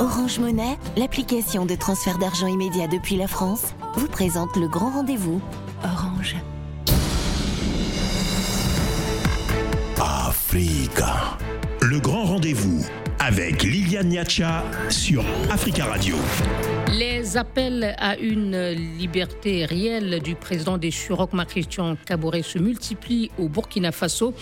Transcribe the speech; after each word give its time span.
Orange 0.00 0.38
Monnaie, 0.38 0.78
l'application 0.96 1.66
de 1.66 1.74
transfert 1.74 2.18
d'argent 2.18 2.46
immédiat 2.46 2.86
depuis 2.86 3.16
la 3.16 3.26
France, 3.26 3.74
vous 3.94 4.06
présente 4.06 4.54
le 4.56 4.68
grand 4.68 4.90
rendez-vous. 4.90 5.40
Orange. 5.82 6.36
Africa. 9.98 11.36
Le 11.80 11.98
grand 11.98 12.24
rendez-vous 12.24 12.86
avec 13.18 13.64
Liliane 13.64 14.10
Niacha 14.10 14.64
sur 14.88 15.24
Africa 15.50 15.86
Radio. 15.86 16.14
Les 16.96 17.36
appels 17.36 17.96
à 17.98 18.16
une 18.18 18.68
liberté 18.70 19.64
réelle 19.64 20.20
du 20.22 20.36
président 20.36 20.78
des 20.78 20.92
Churok, 20.92 21.30
Christian 21.48 21.96
Caboret, 22.06 22.42
se 22.42 22.60
multiplient 22.60 23.32
au 23.36 23.48
Burkina 23.48 23.90
Faso. 23.90 24.32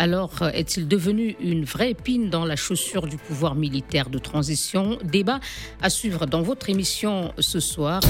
Alors, 0.00 0.40
est-il 0.54 0.88
devenu 0.88 1.36
une 1.40 1.66
vraie 1.66 1.90
épine 1.90 2.30
dans 2.30 2.46
la 2.46 2.56
chaussure 2.56 3.06
du 3.06 3.18
pouvoir 3.18 3.54
militaire 3.54 4.08
de 4.08 4.18
transition? 4.18 4.98
Débat 5.04 5.40
à 5.82 5.90
suivre 5.90 6.24
dans 6.24 6.40
votre 6.40 6.70
émission 6.70 7.34
ce 7.38 7.60
soir. 7.60 8.00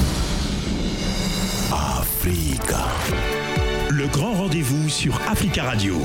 Africa. 1.73 2.87
Le 3.91 4.07
grand 4.07 4.35
rendez-vous 4.35 4.89
sur 4.89 5.21
Africa 5.29 5.65
Radio. 5.65 5.97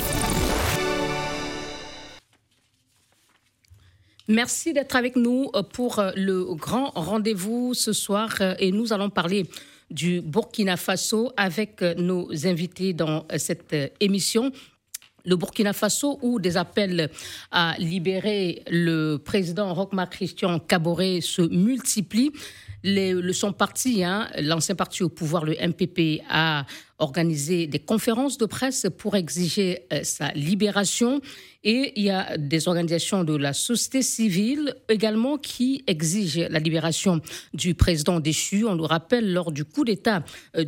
Merci 4.27 4.73
d'être 4.73 4.95
avec 4.95 5.15
nous 5.15 5.51
pour 5.71 6.03
le 6.15 6.55
grand 6.55 6.93
rendez-vous 6.95 7.75
ce 7.75 7.93
soir 7.93 8.41
et 8.57 8.71
nous 8.71 8.91
allons 8.91 9.11
parler 9.11 9.45
du 9.91 10.21
Burkina 10.21 10.77
Faso 10.77 11.31
avec 11.37 11.83
nos 11.99 12.27
invités 12.47 12.93
dans 12.93 13.27
cette 13.37 13.75
émission 13.99 14.51
le 15.25 15.35
Burkina 15.35 15.73
Faso 15.73 16.19
où 16.21 16.39
des 16.39 16.57
appels 16.57 17.09
à 17.51 17.75
libérer 17.79 18.63
le 18.69 19.17
président 19.17 19.73
Rochma 19.73 20.07
Christian 20.07 20.59
Caboret 20.59 21.19
se 21.21 21.41
multiplient. 21.41 22.31
Le 22.83 23.31
son 23.31 23.51
parti, 23.51 24.03
hein, 24.03 24.29
l'ancien 24.39 24.75
parti 24.75 25.01
au 25.01 25.09
pouvoir, 25.09 25.43
le 25.43 25.53
MPP, 25.53 26.21
a 26.29 26.65
organisé 26.99 27.67
des 27.67 27.79
conférences 27.79 28.37
de 28.37 28.45
presse 28.45 28.87
pour 28.97 29.15
exiger 29.15 29.79
euh, 29.91 30.01
sa 30.03 30.31
libération. 30.31 31.21
Et 31.63 31.93
il 31.95 32.03
y 32.03 32.09
a 32.09 32.37
des 32.37 32.67
organisations 32.67 33.23
de 33.23 33.35
la 33.35 33.51
société 33.51 34.01
civile 34.01 34.75
également 34.87 35.37
qui 35.37 35.83
exigent 35.87 36.47
la 36.49 36.59
libération 36.59 37.21
du 37.53 37.73
président 37.73 38.19
déchu. 38.19 38.65
On 38.65 38.75
le 38.75 38.83
rappelle 38.83 39.33
lors 39.33 39.51
du 39.51 39.65
coup 39.65 39.83
d'État 39.83 40.23
euh, 40.55 40.63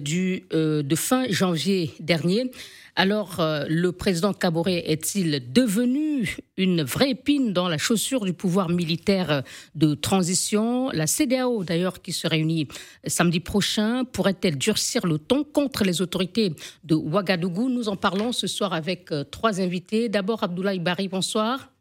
euh, 0.54 0.84
de 0.84 0.96
fin 0.96 1.26
janvier 1.30 1.92
dernier. 2.00 2.52
Alors, 3.00 3.36
le 3.70 3.92
président 3.92 4.34
Caboret 4.34 4.86
est-il 4.88 5.54
devenu 5.54 6.36
une 6.58 6.82
vraie 6.82 7.12
épine 7.12 7.54
dans 7.54 7.68
la 7.70 7.78
chaussure 7.78 8.26
du 8.26 8.34
pouvoir 8.34 8.70
militaire 8.70 9.44
de 9.76 9.94
transition? 9.94 10.90
La 10.90 11.06
CDAO, 11.06 11.64
d'ailleurs, 11.64 12.02
qui 12.02 12.12
se 12.12 12.26
réunit 12.26 12.68
samedi 13.06 13.40
prochain, 13.40 14.04
pourrait-elle 14.04 14.58
durcir 14.58 15.06
le 15.06 15.20
ton 15.20 15.44
contre 15.44 15.84
les 15.84 16.02
autorités 16.02 16.17
de 16.84 16.96
Ouagadougou 16.96 17.70
Nous 17.70 17.90
en 17.90 17.96
parlons 17.96 18.32
ce 18.32 18.48
soir 18.48 18.74
avec 18.74 19.12
euh, 19.12 19.24
trois 19.24 19.62
invités. 19.62 20.10
D'abord, 20.10 20.44
Abdoulaye 20.44 20.80
Barry, 20.80 21.08
bonsoir. 21.08 21.72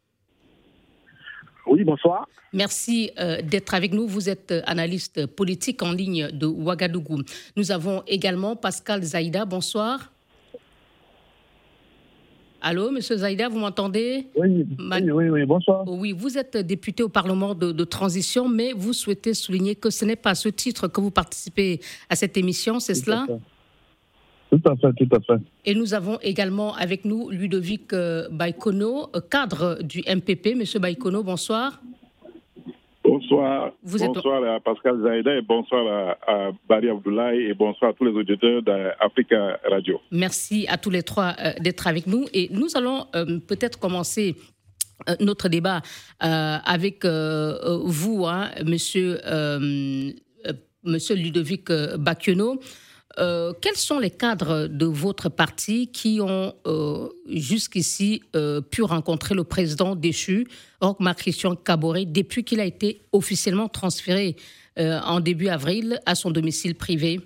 Oui, 1.65 1.83
bonsoir. 1.83 2.27
Merci 2.53 3.11
euh, 3.19 3.41
d'être 3.41 3.73
avec 3.73 3.93
nous. 3.93 4.07
Vous 4.07 4.29
êtes 4.29 4.53
analyste 4.65 5.25
politique 5.25 5.83
en 5.83 5.91
ligne 5.91 6.29
de 6.31 6.45
Ouagadougou. 6.45 7.23
Nous 7.55 7.71
avons 7.71 8.03
également 8.07 8.55
Pascal 8.55 9.03
Zaïda. 9.03 9.45
Bonsoir. 9.45 10.11
Allô, 12.61 12.89
Monsieur 12.89 13.17
Zaïda, 13.17 13.49
vous 13.49 13.59
m'entendez? 13.59 14.27
Oui, 14.35 14.65
oui, 14.79 15.29
oui, 15.29 15.45
bonsoir. 15.45 15.83
Oui, 15.87 16.11
vous 16.11 16.37
êtes 16.37 16.57
député 16.57 17.03
au 17.03 17.09
Parlement 17.09 17.53
de, 17.53 17.83
transition, 17.83 18.49
mais 18.49 18.73
vous 18.73 18.93
souhaitez 18.93 19.33
souligner 19.33 19.75
que 19.75 19.89
ce 19.89 20.05
n'est 20.05 20.15
pas 20.15 20.31
à 20.31 20.35
ce 20.35 20.49
titre 20.49 20.87
que 20.87 20.99
vous 20.99 21.11
participez 21.11 21.79
à 22.09 22.15
cette 22.15 22.35
émission, 22.35 22.79
c'est 22.79 22.95
cela? 22.95 23.27
Tout 24.49 24.61
à 24.65 24.75
fait, 24.75 24.93
tout 24.93 25.15
à 25.15 25.19
fait. 25.19 25.41
Et 25.65 25.75
nous 25.75 25.93
avons 25.93 26.19
également 26.21 26.73
avec 26.75 27.03
nous 27.05 27.29
Ludovic 27.29 27.93
euh, 27.93 28.27
Baïkono, 28.31 29.07
cadre 29.29 29.79
du 29.83 29.99
MPP. 30.07 30.55
Monsieur 30.55 30.79
Baïkono, 30.79 31.23
bonsoir. 31.23 31.81
Bonsoir. 33.07 33.71
bonsoir 33.83 34.43
à 34.43 34.59
Pascal 34.59 35.01
Zaïda 35.01 35.35
et 35.37 35.41
bonsoir 35.41 36.17
à, 36.27 36.51
Barry 36.67 36.89
Abdoulaye 36.89 37.45
et 37.45 37.53
bonsoir 37.53 37.91
à 37.91 37.93
tous 37.93 38.03
les 38.03 38.11
auditeurs 38.11 38.61
d'Africa 38.61 39.59
Radio. 39.69 40.01
Merci 40.11 40.65
à 40.67 40.77
tous 40.77 40.89
les 40.89 41.03
trois 41.03 41.33
euh, 41.39 41.53
d'être 41.61 41.87
avec 41.87 42.05
nous 42.05 42.25
et 42.33 42.49
nous 42.51 42.75
allons 42.75 43.07
euh, 43.15 43.39
peut-être 43.39 43.79
commencer 43.79 44.35
euh, 45.07 45.15
notre 45.21 45.47
débat 45.47 45.81
avec 46.19 47.05
vous, 47.05 48.25
hein, 48.25 48.49
monsieur, 48.65 49.19
monsieur 50.83 51.15
Ludovic 51.15 51.71
Bacchionneau. 51.97 52.59
Euh, 53.19 53.53
quels 53.61 53.75
sont 53.75 53.99
les 53.99 54.11
cadres 54.11 54.67
de 54.67 54.85
votre 54.85 55.29
parti 55.29 55.87
qui 55.91 56.19
ont 56.21 56.53
euh, 56.67 57.09
jusqu'ici 57.27 58.21
euh, 58.35 58.61
pu 58.61 58.83
rencontrer 58.83 59.33
le 59.33 59.43
président 59.43 59.95
déchu, 59.95 60.45
Rochma 60.81 61.15
Christian 61.15 61.55
Caboret, 61.55 62.05
depuis 62.05 62.43
qu'il 62.43 62.59
a 62.59 62.65
été 62.65 63.01
officiellement 63.11 63.67
transféré 63.67 64.35
en 64.79 65.21
début 65.21 65.47
avril 65.47 65.99
à 66.05 66.13
son 66.13 66.29
domicile 66.29 66.75
privé? 66.75 67.19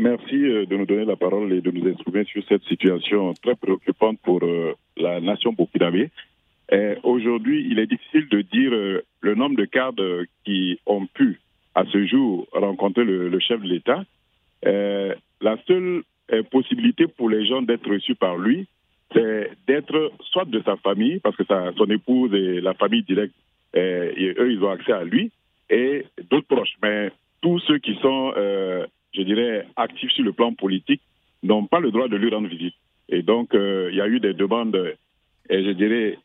Merci 0.00 0.34
de 0.34 0.76
nous 0.76 0.84
donner 0.84 1.04
la 1.04 1.14
parole 1.14 1.52
et 1.52 1.60
de 1.60 1.70
nous 1.70 1.88
exprimer 1.88 2.24
sur 2.24 2.42
cette 2.48 2.64
situation 2.64 3.34
très 3.34 3.54
préoccupante 3.54 4.18
pour 4.24 4.40
la 4.96 5.20
nation 5.20 5.52
burkinabé. 5.52 6.10
Aujourd'hui, 7.04 7.68
il 7.70 7.78
est 7.78 7.86
difficile 7.86 8.28
de 8.28 8.40
dire 8.40 8.72
le 9.20 9.34
nombre 9.36 9.54
de 9.54 9.64
cadres 9.64 10.24
qui 10.44 10.80
ont 10.86 11.06
pu 11.06 11.38
à 11.76 11.84
ce 11.92 12.06
jour 12.06 12.48
rencontrer 12.52 13.04
le, 13.04 13.38
chef 13.38 13.60
de 13.60 13.68
l'État. 13.68 14.02
Euh, 14.66 15.14
la 15.42 15.58
seule 15.66 16.02
euh, 16.32 16.42
possibilité 16.44 17.06
pour 17.06 17.28
les 17.28 17.46
gens 17.46 17.60
d'être 17.60 17.88
reçus 17.88 18.14
par 18.14 18.38
lui, 18.38 18.66
c'est 19.12 19.50
d'être 19.68 20.10
soit 20.32 20.46
de 20.46 20.60
sa 20.64 20.76
famille, 20.78 21.20
parce 21.20 21.36
que 21.36 21.44
son 21.46 21.90
épouse 21.90 22.32
et 22.32 22.62
la 22.62 22.72
famille 22.72 23.02
directe, 23.02 23.34
euh, 23.76 24.10
eux, 24.38 24.52
ils 24.52 24.64
ont 24.64 24.70
accès 24.70 24.92
à 24.92 25.04
lui, 25.04 25.30
et 25.68 26.06
d'autres 26.30 26.48
proches. 26.48 26.76
Mais 26.82 27.12
tous 27.42 27.58
ceux 27.66 27.78
qui 27.78 27.94
sont, 28.00 28.32
je 28.34 29.22
dirais, 29.22 29.66
actifs 29.76 30.10
sur 30.12 30.24
le 30.24 30.32
plan 30.32 30.54
politique 30.54 31.02
n'ont 31.42 31.66
pas 31.66 31.80
le 31.80 31.90
droit 31.90 32.08
de 32.08 32.16
lui 32.16 32.30
rendre 32.30 32.48
visite. 32.48 32.74
Et 33.10 33.22
donc, 33.22 33.50
il 33.52 33.94
y 33.94 34.00
a 34.00 34.08
eu 34.08 34.18
des 34.18 34.32
demandes, 34.32 34.94
et 35.50 35.62
je 35.62 35.70
dirais... 35.72 36.18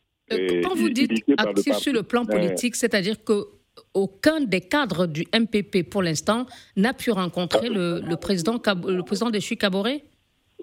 Quand 0.62 0.74
vous 0.74 0.88
dites 0.88 1.24
actifs 1.36 1.74
sur 1.74 1.92
le 1.92 2.02
plan 2.02 2.24
politique, 2.24 2.74
c'est-à-dire 2.74 3.22
que 3.22 3.61
aucun 3.94 4.40
des 4.40 4.60
cadres 4.60 5.06
du 5.06 5.26
MPP 5.34 5.88
pour 5.88 6.02
l'instant 6.02 6.46
n'a 6.76 6.94
pu 6.94 7.10
rencontrer 7.10 7.68
le, 7.68 8.14
président, 8.16 8.54
le 8.54 9.02
président 9.02 9.30
de 9.30 9.54
Caboret 9.54 10.04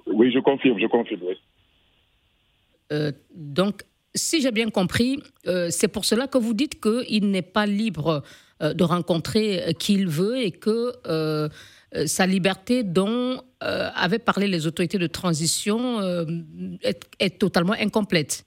Oui, 0.08 0.32
je 0.32 0.40
confirme, 0.40 0.80
je 0.80 0.88
confirme. 0.88 1.22
Euh, 2.92 3.12
donc, 3.34 3.84
si 4.16 4.42
j'ai 4.42 4.52
bien 4.52 4.70
compris, 4.70 5.22
euh, 5.48 5.68
c'est 5.70 5.88
pour 5.88 6.06
cela 6.06 6.28
que 6.28 6.38
vous 6.38 6.54
dites 6.54 6.82
qu'il 6.82 7.30
n'est 7.30 7.44
pas 7.44 7.66
libre 7.66 8.24
euh, 8.62 8.74
de 8.74 8.84
rencontrer 8.84 9.76
qui 9.78 9.94
il 9.94 10.08
veut 10.08 10.38
et 10.38 10.52
que 10.52 10.94
sa 12.06 12.28
liberté 12.28 12.84
dont 12.84 13.42
avaient 13.62 14.20
parlé 14.20 14.48
les 14.48 14.68
autorités 14.68 15.00
de 15.00 15.08
transition 15.08 16.00
est 16.84 17.40
totalement 17.40 17.74
incomplète. 17.74 18.46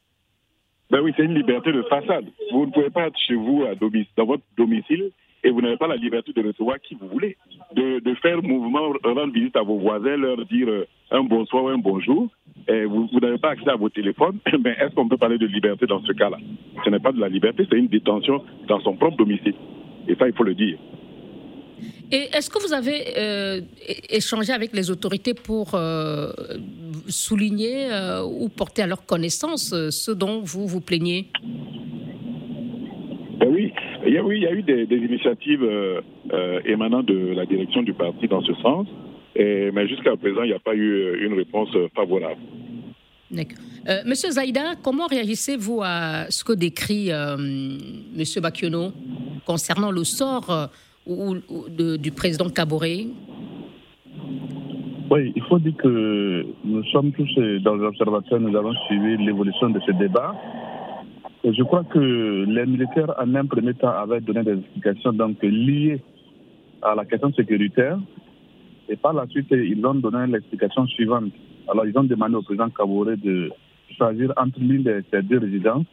Ben 0.92 1.00
oui, 1.00 1.14
c'est 1.16 1.25
une 1.25 1.34
liberté 1.34 1.72
de 1.72 1.80
façade. 1.84 2.26
Vous 2.53 2.66
ne 2.66 2.70
pouvez 2.70 2.91
pas 2.91 3.06
être 3.06 3.19
chez 3.19 3.34
vous, 3.34 3.64
à 3.64 3.75
dans 3.75 4.26
votre 4.26 4.42
domicile, 4.58 5.10
et 5.42 5.50
vous 5.50 5.62
n'avez 5.62 5.78
pas 5.78 5.86
la 5.86 5.97
liberté 5.97 6.34
de 6.34 6.47
recevoir 6.47 6.78
qui 6.80 6.94
vous 7.00 7.08
voulez. 7.08 7.38
De, 7.75 8.00
de 8.00 8.14
faire 8.16 8.42
mouvement, 8.42 8.92
rendre 9.03 9.32
visite 9.32 9.56
à 9.56 9.62
vos 9.62 9.78
voisins, 9.78 10.19
leur 10.19 10.44
dire 10.44 10.69
euh, 10.69 10.86
un 11.10 11.22
bonsoir 11.22 11.64
ou 11.64 11.69
un 11.69 11.78
bonjour. 11.78 12.28
Et 12.69 12.84
vous, 12.84 13.08
vous 13.10 13.20
n'avez 13.20 13.38
pas 13.38 13.53
accès 13.53 13.70
à 13.70 13.76
vos 13.76 13.88
téléphones. 13.88 14.38
Mais 14.62 14.76
est-ce 14.78 14.94
qu'on 14.94 15.08
peut 15.08 15.16
parler 15.16 15.38
de 15.38 15.47
liberté 15.47 15.86
dans 15.86 16.03
ce 16.03 16.12
cas-là? 16.12 16.36
Ce 16.84 16.91
n'est 16.91 17.00
pas 17.00 17.12
de 17.12 17.21
la 17.21 17.30
liberté, 17.30 17.66
c'est 17.71 17.78
une 17.78 17.89
détention 17.89 18.44
dans 18.68 18.80
son 18.80 18.94
propre 18.94 19.16
domicile. 19.16 19.54
Et 20.09 20.15
ça, 20.16 20.28
il 20.28 20.34
faut 20.34 20.44
le 20.44 20.54
dire. 20.54 20.77
Et 22.14 22.28
est-ce 22.34 22.50
que 22.50 22.59
vous 22.64 22.74
avez 22.74 23.04
euh, 23.16 23.62
échangé 24.10 24.53
avec 24.53 24.74
les 24.74 24.91
autorités 24.91 25.32
pour 25.32 25.74
euh, 25.74 26.30
souligner 27.09 27.91
euh, 27.91 28.22
ou 28.22 28.50
porter 28.50 28.82
à 28.82 28.86
leur 28.86 29.06
connaissance 29.06 29.74
ce 29.88 30.10
dont 30.10 30.42
vous 30.42 30.66
vous 30.66 30.82
plaignez? 30.82 31.28
Ben 33.41 33.48
oui. 33.48 33.72
Il 34.06 34.12
y 34.12 34.18
a, 34.18 34.22
oui, 34.22 34.36
il 34.36 34.42
y 34.42 34.47
a 34.47 34.53
eu 34.53 34.62
des, 34.62 34.86
initiatives 34.94 35.66
émanant 36.66 37.03
de 37.03 37.32
la 37.34 37.47
direction 37.47 37.82
du 37.82 37.94
parti 37.94 38.28
dans 38.28 38.42
ce 38.42 38.53
sens, 38.56 38.86
mais 39.36 39.88
jusqu'à 39.88 40.15
présent, 40.16 40.42
il 40.42 40.48
n'y 40.48 40.54
a 40.54 40.58
pas 40.58 40.74
eu 40.74 41.24
une 41.24 41.34
réponse 41.34 41.70
favorable. 41.94 42.41
Monsieur 44.04 44.30
Zaïda, 44.32 44.74
comment 44.82 45.06
réagissez-vous 45.06 45.80
à 45.82 46.26
ce 46.30 46.42
que 46.42 46.53
décrit 46.53 47.10
Monsieur 48.15 48.41
Bakiono 48.41 48.92
concernant 49.47 49.92
le 49.92 50.03
sort 50.03 50.68
ou, 51.07 51.37
du 51.99 52.13
président 52.13 52.49
Caboret 52.49 53.07
Oui, 55.10 55.33
il 55.34 55.43
faut 55.49 55.59
dire 55.59 55.77
que 55.77 56.47
nous 56.65 56.84
sommes 56.84 57.13
tous 57.13 57.28
euh, 57.39 57.59
dans 57.60 57.75
l'observatoire, 57.75 58.41
nous 58.41 58.57
avons 58.57 58.75
suivi 58.87 59.16
l'évolution 59.25 59.71
de 59.71 59.81
ce 59.81 59.93
débat. 59.93 60.34
Je 61.45 61.63
crois 61.65 61.83
que 61.84 62.45
les 62.47 62.66
militaires, 62.66 63.13
en 63.19 63.34
un 63.34 63.47
premier 63.47 63.75
temps, 63.75 63.89
avaient 63.91 64.21
donné 64.21 64.45
des 64.45 64.59
explications 64.59 65.13
donc, 65.13 65.43
liées 65.43 66.01
à 66.83 66.95
la 66.95 67.04
question 67.04 67.33
sécuritaire. 67.33 67.99
Et 68.89 68.97
par 68.97 69.13
la 69.13 69.27
suite, 69.27 69.49
ils 69.51 69.84
ont 69.84 69.95
donné 69.95 70.27
l'explication 70.31 70.87
suivante. 70.87 71.33
Alors, 71.69 71.87
ils 71.87 71.97
ont 71.99 72.04
demandé 72.04 72.37
au 72.37 72.43
président 72.43 72.69
Kabore 72.71 73.16
de 73.16 73.51
choisir 73.97 74.33
entre 74.37 74.60
l'une 74.60 74.84
de 74.84 75.03
ces 75.10 75.22
deux 75.22 75.39
résidences. 75.39 75.87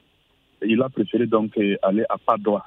Et 0.62 0.68
il 0.68 0.82
a 0.82 0.90
préféré 0.90 1.26
donc 1.26 1.58
aller 1.82 2.04
à 2.10 2.18
Padoua. 2.18 2.64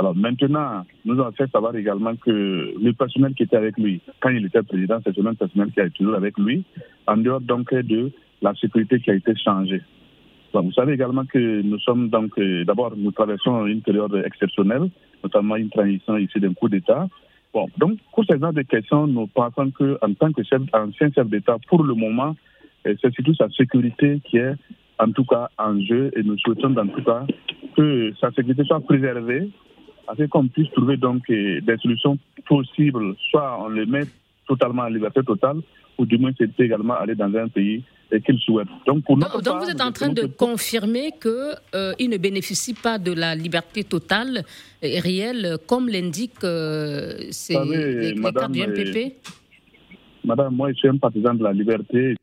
Alors 0.00 0.16
maintenant, 0.16 0.86
nous 1.04 1.20
avons 1.20 1.32
fait 1.32 1.50
savoir 1.50 1.76
également 1.76 2.16
que 2.16 2.72
le 2.82 2.92
personnel 2.94 3.34
qui 3.34 3.42
était 3.42 3.58
avec 3.58 3.76
lui, 3.76 4.00
quand 4.20 4.30
il 4.30 4.46
était 4.46 4.62
président, 4.62 4.98
c'est 5.04 5.14
le 5.14 5.22
même 5.22 5.36
personnel 5.36 5.70
qui 5.72 5.80
est 5.80 5.90
toujours 5.90 6.14
avec 6.14 6.38
lui, 6.38 6.64
en 7.06 7.18
dehors 7.18 7.42
donc 7.42 7.74
de 7.74 8.10
la 8.40 8.54
sécurité 8.54 8.98
qui 9.00 9.10
a 9.10 9.14
été 9.14 9.34
changée. 9.36 9.82
vous 10.54 10.72
savez 10.72 10.94
également 10.94 11.26
que 11.26 11.60
nous 11.60 11.78
sommes 11.80 12.08
donc, 12.08 12.30
euh, 12.38 12.64
d'abord, 12.64 12.94
nous 12.96 13.10
traversons 13.10 13.66
une 13.66 13.82
période 13.82 14.14
exceptionnelle, 14.24 14.88
notamment 15.22 15.56
une 15.56 15.68
transition 15.68 16.16
ici 16.16 16.40
d'un 16.40 16.54
coup 16.54 16.70
d'État. 16.70 17.06
Bon, 17.52 17.68
donc, 17.76 17.98
pour 18.14 18.24
ces 18.24 18.38
genres 18.38 18.54
de 18.54 18.62
questions, 18.62 19.06
nous 19.06 19.26
pensons 19.26 19.70
qu'en 19.70 20.14
tant 20.18 20.32
que 20.32 20.42
chef, 20.44 20.62
ancien 20.72 21.10
chef 21.14 21.28
d'État, 21.28 21.58
pour 21.68 21.84
le 21.84 21.92
moment, 21.92 22.34
euh, 22.86 22.94
c'est 23.02 23.12
surtout 23.12 23.34
sa 23.34 23.50
sécurité 23.50 24.22
qui 24.24 24.38
est 24.38 24.54
en 24.98 25.12
tout 25.12 25.24
cas 25.24 25.50
en 25.58 25.78
jeu 25.78 26.10
et 26.16 26.22
nous 26.22 26.38
souhaitons 26.38 26.74
en 26.74 26.86
tout 26.86 27.04
cas 27.04 27.26
que 27.76 28.14
sa 28.18 28.30
sécurité 28.30 28.64
soit 28.64 28.80
préservée 28.80 29.50
afin 30.10 30.26
qu'on 30.26 30.48
puisse 30.48 30.70
trouver 30.72 30.96
donc 30.96 31.22
euh, 31.30 31.60
des 31.60 31.76
solutions 31.78 32.18
possibles. 32.46 33.14
Soit 33.30 33.58
on 33.62 33.68
le 33.68 33.86
met 33.86 34.04
totalement 34.46 34.82
en 34.82 34.88
liberté 34.88 35.20
totale, 35.22 35.58
ou 35.98 36.06
du 36.06 36.18
moins 36.18 36.32
c'est 36.36 36.58
également 36.58 36.94
aller 36.94 37.14
dans 37.14 37.32
un 37.34 37.48
pays 37.48 37.84
qu'il 38.26 38.38
souhaite. 38.40 38.66
Donc, 38.86 39.04
pour 39.04 39.16
donc, 39.16 39.42
donc 39.44 39.62
vous 39.62 39.70
êtes 39.70 39.80
en 39.80 39.92
train 39.92 40.08
de 40.08 40.26
confirmer 40.26 41.12
qu'il 41.22 41.54
euh, 41.76 41.92
ne 42.00 42.16
bénéficie 42.16 42.74
pas 42.74 42.98
de 42.98 43.12
la 43.12 43.36
liberté 43.36 43.84
totale 43.84 44.42
et 44.82 44.98
réelle, 44.98 45.58
comme 45.68 45.88
l'indique 45.88 46.42
euh, 46.42 47.30
les, 47.48 48.14
Madame, 48.14 48.52
du 48.52 48.66
MPP 48.66 49.14
Madame, 50.24 50.54
moi 50.54 50.72
je 50.72 50.78
suis 50.78 50.88
un 50.88 50.96
partisan 50.96 51.34
de 51.34 51.44
la 51.44 51.52
liberté, 51.52 52.16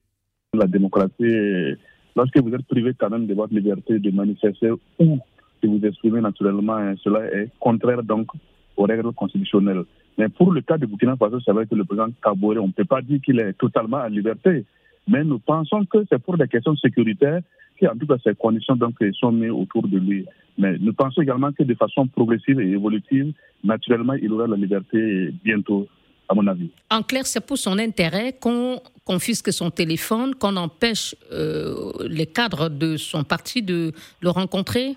de 0.54 0.60
la 0.60 0.68
démocratie. 0.68 1.78
Lorsque 2.16 2.38
vous 2.42 2.54
êtes 2.54 2.68
privé 2.68 2.94
quand 3.00 3.10
même 3.10 3.28
de 3.28 3.34
votre 3.34 3.54
liberté 3.54 4.00
de 4.00 4.12
manifester 4.12 4.72
ou 5.00 5.20
que 5.62 5.68
vous 5.68 5.84
exprimez 5.86 6.22
naturellement, 6.22 6.76
hein, 6.76 6.96
cela 7.04 7.26
est 7.26 7.50
contraire 7.60 8.04
donc 8.04 8.28
aux 8.76 8.84
règles 8.84 9.12
constitutionnelles. 9.14 9.84
Mais 10.18 10.30
pour 10.30 10.52
le 10.52 10.62
cas 10.62 10.78
de 10.78 10.86
Burkina 10.86 11.16
Faso, 11.16 11.40
c'est 11.40 11.52
vrai 11.52 11.66
que 11.66 11.76
le 11.76 11.84
président 11.84 12.10
Kabore, 12.24 12.58
on 12.58 12.68
ne 12.68 12.72
peut 12.72 12.86
pas 12.86 13.02
dire 13.02 13.20
qu'il 13.24 13.40
est 13.40 13.54
totalement 13.54 13.98
en 13.98 14.08
liberté. 14.08 14.66
Mais 15.08 15.24
nous 15.24 15.40
pensons 15.40 15.86
que 15.86 16.00
c'est 16.10 16.22
pour 16.22 16.38
des 16.38 16.48
questions 16.48 16.76
sécuritaires 16.76 17.42
qui, 17.78 17.88
en 17.88 17.96
tout 17.96 18.08
cas, 18.08 18.18
ces 18.24 18.36
conditions 18.36 18.76
donc, 18.76 18.96
sont 19.20 19.32
mises 19.32 19.52
autour 19.52 19.88
de 19.88 19.98
lui. 19.98 20.26
Mais 20.58 20.78
nous 20.80 20.94
pensons 20.94 21.22
également 21.22 21.52
que 21.52 21.64
de 21.64 21.76
façon 21.76 22.08
progressive 22.08 22.60
et 22.60 22.72
évolutive, 22.72 23.34
naturellement, 23.64 24.14
il 24.14 24.32
aura 24.34 24.48
la 24.48 24.58
liberté 24.58 25.32
bientôt, 25.44 25.88
à 26.28 26.34
mon 26.34 26.48
avis. 26.48 26.70
En 26.90 27.04
clair, 27.04 27.26
c'est 27.28 27.46
pour 27.46 27.58
son 27.58 27.78
intérêt 27.78 28.34
qu'on 28.34 28.82
confisque 29.06 29.54
son 29.54 29.70
téléphone, 29.70 30.36
qu'on 30.36 30.58
empêche 30.58 31.16
euh, 31.32 31.92
les 32.10 32.26
cadres 32.26 32.70
de 32.70 32.98
son 32.98 33.24
parti 33.24 33.62
de 33.62 33.94
le 34.22 34.30
rencontrer? 34.30 34.96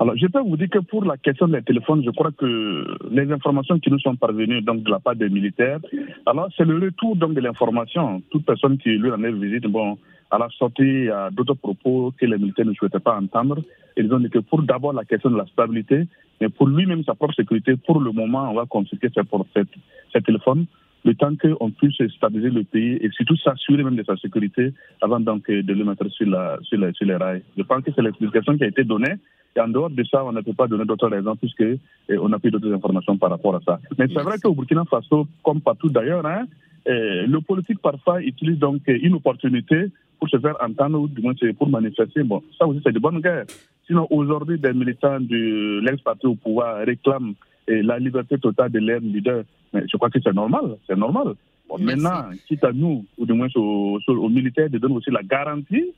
Alors, 0.00 0.16
je 0.16 0.26
peux 0.26 0.40
vous 0.40 0.56
dire 0.56 0.68
que 0.70 0.80
pour 0.80 1.04
la 1.04 1.16
question 1.16 1.46
des 1.48 1.62
téléphones, 1.62 2.02
je 2.04 2.10
crois 2.10 2.32
que 2.32 2.84
les 3.10 3.30
informations 3.30 3.78
qui 3.78 3.90
nous 3.90 3.98
sont 4.00 4.16
parvenues 4.16 4.60
donc, 4.62 4.82
de 4.82 4.90
la 4.90 4.98
part 4.98 5.14
des 5.14 5.28
militaires, 5.28 5.78
alors 6.26 6.48
c'est 6.56 6.64
le 6.64 6.78
retour 6.78 7.16
donc, 7.16 7.34
de 7.34 7.40
l'information. 7.40 8.22
Toute 8.30 8.44
personne 8.44 8.78
qui 8.78 8.90
lui 8.90 9.10
en 9.10 9.18
visite, 9.18 9.66
bon, 9.66 9.98
à 10.30 10.38
la 10.38 10.48
sortie, 10.58 11.08
a 11.08 11.30
d'autres 11.30 11.54
propos 11.54 12.12
que 12.18 12.26
les 12.26 12.38
militaires 12.38 12.66
ne 12.66 12.74
souhaitaient 12.74 12.98
pas 12.98 13.16
entendre. 13.16 13.58
Ils 13.96 14.12
ont 14.12 14.18
dit 14.18 14.30
que 14.30 14.40
pour 14.40 14.62
d'abord 14.62 14.92
la 14.92 15.04
question 15.04 15.30
de 15.30 15.36
la 15.36 15.46
stabilité, 15.46 16.06
mais 16.40 16.48
pour 16.48 16.66
lui-même 16.66 17.04
sa 17.04 17.14
propre 17.14 17.34
sécurité, 17.34 17.76
pour 17.76 18.00
le 18.00 18.10
moment, 18.10 18.50
on 18.50 18.54
va 18.54 18.66
confisquer 18.66 19.08
ses, 19.14 20.22
téléphones 20.22 20.66
le 21.04 21.14
temps 21.14 21.34
qu'on 21.36 21.70
puisse 21.70 21.96
stabiliser 22.16 22.50
le 22.50 22.64
pays 22.64 22.98
et 23.00 23.10
surtout 23.10 23.36
s'assurer 23.36 23.82
même 23.82 23.96
de 23.96 24.04
sa 24.04 24.16
sécurité 24.16 24.72
avant 25.00 25.20
donc 25.20 25.50
de 25.50 25.72
le 25.72 25.84
mettre 25.84 26.08
sur, 26.08 26.26
la, 26.26 26.58
sur, 26.62 26.78
sur 26.94 27.06
les 27.06 27.16
rails. 27.16 27.42
Je 27.56 27.62
pense 27.62 27.82
que 27.84 27.90
c'est 27.94 28.02
l'explication 28.02 28.56
qui 28.56 28.64
a 28.64 28.68
été 28.68 28.84
donnée 28.84 29.14
et 29.56 29.60
en 29.60 29.68
dehors 29.68 29.90
de 29.90 30.02
ça, 30.04 30.24
on 30.24 30.32
ne 30.32 30.40
peut 30.40 30.52
pas 30.52 30.66
donner 30.66 30.84
d'autres 30.84 31.08
raisons 31.08 31.36
puisque 31.36 31.60
eh, 31.60 32.18
on 32.18 32.28
n'a 32.28 32.38
plus 32.38 32.50
d'autres 32.50 32.72
informations 32.72 33.16
par 33.16 33.30
rapport 33.30 33.54
à 33.54 33.60
ça. 33.64 33.78
Mais 33.98 34.06
c'est 34.08 34.22
vrai 34.22 34.38
qu'au 34.42 34.52
Burkina 34.52 34.84
Faso, 34.84 35.28
comme 35.42 35.60
partout 35.60 35.88
d'ailleurs, 35.88 36.26
hein, 36.26 36.46
eh, 36.86 37.26
le 37.26 37.40
politique 37.40 37.80
parfois 37.80 38.20
utilise 38.22 38.58
donc 38.58 38.82
une 38.88 39.14
opportunité 39.14 39.86
pour 40.18 40.28
se 40.28 40.38
faire 40.38 40.56
entendre 40.60 41.00
ou 41.00 41.08
du 41.08 41.22
moins 41.22 41.34
pour 41.56 41.68
manifester. 41.68 42.22
Bon, 42.22 42.42
ça 42.58 42.66
aussi 42.66 42.80
c'est 42.84 42.92
de 42.92 42.98
bonne 42.98 43.20
guerre. 43.20 43.44
Sinon, 43.86 44.06
aujourd'hui, 44.10 44.58
des 44.58 44.72
militants 44.72 45.20
de 45.20 45.80
l'ex-parti 45.80 46.26
au 46.26 46.34
pouvoir 46.34 46.78
réclament 46.84 47.34
eh, 47.68 47.82
la 47.82 47.98
liberté 47.98 48.38
totale 48.38 48.70
de 48.70 48.78
leur 48.78 49.00
leader. 49.00 49.44
Mais 49.72 49.82
je 49.90 49.96
crois 49.96 50.10
que 50.10 50.18
c'est 50.22 50.34
normal, 50.34 50.76
c'est 50.86 50.96
normal. 50.96 51.34
maintenant, 51.78 52.30
quitte 52.46 52.64
à 52.64 52.72
nous, 52.72 53.04
ou 53.18 53.26
du 53.26 53.32
moins 53.32 53.48
aux, 53.54 53.98
aux 54.06 54.28
militaires, 54.28 54.70
de 54.70 54.78
donner 54.78 54.94
aussi 54.94 55.10
la 55.10 55.22
garantie 55.22 55.92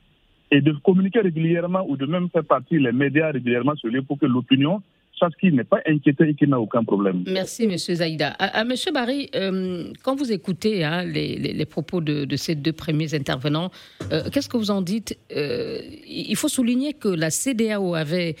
et 0.51 0.61
de 0.61 0.71
communiquer 0.83 1.19
régulièrement 1.19 1.85
ou 1.87 1.97
de 1.97 2.05
même 2.05 2.29
faire 2.29 2.45
partie 2.45 2.79
les 2.79 2.91
médias 2.91 3.31
régulièrement 3.31 3.75
sur 3.75 3.89
lui 3.89 4.01
pour 4.01 4.17
que 4.17 4.25
l'opinion 4.25 4.81
sache 5.19 5.33
qu'il 5.39 5.55
n'est 5.55 5.63
pas 5.63 5.79
inquiété 5.87 6.29
et 6.29 6.35
qu'il 6.35 6.49
n'a 6.49 6.59
aucun 6.59 6.83
problème. 6.83 7.23
Merci, 7.27 7.63
M. 7.63 7.77
Zaïda. 7.77 8.29
À, 8.39 8.61
M. 8.61 8.73
Barry, 8.93 9.29
euh, 9.35 9.91
quand 10.03 10.15
vous 10.15 10.31
écoutez 10.31 10.83
hein, 10.83 11.03
les, 11.03 11.65
propos 11.65 12.01
de, 12.01 12.35
ces 12.35 12.55
deux 12.55 12.73
premiers 12.73 13.13
intervenants, 13.13 13.71
euh, 14.11 14.29
qu'est-ce 14.31 14.49
que 14.49 14.57
vous 14.57 14.71
en 14.71 14.81
dites 14.81 15.17
euh, 15.31 15.81
Il 16.07 16.35
faut 16.35 16.49
souligner 16.49 16.93
que 16.93 17.07
la 17.07 17.29
CDAO 17.29 17.95
avait 17.95 18.35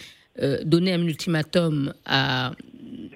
donné 0.65 0.93
un 0.93 1.01
ultimatum 1.01 1.93
à 2.05 2.51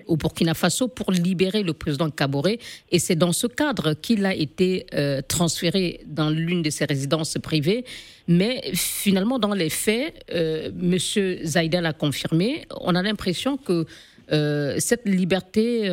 au 0.08 0.18
Burkina 0.18 0.54
Faso 0.54 0.88
pour 0.88 1.12
libérer 1.12 1.64
le 1.64 1.74
président 1.74 2.10
Kaboré. 2.10 2.60
Et 2.92 3.00
c'est 3.00 3.16
dans 3.16 3.32
ce 3.32 3.48
cadre 3.48 3.94
qu'il 3.94 4.26
a 4.26 4.34
été 4.34 4.86
euh, 4.94 5.22
transféré 5.22 6.02
dans 6.06 6.30
l'une 6.30 6.62
de 6.62 6.70
ses 6.70 6.86
résidences 6.86 7.38
privées. 7.42 7.86
Mais 8.28 8.62
finalement, 8.74 9.40
dans 9.40 9.54
les 9.54 9.70
faits, 9.70 10.24
euh, 10.34 10.70
M. 10.70 10.98
Zaïda 11.44 11.82
l'a 11.82 11.94
confirmé, 11.94 12.66
on 12.80 12.96
a 12.96 13.02
l'impression 13.02 13.58
que 13.58 13.86
euh, 14.32 14.76
cette 14.78 15.08
liberté 15.08 15.90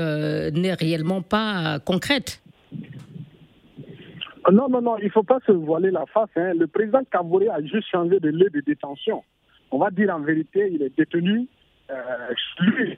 n'est 0.52 0.74
réellement 0.74 1.22
pas 1.22 1.78
concrète. 1.80 2.40
Non, 4.50 4.68
non, 4.68 4.80
non, 4.80 4.96
il 4.98 5.06
ne 5.06 5.10
faut 5.10 5.24
pas 5.24 5.40
se 5.46 5.52
voiler 5.52 5.90
la 5.90 6.06
face. 6.06 6.30
Hein. 6.36 6.54
Le 6.54 6.66
président 6.66 7.00
Kaboré 7.10 7.48
a 7.50 7.60
juste 7.60 7.88
changé 7.90 8.18
de 8.18 8.28
lieu 8.30 8.48
de 8.48 8.60
détention. 8.60 9.22
On 9.70 9.78
va 9.78 9.90
dire 9.90 10.14
en 10.14 10.20
vérité, 10.20 10.70
il 10.72 10.82
est 10.82 10.96
détenu 10.96 11.48
euh, 11.90 12.34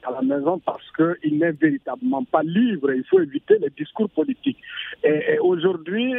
à 0.03 0.11
la 0.11 0.23
maison 0.23 0.59
parce 0.59 0.85
qu'il 0.93 1.39
n'est 1.39 1.53
véritablement 1.53 2.25
pas 2.25 2.43
libre. 2.43 2.93
Il 2.93 3.05
faut 3.05 3.21
éviter 3.21 3.59
les 3.59 3.71
discours 3.71 4.11
politiques. 4.11 4.59
Et, 5.05 5.39
aujourd'hui, 5.39 6.15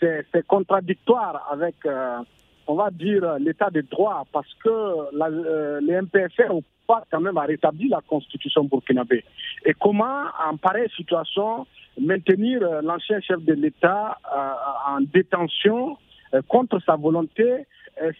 c'est 0.00 0.46
contradictoire 0.46 1.48
avec, 1.50 1.74
euh, 1.86 2.18
on 2.66 2.74
va 2.74 2.90
dire, 2.90 3.38
l'état 3.40 3.70
de 3.70 3.80
droit 3.80 4.24
parce 4.32 4.52
que 4.62 5.16
la, 5.16 5.26
euh, 5.26 5.80
les 5.80 6.00
MPFR 6.00 6.54
ont 6.54 6.62
pas 6.86 7.04
quand 7.10 7.20
même 7.20 7.36
à 7.36 7.42
rétablir 7.42 7.90
la 7.90 8.00
constitution 8.00 8.64
burkinabé. 8.64 9.24
Et 9.64 9.74
comment, 9.74 10.24
en 10.48 10.56
pareille 10.56 10.88
situation, 10.96 11.66
maintenir 12.00 12.62
euh, 12.62 12.80
l'ancien 12.82 13.20
chef 13.20 13.42
de 13.42 13.54
l'État 13.54 14.18
en 14.86 15.00
détention 15.00 15.98
contre 16.46 16.80
sa 16.84 16.96
volonté 16.96 17.66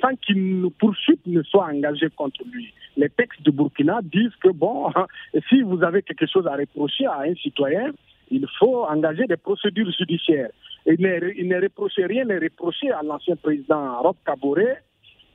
sans 0.01 0.15
qu'une 0.17 0.71
poursuite 0.73 1.25
ne 1.27 1.43
soit 1.43 1.67
engagée 1.67 2.09
contre 2.17 2.43
lui 2.53 2.73
les 2.99 3.09
textes 3.11 3.43
de 3.43 3.51
Burkina 3.51 4.01
disent 4.03 4.35
que, 4.43 4.51
bon, 4.51 4.91
si 5.49 5.63
vous 5.63 5.83
avez 5.83 6.03
quelque 6.03 6.27
chose 6.27 6.47
à 6.47 6.57
reprocher 6.57 7.07
à 7.07 7.21
un 7.21 7.35
citoyen, 7.37 7.93
il 8.31 8.47
faut 8.59 8.85
engager 8.85 9.25
des 9.27 9.37
procédures 9.37 9.91
judiciaires. 9.97 10.51
Et 10.85 10.97
il 10.99 11.49
ne 11.49 11.63
reprochait 11.63 12.07
rien, 12.07 12.25
ne 12.25 12.41
reproché 12.41 12.91
à 12.91 13.03
l'ancien 13.03 13.37
président 13.37 14.03
Rob 14.03 14.17
Kaboré. 14.27 14.79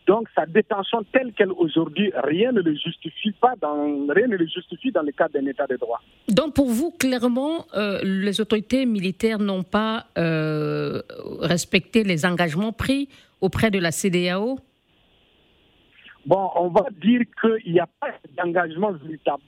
Donc 0.06 0.28
sa 0.36 0.46
détention 0.46 1.04
telle 1.12 1.32
qu'elle 1.34 1.52
aujourd'hui, 1.52 2.12
rien 2.24 2.52
ne 2.52 2.62
le 2.62 2.76
justifie 2.76 3.32
pas, 3.32 3.54
dans, 3.62 4.06
rien 4.10 4.28
ne 4.28 4.36
le 4.36 4.48
justifie 4.48 4.92
dans 4.92 5.02
le 5.02 5.12
cadre 5.12 5.34
d'un 5.34 5.46
état 5.46 5.66
de 5.68 5.78
droit. 5.78 6.02
Donc 6.28 6.54
pour 6.56 6.68
vous, 6.68 6.92
clairement, 6.92 7.66
euh, 7.76 8.00
les 8.04 8.42
autorités 8.42 8.86
militaires 8.86 9.40
n'ont 9.40 9.64
pas 9.64 10.08
euh, 10.18 11.02
respecté 11.40 12.04
les 12.04 12.26
engagements 12.26 12.74
pris 12.74 13.08
auprès 13.40 13.72
de 13.72 13.80
la 13.80 13.92
CDAO 13.92 14.60
Bon, 16.26 16.50
on 16.56 16.70
va 16.70 16.86
dire 17.02 17.22
qu'il 17.42 17.74
n'y 17.74 17.80
a 17.82 17.88
pas 18.00 18.08
d'engagement 18.38 18.94
véritable 18.94 19.44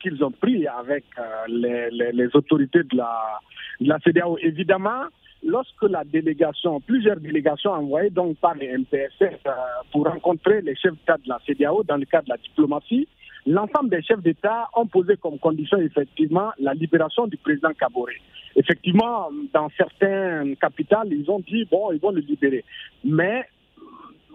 qu'ils 0.00 0.22
ont 0.24 0.30
pris 0.30 0.66
avec 0.66 1.04
euh, 1.18 1.22
les, 1.48 2.28
autorités 2.34 2.82
de 2.82 2.96
la, 2.96 3.40
de 3.80 3.88
la 3.88 3.98
CDAO. 3.98 4.38
Évidemment, 4.38 5.04
lorsque 5.44 5.82
la 5.82 6.04
délégation, 6.04 6.80
plusieurs 6.80 7.20
délégations 7.20 7.72
envoyées 7.72 8.10
donc 8.10 8.36
par 8.38 8.54
les 8.54 8.76
MPSF 8.76 9.40
euh, 9.46 9.50
pour 9.92 10.06
rencontrer 10.06 10.62
les 10.62 10.74
chefs 10.74 10.94
d'État 10.94 11.16
de 11.18 11.28
la 11.28 11.38
CDAO 11.46 11.84
dans 11.84 11.96
le 11.96 12.06
cadre 12.06 12.24
de 12.24 12.30
la 12.30 12.36
diplomatie, 12.38 13.06
l'ensemble 13.46 13.90
des 13.90 14.02
chefs 14.02 14.22
d'État 14.22 14.68
ont 14.74 14.86
posé 14.86 15.16
comme 15.16 15.38
condition 15.38 15.78
effectivement 15.78 16.50
la 16.58 16.74
libération 16.74 17.26
du 17.26 17.36
président 17.36 17.72
Kaboré. 17.74 18.14
Effectivement, 18.56 19.28
dans 19.52 19.68
certaines 19.76 20.56
capitales, 20.56 21.08
ils 21.12 21.30
ont 21.30 21.40
dit 21.40 21.66
bon, 21.70 21.92
ils 21.92 22.00
vont 22.00 22.10
le 22.10 22.20
libérer. 22.20 22.64
Mais 23.04 23.44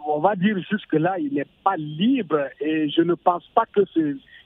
on 0.06 0.20
va 0.20 0.36
dire 0.36 0.58
jusque-là, 0.70 1.18
il 1.20 1.34
n'est 1.34 1.48
pas 1.64 1.76
libre 1.78 2.48
et 2.62 2.90
je 2.90 3.02
ne 3.02 3.16
pense 3.16 3.46
pas 3.56 3.66
que 3.74 3.82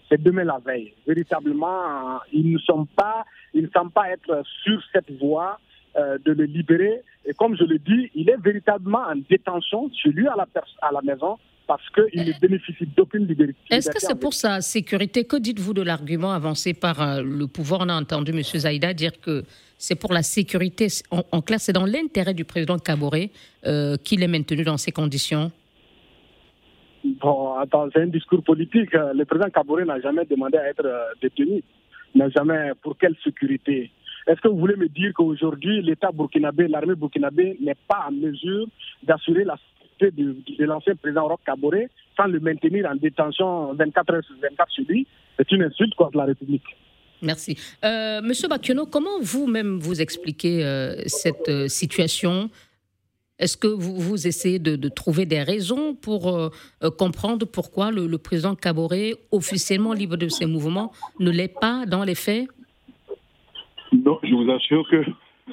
c'est 0.10 0.22
demain 0.22 0.43
la 0.43 0.60
veille. 0.60 0.93
Véritablement, 1.08 2.20
ils 2.32 2.53
ne 2.53 2.60
sont 2.60 2.86
pas, 2.86 3.25
ils 3.53 3.63
ne 3.63 3.70
semblent 3.70 3.91
pas 3.91 4.10
être 4.12 4.43
sur 4.63 4.82
cette 4.93 5.12
voie 5.20 5.60
euh, 5.95 6.17
de 6.25 6.31
le 6.31 6.45
libérer. 6.45 7.01
Et 7.25 7.33
comme 7.33 7.55
je 7.55 7.63
le 7.63 7.77
dis, 7.77 8.09
il 8.15 8.29
est 8.29 8.41
véritablement 8.41 9.03
en 9.07 9.15
détention 9.29 9.91
chez 9.93 10.09
lui 10.09 10.27
à 10.27 10.35
la, 10.35 10.47
à 10.81 10.91
la 10.91 11.01
maison 11.01 11.38
parce 11.67 11.88
qu'il 11.89 12.25
ne 12.25 12.39
bénéficie 12.39 12.85
d'aucune 12.97 13.25
liberté. 13.25 13.55
Est-ce 13.69 13.89
que 13.89 14.00
c'est 14.00 14.19
pour 14.19 14.33
sa 14.33 14.62
sécurité? 14.62 15.23
Que 15.25 15.38
dites-vous 15.38 15.73
de 15.73 15.81
l'argument 15.81 16.31
avancé 16.31 16.73
par 16.73 17.01
euh, 17.01 17.21
le 17.21 17.47
pouvoir? 17.47 17.81
On 17.81 17.89
a 17.89 17.95
entendu 17.95 18.31
M. 18.31 18.41
Zaïda 18.41 18.93
dire 18.93 19.19
que 19.21 19.43
c'est 19.77 19.95
pour 19.95 20.13
la 20.13 20.23
sécurité. 20.23 20.88
En, 21.12 21.41
clair, 21.41 21.59
c'est 21.59 21.73
dans 21.73 21.85
l'intérêt 21.85 22.33
du 22.33 22.43
président 22.43 22.77
Kaboré 22.79 23.31
euh, 23.65 23.95
qu'il 23.97 24.23
est 24.23 24.27
maintenu 24.27 24.63
dans 24.63 24.77
ces 24.77 24.91
conditions 24.91 25.51
Bon, 27.03 27.55
c'est 27.93 28.01
un 28.01 28.07
discours 28.07 28.43
politique. 28.43 28.93
Le 28.93 29.25
président 29.25 29.50
Kaboré 29.50 29.83
n'a 29.83 30.00
jamais 30.00 30.25
demandé 30.25 30.57
à 30.57 30.69
être 30.69 30.88
détenu. 31.21 31.62
N'a 32.15 32.29
jamais. 32.29 32.71
Pour 32.81 32.97
quelle 32.97 33.15
sécurité? 33.23 33.91
Est-ce 34.27 34.42
que 34.42 34.48
vous 34.48 34.58
voulez 34.58 34.75
me 34.75 34.88
dire 34.88 35.13
qu'aujourd'hui, 35.13 35.82
l'État 35.82 36.12
burkinabé, 36.12 36.68
l'armée 36.68 36.96
burkinabé 36.96 37.58
n'est 37.62 37.77
pas 37.88 38.06
en 38.08 38.12
mesure 38.12 38.68
d'assurer 39.03 39.44
la 39.44 39.58
de, 40.12 40.65
l'ancien 40.65 40.96
président 40.96 41.27
Roch 41.27 41.39
Kaboré 41.46 41.89
sans 42.18 42.25
le 42.25 42.39
maintenir 42.39 42.89
en 42.89 42.96
détention 42.96 43.74
24 43.74 44.13
heures 44.13 44.24
sur 44.24 44.36
24 44.42 44.72
chez 44.75 44.84
lui, 44.84 45.08
c'est 45.38 45.51
une 45.51 45.63
insulte 45.63 45.96
contre 45.96 46.18
la 46.18 46.25
République. 46.25 46.63
Merci. 47.22 47.58
Euh, 47.86 48.22
Monsieur 48.22 48.50
Bakiono, 48.50 48.86
comment 48.86 49.20
vous-même 49.22 49.80
vous 49.80 50.01
expliquez 50.01 50.63
euh, 50.63 51.01
cette 51.06 51.48
euh, 51.48 51.68
situation? 51.68 52.50
Est-ce 53.39 53.56
que 53.56 53.68
vous, 53.68 53.96
vous 53.96 54.27
essayez 54.27 54.60
de, 54.60 54.89
trouver 54.89 55.25
des 55.25 55.42
raisons 55.42 55.96
pour 55.96 56.51
comprendre 56.98 57.46
pourquoi 57.48 57.92
le, 57.92 58.06
le 58.06 58.18
président 58.20 58.56
Kaboré, 58.56 59.15
officiellement 59.32 59.92
libre 59.92 60.18
de 60.18 60.30
ses 60.30 60.46
mouvements, 60.46 60.94
ne 61.20 61.32
l'est 61.32 61.48
pas 61.48 61.86
dans 61.88 62.03
les 62.03 62.15
faits? 62.15 62.48
Non, 63.93 64.19
je 64.23 64.33
vous 64.33 64.50
assure 64.51 64.88
que 64.89 65.03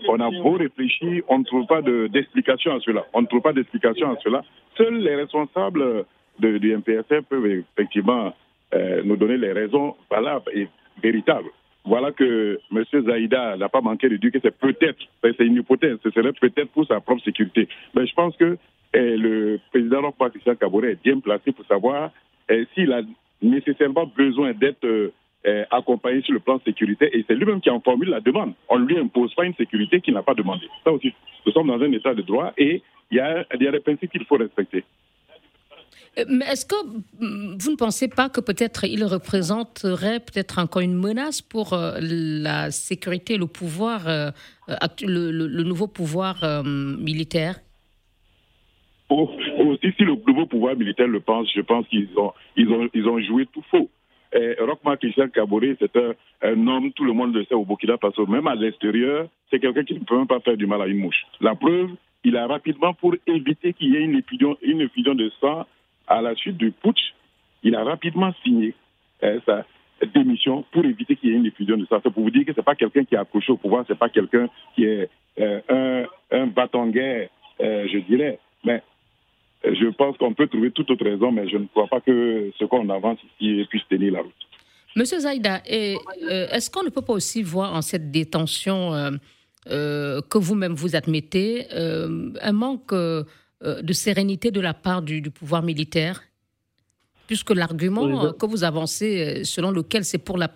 on 0.08 0.20
a 0.20 0.30
beau 0.30 0.52
réfléchir, 0.52 1.22
on 1.28 1.40
ne 1.40 1.44
trouve 1.44 1.66
pas 1.66 1.82
d'explication 1.82 2.74
à 2.74 2.80
cela. 2.80 3.04
On 3.12 3.22
ne 3.22 3.26
trouve 3.26 3.42
pas 3.42 3.52
d'explication 3.52 4.10
à 4.10 4.16
cela. 4.22 4.42
Seuls 4.76 4.98
les 4.98 5.16
responsables 5.16 6.04
de, 6.38 6.58
du 6.58 6.76
MPSF 6.76 7.24
peuvent 7.28 7.46
effectivement 7.46 8.32
euh, 8.72 9.02
nous 9.04 9.16
donner 9.16 9.36
les 9.36 9.52
raisons 9.52 9.96
valables 10.10 10.50
et 10.54 10.68
véritables. 11.02 11.50
Voilà 11.84 12.12
que 12.12 12.60
M. 12.72 12.84
Zaïda 13.04 13.56
n'a 13.56 13.68
pas 13.68 13.80
manqué 13.80 14.08
de 14.08 14.16
dire 14.16 14.30
que 14.30 14.38
c'est 14.42 14.56
peut-être, 14.56 14.98
c'est 15.22 15.46
une 15.46 15.56
hypothèse, 15.56 15.98
ce 16.02 16.10
serait 16.10 16.32
peut-être 16.32 16.70
pour 16.70 16.86
sa 16.86 17.00
propre 17.00 17.22
sécurité. 17.22 17.68
Mais 17.94 18.06
je 18.06 18.14
pense 18.14 18.36
que 18.36 18.58
eh, 18.92 19.16
le 19.16 19.58
président 19.70 20.12
Christian 20.12 20.54
Kabore 20.56 20.84
est 20.84 21.02
bien 21.02 21.18
placé 21.20 21.52
pour 21.52 21.64
savoir 21.66 22.10
eh, 22.48 22.66
s'il 22.74 22.92
a 22.92 23.02
nécessairement 23.42 24.06
besoin 24.06 24.52
d'être 24.52 24.84
euh, 24.84 25.12
euh, 25.46 25.64
accompagné 25.70 26.20
sur 26.20 26.34
le 26.34 26.40
plan 26.40 26.60
sécurité 26.66 27.08
et 27.16 27.24
c'est 27.26 27.34
lui-même 27.34 27.62
qui 27.62 27.70
en 27.70 27.80
formule 27.80 28.10
la 28.10 28.20
demande. 28.20 28.52
On 28.68 28.78
ne 28.78 28.84
lui 28.84 28.98
impose 28.98 29.34
pas 29.34 29.46
une 29.46 29.54
sécurité 29.54 30.02
qu'il 30.02 30.12
n'a 30.12 30.22
pas 30.22 30.34
demandé. 30.34 30.66
Ça 30.84 30.92
aussi, 30.92 31.14
nous 31.46 31.52
sommes 31.52 31.68
dans 31.68 31.80
un 31.80 31.92
état 31.92 32.12
de 32.12 32.20
droit 32.20 32.52
et 32.58 32.82
il 33.10 33.16
y 33.16 33.20
a, 33.20 33.46
il 33.54 33.62
y 33.62 33.66
a 33.66 33.72
des 33.72 33.80
principes 33.80 34.10
qu'il 34.10 34.24
faut 34.26 34.36
respecter. 34.36 34.84
Euh, 36.18 36.24
mais 36.28 36.44
est-ce 36.44 36.66
que 36.66 36.74
mm, 37.20 37.56
vous 37.58 37.70
ne 37.70 37.76
pensez 37.76 38.08
pas 38.08 38.28
que 38.28 38.42
peut-être 38.42 38.84
il 38.84 39.02
représenterait 39.02 40.20
peut-être 40.20 40.58
encore 40.58 40.82
une 40.82 40.94
menace 40.94 41.40
pour 41.40 41.72
euh, 41.72 41.96
la 42.02 42.70
sécurité, 42.70 43.38
le 43.38 43.46
pouvoir, 43.46 44.04
le, 44.06 45.30
le, 45.30 45.62
nouveau 45.62 45.86
pouvoir 45.86 46.62
militaire? 46.64 47.60
Oh, 49.08 49.30
Aussi, 49.58 49.90
si 49.96 50.04
le 50.04 50.16
nouveau 50.26 50.44
pouvoir 50.44 50.76
militaire 50.76 51.08
le 51.08 51.20
pense, 51.20 51.48
je 51.54 51.62
pense 51.62 51.88
qu'ils 51.88 52.10
ont, 52.18 52.32
ils 52.56 52.68
ont, 52.68 52.90
ils 52.92 53.08
ont 53.08 53.18
joué 53.20 53.46
tout 53.46 53.64
faux. 53.70 53.90
Et 54.32 54.54
Rochma 54.60 54.96
Christian 54.96 55.26
c'est 55.34 55.96
un, 55.96 56.66
homme, 56.66 56.92
tout 56.92 57.04
le 57.04 57.12
monde 57.12 57.34
le 57.34 57.44
sait 57.44 57.54
au 57.54 57.64
Burkina 57.64 57.96
Faso, 57.98 58.26
même 58.26 58.46
à 58.46 58.54
l'extérieur, 58.54 59.26
c'est 59.50 59.58
quelqu'un 59.58 59.82
qui 59.82 59.94
ne 59.94 60.00
peut 60.00 60.16
même 60.16 60.28
pas 60.28 60.40
faire 60.40 60.56
du 60.56 60.66
mal 60.66 60.82
à 60.82 60.86
une 60.86 60.98
mouche. 60.98 61.24
La 61.40 61.54
preuve, 61.54 61.90
il 62.22 62.36
a 62.36 62.46
rapidement, 62.46 62.94
pour 62.94 63.16
éviter 63.26 63.72
qu'il 63.72 63.92
y 63.92 63.96
ait 63.96 64.02
une 64.02 64.16
effusion, 64.16 64.56
une 64.62 64.88
de 64.88 65.32
sang 65.40 65.66
à 66.06 66.20
la 66.20 66.34
suite 66.34 66.56
du 66.56 66.70
putsch, 66.70 67.14
il 67.62 67.74
a 67.74 67.82
rapidement 67.82 68.32
signé 68.42 68.74
euh, 69.22 69.40
sa 69.46 69.64
démission 70.14 70.64
pour 70.70 70.84
éviter 70.84 71.16
qu'il 71.16 71.30
y 71.30 71.32
ait 71.32 71.36
une 71.36 71.46
effusion 71.46 71.76
de 71.76 71.84
sang. 71.86 72.00
C'est 72.02 72.12
pour 72.12 72.22
vous 72.22 72.30
dire 72.30 72.44
que 72.44 72.52
ce 72.52 72.58
n'est 72.58 72.64
pas 72.64 72.74
quelqu'un 72.74 73.04
qui 73.04 73.14
est 73.14 73.18
accroché 73.18 73.52
au 73.52 73.56
pouvoir, 73.56 73.84
ce 73.86 73.92
n'est 73.92 73.98
pas 73.98 74.08
quelqu'un 74.08 74.48
qui 74.74 74.84
est 74.84 75.08
euh, 75.40 75.60
un, 75.68 76.38
un 76.38 76.46
bâton-guerre, 76.46 77.28
euh, 77.60 77.86
je 77.92 77.98
dirais. 77.98 78.38
Mais 78.64 78.82
je 79.64 79.90
pense 79.90 80.16
qu'on 80.16 80.34
peut 80.34 80.46
trouver 80.46 80.70
toute 80.70 80.90
autre 80.90 81.04
raison, 81.04 81.32
mais 81.32 81.48
je 81.48 81.56
ne 81.56 81.66
crois 81.66 81.86
pas 81.86 82.00
que 82.00 82.50
ce 82.58 82.64
qu'on 82.64 82.88
avance 82.88 83.18
ici 83.40 83.64
puisse 83.68 83.86
tenir 83.88 84.12
la 84.12 84.20
route. 84.20 84.32
Monsieur 84.96 85.20
Zaïda, 85.20 85.62
euh, 85.70 85.96
est-ce 86.50 86.70
qu'on 86.70 86.82
ne 86.82 86.88
peut 86.88 87.02
pas 87.02 87.12
aussi 87.12 87.42
voir 87.42 87.74
en 87.74 87.82
cette 87.82 88.10
détention 88.10 88.92
euh, 88.92 89.10
euh, 89.68 90.20
que 90.28 90.38
vous-même 90.38 90.74
vous 90.74 90.96
admettez 90.96 91.66
un 91.70 92.52
manque 92.52 92.92
de 92.92 93.92
sérénité 93.92 94.50
de 94.50 94.60
la 94.60 94.74
part 94.74 95.02
du, 95.02 95.22
pouvoir 95.30 95.62
militaire? 95.62 96.22
Puisque 97.26 97.50
l'argument 97.50 98.32
que 98.32 98.46
vous 98.46 98.64
avancez, 98.64 99.44
selon 99.44 99.70
lequel 99.70 100.04
c'est 100.04 100.18
pour 100.18 100.36
la, 100.36 100.52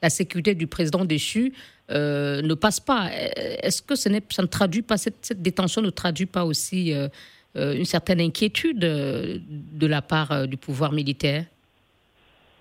la, 0.00 0.08
sécurité 0.08 0.54
du 0.54 0.66
président 0.66 1.04
déchu, 1.04 1.52
ne 1.90 2.54
passe 2.54 2.80
pas. 2.80 3.10
Est-ce 3.12 3.82
que 3.82 3.94
ce 3.94 4.08
ça 4.30 4.42
ne 4.42 4.46
traduit 4.46 4.80
pas, 4.80 4.96
cette, 4.96 5.18
cette, 5.26 5.42
détention 5.42 5.82
ne 5.82 5.90
traduit 5.90 6.24
pas 6.24 6.46
aussi 6.46 6.94
euh, 6.94 7.08
une 7.54 7.84
certaine 7.84 8.20
inquiétude 8.20 8.84
euh, 8.84 9.38
de 9.48 9.86
la 9.86 10.02
part 10.02 10.32
euh, 10.32 10.46
du 10.46 10.56
pouvoir 10.56 10.92
militaire? 10.92 11.44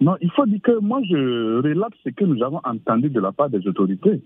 Non, 0.02 0.16
il 0.22 0.32
faut 0.32 0.46
dire 0.46 0.62
que 0.62 0.80
moi, 0.80 1.00
je 1.10 1.62
relate 1.62 1.94
ce 2.04 2.10
que 2.10 2.26
nous 2.26 2.44
avons 2.44 2.60
entendu 2.64 3.10
de 3.10 3.20
la 3.20 3.32
part 3.32 3.50
des 3.50 3.66
autorités. 3.68 4.22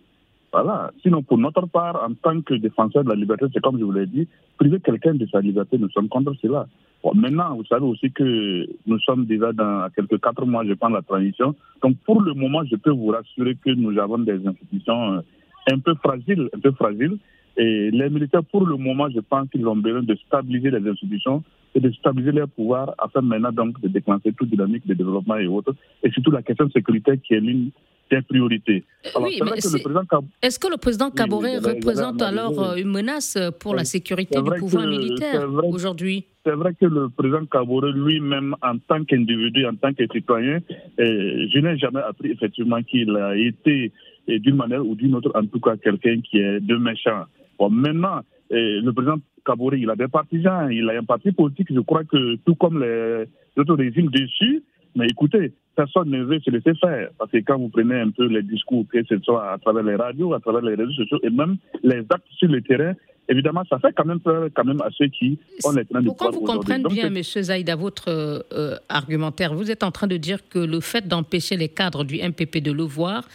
Voilà. 0.54 0.92
Sinon, 1.02 1.22
pour 1.22 1.38
notre 1.38 1.66
part, 1.68 2.02
en 2.08 2.14
tant 2.14 2.42
que 2.42 2.54
défenseur 2.54 3.04
de 3.04 3.10
la 3.10 3.16
liberté, 3.16 3.46
c'est 3.54 3.62
comme 3.62 3.78
je 3.78 3.84
vous 3.84 3.92
l'ai 3.92 4.06
dit, 4.06 4.28
priver 4.58 4.80
quelqu'un 4.80 5.14
de 5.14 5.28
sa 5.28 5.42
liberté, 5.42 5.78
nous 5.78 5.90
sommes 5.90 6.08
contre 6.08 6.34
cela. 6.42 6.66
maintenant, 7.14 7.56
vous 7.58 7.66
savez 7.66 7.86
aussi 7.86 8.10
que 8.12 8.66
nous 8.88 9.00
sommes 9.02 9.26
déjà 9.26 9.52
dans 9.52 9.90
quelques 9.94 10.22
quatre 10.22 10.46
mois, 10.46 10.64
je 10.66 10.74
pense, 10.74 10.94
la 10.94 11.02
transition. 11.02 11.56
Donc, 11.84 11.98
pour 12.06 12.22
le 12.22 12.34
moment, 12.34 12.64
je 12.72 12.78
peux 12.78 12.92
vous 12.92 13.08
rassurer 13.08 13.56
que 13.56 13.72
nous 13.72 14.00
avons 14.00 14.20
des 14.20 14.40
institutions 14.48 15.22
un 15.70 15.80
peu 15.80 15.94
fragiles, 15.96 16.50
un 16.56 16.60
peu 16.60 16.72
fragiles, 16.72 17.18
et 17.58 17.90
les 17.92 18.10
militaires, 18.10 18.44
pour 18.44 18.66
le 18.66 18.76
moment, 18.76 19.10
je 19.10 19.20
pense 19.22 19.50
qu'ils 19.50 19.68
ont 19.68 19.76
besoin 19.76 20.04
de 20.04 20.16
stabiliser 20.28 20.72
les 20.72 20.90
institutions 20.90 21.44
et 21.74 21.80
de 21.80 21.92
stabiliser 21.92 22.34
leur 22.34 22.50
pouvoir 22.50 22.94
afin 22.98 23.22
maintenant 23.22 23.52
donc 23.52 23.80
de 23.82 23.88
déclencher 23.88 24.34
toute 24.34 24.50
dynamique 24.50 24.86
de 24.88 24.94
développement 24.94 25.38
et 25.38 25.48
autres. 25.48 25.74
Et 26.04 26.12
surtout 26.12 26.32
la 26.32 26.42
question 26.42 26.70
sécurité 26.70 27.18
qui 27.18 27.34
est 27.34 27.40
l'une 27.40 27.72
des 28.12 28.22
priorités. 28.22 28.84
oui, 29.20 29.40
mais 29.44 29.58
est-ce 29.58 30.60
que 30.60 30.68
le 30.68 30.78
président 30.78 31.10
Kaboré 31.10 31.58
représente 31.58 32.22
alors 32.22 32.76
une 32.76 32.92
menace 32.92 33.38
pour 33.60 33.74
la 33.74 33.84
sécurité 33.84 34.40
du 34.42 34.60
pouvoir 34.60 34.86
militaire 34.86 35.48
aujourd'hui? 35.64 36.26
C'est 36.46 36.52
vrai 36.52 36.76
que 36.80 36.86
le 36.86 37.10
président 37.10 37.46
Kaboré 37.46 37.92
lui-même, 37.94 38.56
en 38.62 38.78
tant 38.78 39.04
qu'individu, 39.04 39.66
en 39.66 39.76
tant 39.76 39.94
que 39.94 40.04
citoyen, 40.14 40.60
je 41.00 41.60
n'ai 41.60 41.78
jamais 41.78 42.02
appris 42.02 42.32
effectivement 42.32 42.84
qu'il 42.84 43.16
a 43.16 43.36
été 43.36 43.92
d'une 44.28 44.56
manière 44.56 44.86
ou 44.86 44.96
d'une 44.96 45.16
autre, 45.16 45.32
en 45.34 45.46
tout 45.46 45.60
cas, 45.60 45.76
quelqu'un 45.78 46.22
qui 46.22 46.38
est 46.38 46.60
de 46.60 46.76
méchant. 46.76 47.26
Bon, 47.58 47.70
maintenant, 47.70 48.22
le 48.50 48.92
président 48.92 49.18
Kabori, 49.46 49.82
il 49.82 49.90
a 49.90 49.96
des 49.96 50.08
partisans, 50.08 50.72
il 50.72 50.90
a 50.90 50.98
un 50.98 51.04
parti 51.04 51.32
politique, 51.32 51.68
je 51.74 51.80
crois 51.80 52.04
que 52.04 52.36
tout 52.46 52.56
comme 52.56 52.82
les 52.82 53.28
autres 53.58 53.76
régimes 53.76 54.10
dessus, 54.10 54.64
mais 54.96 55.08
écoutez, 55.08 55.54
personne 55.76 56.10
ne 56.10 56.24
veut 56.24 56.40
se 56.40 56.50
laisser 56.50 56.74
faire. 56.76 57.10
Parce 57.18 57.32
que 57.32 57.38
quand 57.38 57.58
vous 57.58 57.70
prenez 57.70 58.00
un 58.00 58.10
peu 58.10 58.28
les 58.28 58.42
discours, 58.42 58.86
que 58.92 59.04
ce 59.04 59.20
soit 59.20 59.52
à 59.52 59.58
travers 59.58 59.84
les 59.84 59.96
radios, 59.96 60.34
à 60.34 60.40
travers 60.40 60.62
les 60.62 60.76
réseaux 60.76 60.94
sociaux 60.94 61.20
et 61.24 61.30
même 61.30 61.58
les 61.84 62.00
actes 62.10 62.28
sur 62.38 62.48
le 62.48 62.62
terrain, 62.62 62.94
évidemment, 63.28 63.64
ça 63.70 63.78
fait 63.80 63.94
quand 63.94 64.06
même 64.06 64.20
peur 64.20 64.50
quand 64.56 64.64
même 64.64 64.82
à 64.82 64.90
ceux 64.98 65.08
qui 65.08 65.38
ont 65.66 65.72
les 65.72 65.86
trains 65.86 66.02
de 66.02 66.08
Pourquoi 66.08 66.32
vous 66.32 66.42
comprenez 66.42 66.84
bien, 66.90 67.08
M. 67.08 67.22
Zaïda, 67.22 67.76
votre 67.76 68.10
euh, 68.10 68.78
argumentaire? 68.90 69.54
Vous 69.54 69.70
êtes 69.70 69.84
en 69.84 69.92
train 69.92 70.08
de 70.08 70.18
dire 70.18 70.48
que 70.48 70.60
le 70.60 70.80
fait 70.80 71.08
d'empêcher 71.08 71.58
les 71.58 71.70
cadres 71.70 72.04
du 72.04 72.18
MPP 72.18 72.64
de 72.64 72.72
le 72.72 72.84
voir, 72.84 73.28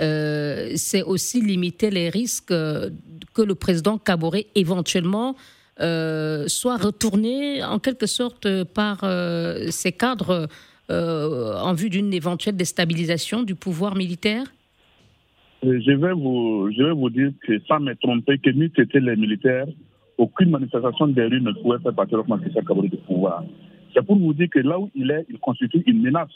euh, 0.00 0.70
c'est 0.76 1.02
aussi 1.02 1.40
limiter 1.40 1.90
les 1.90 2.08
risques 2.08 2.52
euh, 2.52 2.90
que 3.34 3.42
le 3.42 3.54
président 3.54 3.98
Kaboré 3.98 4.46
éventuellement 4.54 5.34
euh, 5.80 6.44
soit 6.46 6.76
retourné 6.76 7.64
en 7.64 7.78
quelque 7.78 8.06
sorte 8.06 8.46
par 8.64 8.98
ses 9.70 9.92
cadres 9.92 10.48
en 10.90 11.74
vue 11.74 11.90
d'une 11.90 12.14
éventuelle 12.14 12.56
déstabilisation 12.56 13.42
du 13.42 13.54
pouvoir 13.54 13.94
militaire? 13.94 14.44
Je 15.62 15.92
vais, 15.92 16.12
vous, 16.12 17.10
dire 17.10 17.32
que 17.44 17.60
sans 17.66 17.80
me 17.80 17.94
tromper, 17.94 18.38
que 18.38 18.50
ni 18.50 18.70
c'était 18.74 19.00
les 19.00 19.16
militaires, 19.16 19.66
aucune 20.16 20.50
manifestation 20.50 21.08
des 21.08 21.24
rues 21.24 21.40
ne 21.40 21.52
pouvait 21.52 21.78
faire 21.82 21.94
partir 21.94 22.18
le 22.18 22.62
Kaboré 22.62 22.88
du 22.88 22.96
pouvoir. 22.96 23.44
C'est 23.94 24.04
pour 24.04 24.16
vous 24.16 24.32
dire 24.32 24.48
que 24.50 24.60
là 24.60 24.78
où 24.78 24.90
il 24.94 25.10
est, 25.10 25.26
il 25.28 25.38
constitue 25.38 25.82
une 25.86 26.00
menace 26.00 26.30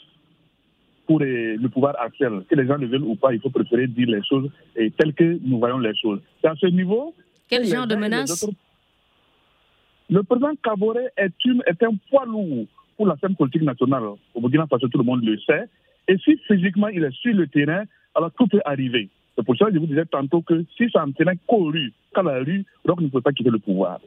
pour 1.05 1.19
le 1.19 1.67
pouvoir 1.67 1.95
actuel. 1.99 2.43
Que 2.49 2.55
les 2.55 2.67
gens 2.67 2.77
le 2.77 2.87
veulent 2.87 3.03
ou 3.03 3.15
pas, 3.15 3.33
il 3.33 3.41
faut 3.41 3.49
préférer 3.49 3.87
dire 3.87 4.07
les 4.07 4.23
choses 4.23 4.49
et 4.75 4.91
telles 4.91 5.13
que 5.13 5.39
nous 5.43 5.59
voyons 5.59 5.79
les 5.79 5.95
choses. 5.95 6.21
C'est 6.41 6.47
à 6.47 6.55
ce 6.55 6.67
niveau. 6.67 7.13
Quel 7.49 7.65
genre 7.65 7.87
de 7.87 7.95
menace 7.95 8.47
Le 10.09 10.23
président 10.23 10.51
Kabore 10.63 10.97
est, 11.17 11.33
une, 11.45 11.61
est 11.67 11.83
un 11.83 11.95
poids 12.09 12.25
lourd 12.25 12.65
pour 12.95 13.07
la 13.07 13.15
scène 13.17 13.35
politique 13.35 13.63
nationale. 13.63 14.03
Au 14.33 14.41
Burkina 14.41 14.67
Faso, 14.67 14.87
tout 14.87 14.97
le 14.97 15.03
monde 15.03 15.23
le 15.23 15.37
sait. 15.39 15.65
Et 16.07 16.17
si 16.17 16.37
physiquement 16.47 16.87
il 16.87 17.03
est 17.03 17.13
sur 17.13 17.33
le 17.33 17.47
terrain, 17.47 17.83
alors 18.15 18.31
tout 18.31 18.47
peut 18.47 18.61
arriver. 18.65 19.09
C'est 19.35 19.43
pour 19.43 19.57
ça 19.57 19.65
que 19.65 19.73
je 19.73 19.79
vous 19.79 19.87
disais 19.87 20.05
tantôt 20.05 20.41
que 20.41 20.63
si 20.77 20.89
ça 20.91 21.03
en 21.03 21.11
tenait 21.11 21.37
qu'aux 21.47 21.65
rues, 21.65 21.91
qu'à 22.13 22.21
la 22.21 22.39
rue, 22.39 22.65
donc 22.85 23.01
ne 23.01 23.07
peut 23.07 23.21
pas 23.21 23.31
quitter 23.31 23.49
le 23.49 23.59
pouvoir. 23.59 23.99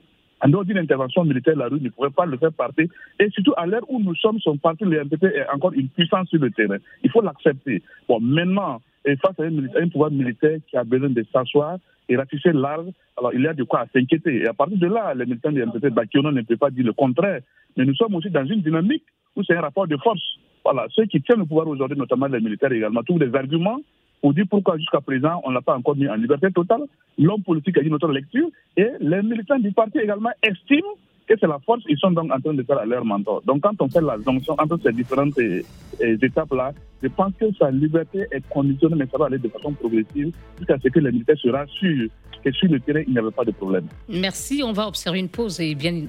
En 0.42 0.48
dehors 0.48 0.64
d'une 0.64 0.78
intervention 0.78 1.24
militaire, 1.24 1.56
la 1.56 1.68
rue 1.68 1.80
ne 1.80 1.88
pourrait 1.88 2.10
pas 2.10 2.26
le 2.26 2.36
faire 2.36 2.52
partir. 2.52 2.86
Et 3.18 3.30
surtout, 3.30 3.54
à 3.56 3.66
l'heure 3.66 3.88
où 3.88 4.00
nous 4.00 4.14
sommes, 4.16 4.38
son 4.40 4.56
parti, 4.58 4.84
le 4.84 5.00
est 5.00 5.50
encore 5.52 5.72
une 5.72 5.88
puissance 5.88 6.28
sur 6.28 6.40
le 6.40 6.50
terrain. 6.50 6.76
Il 7.02 7.10
faut 7.10 7.22
l'accepter. 7.22 7.82
Bon, 8.08 8.20
maintenant, 8.20 8.80
face 9.14 9.38
à 9.38 9.44
un, 9.44 9.88
pouvoir 9.88 10.10
militaire 10.10 10.58
qui 10.68 10.76
a 10.76 10.84
besoin 10.84 11.10
de 11.10 11.24
s'asseoir 11.32 11.78
et 12.08 12.16
ratisser 12.16 12.52
l'arbre, 12.52 12.92
alors 13.16 13.32
il 13.34 13.42
y 13.42 13.46
a 13.46 13.54
de 13.54 13.64
quoi 13.64 13.86
s'inquiéter. 13.92 14.42
Et 14.42 14.46
à 14.46 14.52
partir 14.52 14.78
de 14.78 14.86
là, 14.86 15.14
les 15.14 15.24
militants 15.24 15.52
du 15.52 15.64
MPP, 15.64 15.88
Bakiono 15.88 16.30
ne 16.30 16.42
peut 16.42 16.56
pas 16.56 16.70
dire 16.70 16.84
le 16.84 16.92
contraire. 16.92 17.40
Mais 17.76 17.84
nous 17.84 17.94
sommes 17.94 18.14
aussi 18.14 18.30
dans 18.30 18.44
une 18.44 18.60
dynamique 18.60 19.04
où 19.34 19.42
c'est 19.42 19.56
un 19.56 19.60
rapport 19.60 19.86
de 19.86 19.96
force. 19.96 20.22
Voilà, 20.64 20.86
ceux 20.90 21.06
qui 21.06 21.20
tiennent 21.22 21.40
le 21.40 21.46
pouvoir 21.46 21.68
aujourd'hui, 21.68 21.96
notamment 21.96 22.26
les 22.26 22.40
militaires 22.40 22.72
également, 22.72 23.02
trouvent 23.02 23.20
des 23.20 23.34
arguments 23.34 23.78
pour 24.20 24.35
dire 24.35 24.44
pourquoi 24.49 24.76
jusqu'à 24.78 25.00
présent 25.00 25.40
on 25.44 25.50
ne 25.50 25.54
l'a 25.54 25.62
pas 25.62 25.76
encore 25.76 25.96
mis 25.96 26.08
en 26.08 26.14
liberté 26.14 26.50
totale. 26.50 26.82
L'homme 27.18 27.42
politique 27.42 27.78
a 27.78 27.82
dit 27.82 27.90
notre 27.90 28.08
lecture 28.08 28.49
et 28.76 28.88
les 29.00 29.23
militants 29.23 29.58
du 29.58 29.73
parti 29.73 29.99
également 29.99 30.30
estiment 30.42 30.94
que 31.26 31.35
c'est 31.40 31.46
la 31.46 31.58
force, 31.58 31.82
ils 31.88 31.99
sont 31.99 32.12
donc 32.12 32.30
en 32.32 32.40
train 32.40 32.54
de 32.54 32.62
faire 32.62 32.78
à 32.78 32.87
leur 32.87 33.04
mentor. 33.04 33.42
Donc 33.44 33.62
quand 33.62 33.75
on 33.80 33.88
fait 33.88 34.00
la 34.00 34.16
jonction 34.25 34.54
entre 34.58 34.78
ces 34.82 34.92
différentes 34.92 35.37
euh, 35.38 35.62
euh, 36.00 36.16
étapes-là, 36.23 36.73
je 37.02 37.08
pense 37.08 37.32
que 37.38 37.46
sa 37.58 37.70
liberté 37.70 38.26
est 38.30 38.46
conditionnée, 38.49 38.96
mais 38.96 39.06
ça 39.11 39.18
va 39.18 39.26
aller 39.26 39.38
de 39.38 39.49
façon 39.49 39.73
progressive 39.73 40.32
jusqu'à 40.58 40.78
ce 40.82 40.88
que 40.88 41.00
les 41.00 41.11
militaires 41.11 41.38
se 41.38 41.49
rassurent 41.49 42.08
que 42.44 42.52
sur 42.52 42.68
le 42.70 42.78
terrain, 42.78 43.02
il 43.06 43.12
n'y 43.12 43.18
avait 43.18 43.30
pas 43.30 43.44
de 43.44 43.50
problème. 43.50 43.87
Merci. 44.08 44.62
On 44.64 44.73
va 44.73 44.87
observer 44.87 45.18
une 45.18 45.28
pause 45.28 45.58
et 45.61 45.75
bien, 45.75 46.04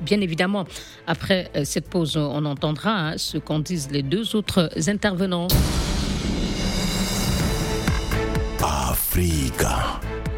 bien 0.00 0.20
évidemment, 0.20 0.64
après 1.06 1.50
euh, 1.56 1.64
cette 1.64 1.88
pause, 1.88 2.16
on 2.16 2.44
entendra 2.44 3.10
hein, 3.10 3.16
ce 3.16 3.38
qu'en 3.38 3.60
disent 3.60 3.90
les 3.90 4.02
deux 4.02 4.36
autres 4.36 4.70
intervenants. 4.88 5.48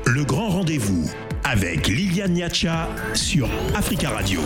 Le 0.07 0.25
grand 0.25 0.49
rendez-vous 0.49 1.11
avec 1.45 1.89
Liliane 1.89 2.33
Niacha 2.33 2.89
sur 3.15 3.49
Africa 3.75 4.11
Radio. 4.11 4.41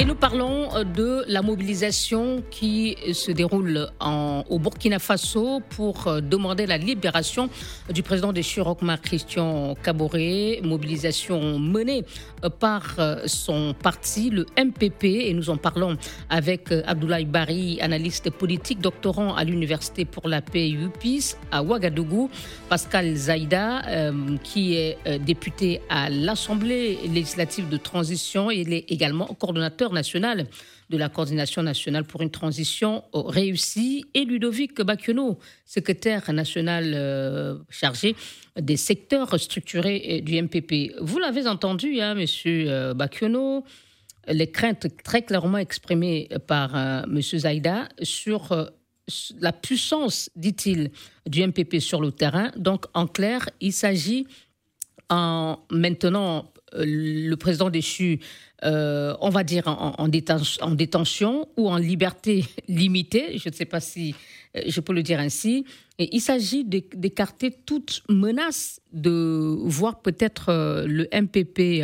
Et 0.00 0.04
nous 0.04 0.14
parlons 0.14 0.72
euh, 0.76 0.84
de 0.84 1.24
la 1.26 1.42
mobilisation 1.42 2.44
qui 2.52 2.96
se 3.12 3.32
déroule 3.32 3.88
au 4.48 4.58
Burkina 4.60 5.00
Faso 5.00 5.60
pour 5.70 6.06
euh, 6.06 6.20
demander 6.20 6.66
la 6.66 6.78
libération 6.78 7.50
du 7.92 8.04
président 8.04 8.32
des 8.32 8.44
Chirocma, 8.44 8.96
Christian 8.96 9.74
Caboret. 9.82 10.60
Mobilisation 10.62 11.58
menée 11.58 12.04
euh, 12.44 12.48
par 12.48 12.96
son 13.26 13.74
parti, 13.74 14.30
le 14.30 14.46
MPP. 14.56 15.02
Et 15.02 15.34
nous 15.34 15.50
en 15.50 15.56
parlons 15.56 15.96
avec 16.30 16.70
Abdoulaye 16.86 17.24
Bari, 17.24 17.80
analyste 17.80 18.30
politique, 18.30 18.80
doctorant 18.80 19.34
à 19.34 19.42
l'Université 19.42 20.04
pour 20.04 20.28
la 20.28 20.42
paix 20.42 20.70
UPIS 20.70 21.34
à 21.50 21.64
Ouagadougou. 21.64 22.30
Pascal 22.68 23.16
Zaïda, 23.16 23.82
qui 24.44 24.76
est 24.76 24.98
député 25.18 25.80
à 25.88 26.08
l'Assemblée 26.18 26.98
législative 27.06 27.68
de 27.68 27.76
transition. 27.76 28.50
Il 28.50 28.72
est 28.72 28.90
également 28.90 29.26
coordonnateur 29.26 29.92
national 29.92 30.46
de 30.90 30.96
la 30.96 31.08
coordination 31.08 31.62
nationale 31.62 32.04
pour 32.04 32.22
une 32.22 32.30
transition 32.30 33.04
réussie. 33.12 34.04
Et 34.14 34.24
Ludovic 34.24 34.80
Bakiono, 34.80 35.38
secrétaire 35.64 36.32
national 36.32 36.92
euh, 36.94 37.56
chargé 37.68 38.16
des 38.58 38.76
secteurs 38.76 39.38
structurés 39.38 40.20
du 40.22 40.40
MPP. 40.40 40.94
Vous 41.00 41.18
l'avez 41.18 41.46
entendu, 41.46 42.00
hein, 42.00 42.14
monsieur 42.14 42.66
euh, 42.68 42.94
les 44.26 44.50
craintes 44.50 44.86
très 45.04 45.22
clairement 45.22 45.58
exprimées 45.58 46.28
par 46.46 46.74
euh, 46.74 47.02
monsieur 47.08 47.38
Zaïda 47.38 47.88
sur 48.02 48.70
la 49.40 49.52
puissance, 49.52 50.30
dit-il, 50.36 50.90
du 51.26 51.46
MPP 51.46 51.80
sur 51.80 52.00
le 52.00 52.12
terrain. 52.12 52.50
Donc, 52.56 52.84
en 52.94 53.06
clair, 53.06 53.48
il 53.60 53.72
s'agit 53.72 54.26
en 55.10 55.58
maintenant 55.70 56.50
euh, 56.74 56.84
le 56.86 57.36
président 57.36 57.70
déchu, 57.70 58.20
euh, 58.64 59.14
on 59.20 59.30
va 59.30 59.44
dire 59.44 59.68
en, 59.68 60.08
détention, 60.08 61.48
ou 61.56 61.68
en 61.68 61.76
liberté 61.76 62.44
limitée, 62.68 63.38
je 63.38 63.48
ne 63.48 63.54
sais 63.54 63.64
pas 63.64 63.80
si 63.80 64.14
euh, 64.56 64.62
je 64.66 64.80
peux 64.80 64.92
le 64.92 65.02
dire 65.02 65.20
ainsi. 65.20 65.64
Il 65.98 66.20
s'agit 66.20 66.64
d'écarter 66.64 67.50
toute 67.50 68.04
menace 68.08 68.80
de 68.92 69.56
voir 69.64 70.00
peut-être 70.00 70.84
le 70.86 71.08
MPP 71.12 71.82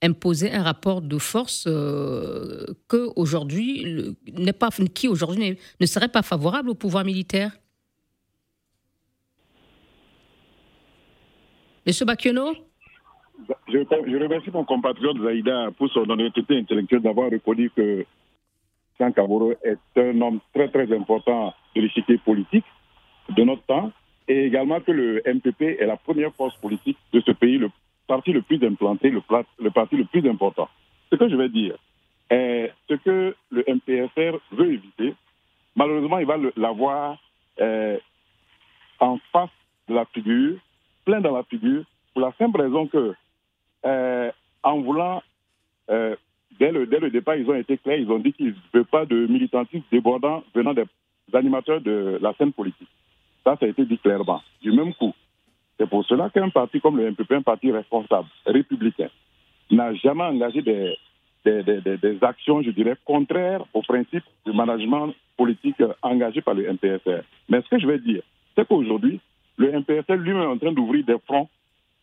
imposer 0.00 0.50
un 0.52 0.62
rapport 0.62 1.02
de 1.02 1.18
force 1.18 1.64
que 1.64 3.10
aujourd'hui 3.14 4.16
pas 4.58 4.70
qui 4.94 5.06
aujourd'hui 5.06 5.58
ne 5.80 5.86
serait 5.86 6.08
pas 6.08 6.22
favorable 6.22 6.70
au 6.70 6.74
pouvoir 6.74 7.04
militaire. 7.04 7.52
Monsieur 11.84 12.06
Bakiono 12.06 12.52
je, 13.66 14.22
remercie 14.22 14.50
mon 14.52 14.64
compatriote 14.64 15.18
Zaïda 15.20 15.70
pour 15.76 15.90
son 15.90 16.08
honnêteté 16.08 16.58
intellectuelle 16.58 17.02
d'avoir 17.02 17.28
reconnu 17.28 17.70
que 17.70 18.06
Saint 18.98 19.10
Kaboro 19.10 19.52
est 19.64 19.78
un 19.96 20.20
homme 20.20 20.38
très 20.54 20.68
très 20.68 20.94
important 20.94 21.52
de 21.74 21.80
l'échiquier 21.80 22.18
politique 22.18 22.64
de 23.30 23.42
notre 23.42 23.62
temps 23.62 23.90
et 24.28 24.44
également 24.44 24.80
que 24.80 24.92
le 24.92 25.22
MPP 25.26 25.80
est 25.80 25.86
la 25.86 25.96
première 25.96 26.32
force 26.34 26.54
politique 26.58 26.98
de 27.12 27.20
ce 27.20 27.32
pays, 27.32 27.58
le 27.58 27.70
parti 28.06 28.32
le 28.32 28.42
plus 28.42 28.64
implanté, 28.64 29.10
le, 29.10 29.70
parti 29.70 29.96
le 29.96 30.04
plus 30.04 30.28
important. 30.28 30.68
Ce 31.10 31.16
que 31.16 31.28
je 31.28 31.34
vais 31.34 31.48
dire, 31.48 31.76
ce 32.30 32.94
que 32.94 33.34
le 33.50 33.64
MPSR 33.66 34.38
veut 34.52 34.74
éviter, 34.74 35.14
malheureusement, 35.74 36.18
il 36.18 36.26
va 36.26 36.36
l'avoir 36.56 37.18
euh, 37.60 37.98
en 39.00 39.18
face 39.32 39.50
de 39.88 39.94
la 39.94 40.04
figure 40.04 40.58
plein 41.04 41.20
dans 41.20 41.36
la 41.36 41.42
figure 41.44 41.84
pour 42.12 42.22
la 42.22 42.32
simple 42.38 42.60
raison 42.60 42.86
que, 42.86 43.14
euh, 43.84 44.30
en 44.62 44.80
voulant, 44.80 45.22
euh, 45.90 46.16
dès, 46.58 46.72
le, 46.72 46.86
dès 46.86 46.98
le 46.98 47.10
départ, 47.10 47.36
ils 47.36 47.48
ont 47.48 47.54
été 47.54 47.78
clairs, 47.78 47.98
ils 47.98 48.10
ont 48.10 48.18
dit 48.18 48.32
qu'ils 48.32 48.48
ne 48.48 48.54
veulent 48.72 48.84
pas 48.84 49.06
de 49.06 49.26
militantisme 49.26 49.84
débordant 49.90 50.44
venant 50.54 50.74
des 50.74 50.84
animateurs 51.32 51.80
de 51.80 52.18
la 52.20 52.34
scène 52.34 52.52
politique. 52.52 52.88
Ça, 53.44 53.56
ça 53.58 53.66
a 53.66 53.68
été 53.68 53.84
dit 53.84 53.98
clairement, 53.98 54.42
du 54.60 54.72
même 54.72 54.94
coup. 54.94 55.14
C'est 55.78 55.88
pour 55.88 56.04
cela 56.04 56.30
qu'un 56.30 56.50
parti 56.50 56.80
comme 56.80 56.98
le 56.98 57.10
MPP, 57.10 57.32
un 57.32 57.42
parti 57.42 57.72
responsable, 57.72 58.28
républicain, 58.46 59.08
n'a 59.70 59.94
jamais 59.94 60.24
engagé 60.24 60.62
des, 60.62 60.96
des, 61.44 61.62
des, 61.62 61.96
des, 61.96 62.18
actions, 62.22 62.62
je 62.62 62.70
dirais, 62.70 62.96
contraires 63.04 63.64
au 63.72 63.82
principe 63.82 64.22
du 64.46 64.52
management 64.52 65.12
politique 65.36 65.82
engagé 66.02 66.40
par 66.40 66.54
le 66.54 66.70
MPSR. 66.72 67.22
Mais 67.48 67.62
ce 67.62 67.68
que 67.68 67.78
je 67.78 67.86
vais 67.86 67.98
dire, 67.98 68.22
c'est 68.54 68.68
qu'aujourd'hui, 68.68 69.20
le 69.56 69.78
MPSL 69.78 70.20
lui-même 70.20 70.42
est 70.42 70.46
en 70.46 70.58
train 70.58 70.72
d'ouvrir 70.72 71.04
des 71.04 71.18
fronts, 71.26 71.48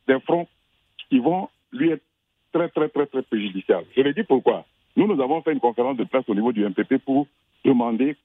des 0.07 0.19
fronts 0.21 0.47
qui 1.09 1.19
vont 1.19 1.49
lui 1.71 1.91
être 1.91 2.03
très, 2.53 2.69
très, 2.69 2.89
très, 2.89 3.05
très 3.05 3.21
préjudiciables. 3.23 3.87
Je 3.95 4.01
vais 4.01 4.13
dire 4.13 4.25
pourquoi. 4.27 4.65
Nous, 4.95 5.07
nous 5.07 5.21
avons 5.21 5.41
fait 5.41 5.53
une 5.53 5.59
conférence 5.59 5.97
de 5.97 6.03
presse 6.03 6.25
au 6.27 6.35
niveau 6.35 6.51
du 6.51 6.65
MPP 6.65 6.97
pour 6.97 7.27
demander, 7.63 8.15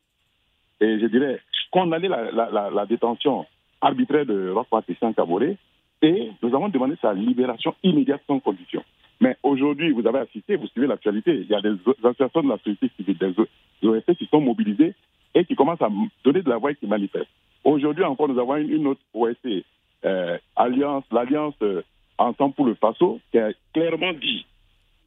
et 0.80 0.98
je 0.98 1.06
dirais, 1.06 1.40
condamner 1.70 2.08
la, 2.08 2.86
détention 2.86 3.46
arbitraire 3.80 4.26
de 4.26 4.50
Roch 4.50 4.66
Patricia 4.70 5.12
Caboret, 5.12 5.56
et 6.02 6.30
nous 6.42 6.54
avons 6.54 6.68
demandé 6.68 6.94
sa 7.00 7.12
libération 7.12 7.74
immédiate 7.82 8.22
sans 8.26 8.40
condition. 8.40 8.82
Mais 9.20 9.36
aujourd'hui, 9.42 9.92
vous 9.92 10.06
avez 10.06 10.20
assisté, 10.20 10.56
vous 10.56 10.66
suivez 10.68 10.86
l'actualité, 10.86 11.34
il 11.34 11.46
y 11.46 11.54
a 11.54 11.60
des 11.60 11.76
associations 12.02 12.42
de 12.42 12.48
la 12.48 12.58
société 12.58 12.90
civile, 12.96 13.18
des 13.18 13.88
OSC 13.88 14.14
qui 14.16 14.26
sont 14.26 14.40
mobilisées 14.40 14.94
et 15.34 15.44
qui 15.44 15.56
commencent 15.56 15.82
à 15.82 15.90
donner 16.24 16.42
de 16.42 16.48
la 16.48 16.58
voix 16.58 16.70
et 16.70 16.76
qui 16.76 16.86
manifestent. 16.86 17.30
Aujourd'hui 17.64 18.04
encore, 18.04 18.28
nous 18.28 18.38
avons 18.38 18.56
une, 18.56 18.86
autre 18.86 19.00
OSC, 19.14 19.64
euh, 20.04 20.38
Alliance, 20.54 21.04
l'Alliance 21.10 21.54
euh, 21.62 21.82
Ensemble 22.18 22.54
pour 22.54 22.66
le 22.66 22.74
Faso, 22.74 23.20
qui 23.32 23.38
a 23.38 23.50
clairement 23.72 24.12
dit, 24.12 24.46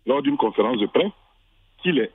lors 0.06 0.22
d'une 0.22 0.38
conférence 0.38 0.80
de 0.80 0.88
presse, 0.88 1.12
qu'il 1.82 2.00
est 2.00 2.12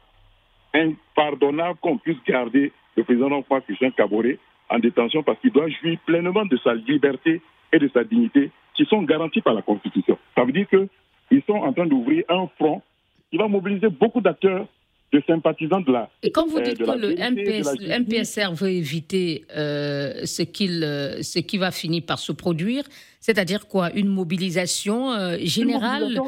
impardonnable 0.74 1.78
qu'on 1.80 1.98
puisse 1.98 2.22
garder 2.26 2.72
le 2.96 3.04
président 3.04 3.28
François 3.42 3.60
Christian 3.62 3.90
Caboret 3.92 4.38
en 4.68 4.78
détention 4.78 5.22
parce 5.22 5.38
qu'il 5.40 5.52
doit 5.52 5.68
jouir 5.68 5.98
pleinement 6.06 6.44
de 6.44 6.56
sa 6.58 6.74
liberté 6.74 7.40
et 7.72 7.78
de 7.78 7.88
sa 7.92 8.04
dignité 8.04 8.50
qui 8.74 8.84
sont 8.86 9.02
garanties 9.02 9.42
par 9.42 9.54
la 9.54 9.62
Constitution. 9.62 10.18
Ça 10.34 10.44
veut 10.44 10.52
dire 10.52 10.66
qu'ils 10.68 11.42
sont 11.46 11.54
en 11.54 11.72
train 11.72 11.86
d'ouvrir 11.86 12.24
un 12.28 12.46
front 12.58 12.82
qui 13.30 13.36
va 13.36 13.48
mobiliser 13.48 13.88
beaucoup 13.88 14.20
d'acteurs 14.20 14.66
de 15.12 15.22
sympathisants 15.26 15.80
de 15.80 15.92
la. 15.92 16.10
Et 16.22 16.30
quand 16.30 16.46
vous 16.46 16.58
euh, 16.58 16.62
dites 16.62 16.78
que 16.78 16.90
le, 16.90 18.00
MPSR 18.00 18.54
veut 18.54 18.70
éviter 18.70 19.44
euh, 19.54 20.24
ce, 20.24 20.42
qu'il, 20.42 20.82
euh, 20.82 21.22
ce 21.22 21.38
qui 21.38 21.58
va 21.58 21.70
finir 21.70 22.02
par 22.06 22.18
se 22.18 22.32
produire, 22.32 22.84
c'est-à-dire 23.20 23.68
quoi 23.68 23.92
Une 23.92 24.08
mobilisation 24.08 25.12
générale? 25.38 26.20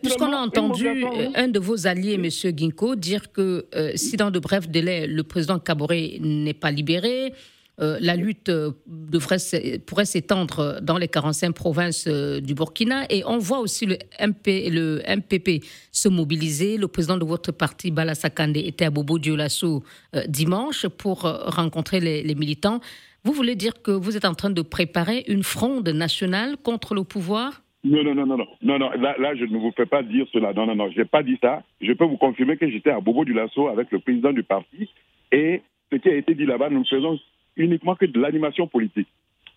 Puisqu'on 0.00 0.32
a 0.32 0.38
entendu 0.38 1.04
un 1.34 1.48
de 1.48 1.58
vos 1.58 1.86
alliés, 1.86 2.14
M. 2.14 2.28
Ginkgo, 2.30 2.96
dire 2.96 3.30
que 3.30 3.66
si 3.94 4.16
dans 4.16 4.30
de 4.30 4.38
brefs 4.38 4.68
délais, 4.68 5.06
le 5.06 5.22
président 5.22 5.58
Kabore 5.58 5.92
n'est 6.20 6.54
pas 6.54 6.70
libéré, 6.70 7.34
la 7.80 8.14
lutte 8.16 8.50
devrait, 8.86 9.38
pourrait 9.86 10.04
s'étendre 10.04 10.80
dans 10.82 10.98
les 10.98 11.08
45 11.08 11.52
provinces 11.54 12.06
du 12.06 12.54
Burkina. 12.54 13.04
Et 13.10 13.22
on 13.26 13.38
voit 13.38 13.60
aussi 13.60 13.86
le, 13.86 13.96
MP, 14.20 14.70
le 14.70 15.00
MPP 15.08 15.64
se 15.90 16.08
mobiliser. 16.08 16.76
Le 16.76 16.88
président 16.88 17.16
de 17.16 17.24
votre 17.24 17.52
parti, 17.52 17.90
Bala 17.90 18.14
Sakande, 18.14 18.56
était 18.56 18.84
à 18.84 18.90
Bobo 18.90 19.18
Dioulasso 19.18 19.82
dimanche 20.28 20.86
pour 20.88 21.22
rencontrer 21.22 22.00
les, 22.00 22.34
militants. 22.34 22.80
Vous 23.24 23.32
voulez 23.32 23.56
dire 23.56 23.82
que 23.82 23.90
vous 23.90 24.16
êtes 24.16 24.24
en 24.24 24.34
train 24.34 24.50
de 24.50 24.62
préparer 24.62 25.24
une 25.28 25.42
fronde 25.42 25.88
nationale 25.88 26.56
contre 26.56 26.94
le 26.94 27.04
pouvoir? 27.04 27.62
Non, 27.82 28.04
non, 28.04 28.14
non, 28.14 28.26
non, 28.26 28.46
non, 28.62 28.78
non. 28.78 28.90
Là, 28.90 29.14
là, 29.18 29.34
je 29.34 29.44
ne 29.44 29.58
vous 29.58 29.72
fais 29.76 29.86
pas 29.86 30.02
dire 30.02 30.26
cela. 30.32 30.52
Non, 30.52 30.66
non, 30.66 30.74
non, 30.74 30.90
je 30.90 30.98
n'ai 30.98 31.04
pas 31.06 31.22
dit 31.22 31.38
ça. 31.40 31.62
Je 31.80 31.92
peux 31.92 32.04
vous 32.04 32.18
confirmer 32.18 32.56
que 32.56 32.68
j'étais 32.70 32.90
à 32.90 33.00
Bobo 33.00 33.24
du 33.24 33.38
avec 33.38 33.90
le 33.90 33.98
président 34.00 34.32
du 34.32 34.42
parti. 34.42 34.88
Et 35.32 35.62
ce 35.90 35.96
qui 35.96 36.08
a 36.08 36.14
été 36.14 36.34
dit 36.34 36.44
là-bas, 36.44 36.68
nous 36.70 36.84
faisons 36.84 37.18
uniquement 37.56 37.94
que 37.94 38.06
de 38.06 38.20
l'animation 38.20 38.66
politique. 38.66 39.08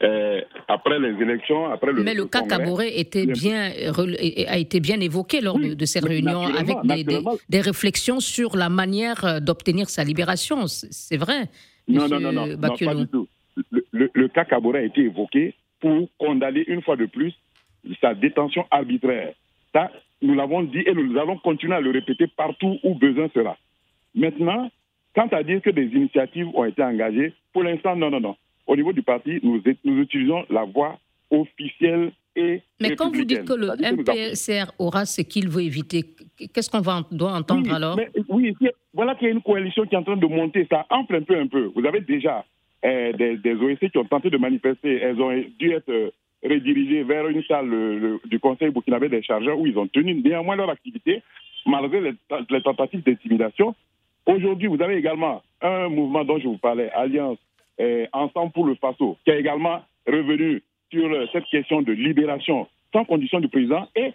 Euh, 0.01 0.41
après 0.67 0.99
les 0.99 1.21
élections, 1.21 1.71
après 1.71 1.93
le. 1.93 2.03
Mais 2.03 2.13
le 2.13 2.25
cas 2.25 2.41
Caboret 2.41 2.99
était 2.99 3.25
bien, 3.25 3.71
a 4.47 4.57
été 4.57 4.79
bien 4.81 4.99
évoqué 4.99 5.39
lors 5.39 5.57
de, 5.57 5.85
ces 5.85 5.99
réunions 5.99 6.43
avec 6.43 6.77
des, 6.83 7.05
des, 7.47 7.61
réflexions 7.61 8.19
sur 8.19 8.57
la 8.57 8.69
manière 8.69 9.23
euh, 9.23 9.39
d'obtenir 9.39 9.89
sa 9.89 10.03
libération. 10.03 10.67
C'est 10.67 11.15
vrai. 11.15 11.49
Non, 11.87 12.07
non, 12.09 12.19
non, 12.19 12.33
non, 12.33 12.47
non, 12.47 12.57
pas 12.57 12.95
du 12.95 13.07
tout. 13.07 13.27
Le, 13.71 13.85
le, 13.91 14.09
le 14.13 14.27
cas 14.27 14.45
Caboret 14.45 14.79
a 14.79 14.83
été 14.83 15.01
évoqué 15.01 15.53
pour 15.79 16.09
condamner 16.17 16.63
une 16.67 16.81
fois 16.81 16.95
de 16.97 17.05
plus 17.05 17.33
sa 18.01 18.13
détention 18.13 18.65
arbitraire. 18.71 19.33
Ça, 19.73 19.91
nous 20.21 20.33
l'avons 20.33 20.63
dit 20.63 20.83
et 20.85 20.93
nous 20.93 21.17
allons 21.17 21.37
continuer 21.37 21.75
à 21.75 21.81
le 21.81 21.91
répéter 21.91 22.27
partout 22.27 22.79
où 22.83 22.95
besoin 22.95 23.29
sera. 23.33 23.57
Maintenant, 24.15 24.69
quant 25.15 25.27
à 25.27 25.43
dire 25.43 25.61
que 25.61 25.69
des 25.69 25.85
initiatives 25.85 26.47
ont 26.53 26.65
été 26.65 26.83
engagées, 26.83 27.33
pour 27.51 27.63
l'instant, 27.63 27.95
non, 27.95 28.09
non, 28.09 28.19
non. 28.19 28.35
Au 28.65 28.75
niveau 28.75 28.93
du 28.93 29.01
parti, 29.01 29.39
nous, 29.43 29.61
nous 29.83 30.01
utilisons 30.01 30.45
la 30.49 30.63
voie 30.63 30.97
officielle 31.29 32.11
et 32.35 32.61
Mais 32.81 32.95
quand 32.95 33.13
vous 33.13 33.25
dites 33.25 33.45
que 33.45 33.53
le 33.53 33.67
MPSR 33.77 34.71
aura 34.79 35.05
ce 35.05 35.21
qu'il 35.21 35.49
veut 35.49 35.61
éviter, 35.61 36.03
qu'est-ce 36.53 36.69
qu'on 36.69 36.81
doit 37.11 37.31
entendre 37.31 37.71
alors 37.73 37.99
Oui, 38.29 38.55
voilà 38.93 39.13
qu'il 39.15 39.27
y 39.27 39.31
a 39.31 39.33
une 39.33 39.41
coalition 39.41 39.85
qui 39.85 39.93
est 39.93 39.97
en 39.97 40.03
train 40.03 40.17
de 40.17 40.25
monter. 40.25 40.65
Ça 40.69 40.85
enfle 40.89 41.15
un 41.15 41.21
peu, 41.21 41.37
un 41.37 41.47
peu. 41.47 41.71
Vous 41.75 41.85
avez 41.85 42.01
déjà 42.01 42.43
euh, 42.85 43.13
des, 43.13 43.37
des 43.37 43.53
OSC 43.53 43.91
qui 43.91 43.97
ont 43.99 44.05
tenté 44.05 44.31
de 44.31 44.37
manifester. 44.37 44.95
Elles 44.95 45.21
ont 45.21 45.43
dû 45.59 45.71
être 45.73 45.89
euh, 45.89 46.09
redirigés 46.43 47.03
vers 47.03 47.27
une 47.27 47.43
salle 47.43 48.19
du 48.25 48.39
Conseil 48.39 48.71
burkinabé 48.71 49.09
des 49.09 49.21
chargeurs 49.21 49.59
où 49.59 49.67
ils 49.67 49.77
ont 49.77 49.87
tenu 49.87 50.15
néanmoins 50.15 50.55
leur 50.55 50.69
activité 50.69 51.21
malgré 51.65 52.01
les, 52.01 52.61
tentatives 52.61 53.03
d'intimidation. 53.03 53.75
Aujourd'hui, 54.25 54.67
vous 54.67 54.81
avez 54.81 54.95
également 54.95 55.41
un 55.61 55.89
mouvement 55.89 56.23
dont 56.23 56.39
je 56.39 56.47
vous 56.47 56.57
parlais, 56.57 56.89
Alliance 56.91 57.37
eh, 57.77 58.07
Ensemble 58.13 58.51
pour 58.51 58.65
le 58.65 58.75
FASO, 58.75 59.17
qui 59.25 59.31
est 59.31 59.39
également 59.39 59.81
revenu 60.07 60.61
sur 60.91 61.11
euh, 61.11 61.25
cette 61.33 61.45
question 61.45 61.81
de 61.81 61.91
libération 61.91 62.67
sans 62.93 63.05
condition 63.05 63.39
du 63.39 63.49
président. 63.49 63.87
Et 63.95 64.13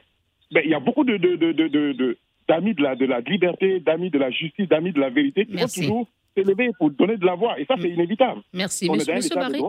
ben, 0.51 0.63
il 0.65 0.71
y 0.71 0.75
a 0.75 0.81
beaucoup 0.81 1.05
de, 1.05 1.17
de, 1.17 1.37
de, 1.37 2.19
d'amis 2.49 2.75
de 2.75 2.83
la, 2.83 2.95
de 2.95 3.05
la 3.05 3.21
liberté, 3.21 3.81
d'amis 3.81 4.11
de 4.11 4.19
la 4.19 4.31
justice, 4.31 4.69
d'amis 4.69 4.93
de 4.93 5.01
la 5.01 5.11
vérité 5.11 5.45
qui 5.45 5.57
vont 5.57 5.67
toujours 5.67 6.09
s'élever 6.37 6.71
pour 6.79 6.91
donner 6.91 7.17
de 7.17 7.27
la 7.27 7.35
voix. 7.35 7.59
Et 7.59 7.67
ça, 7.67 7.75
c'est 7.81 7.89
mm. 7.89 7.95
inévitable. 7.95 8.41
Merci. 8.53 8.89
Monsieur, 8.89 9.15
Monsieur 9.15 9.37
Barry, 9.37 9.63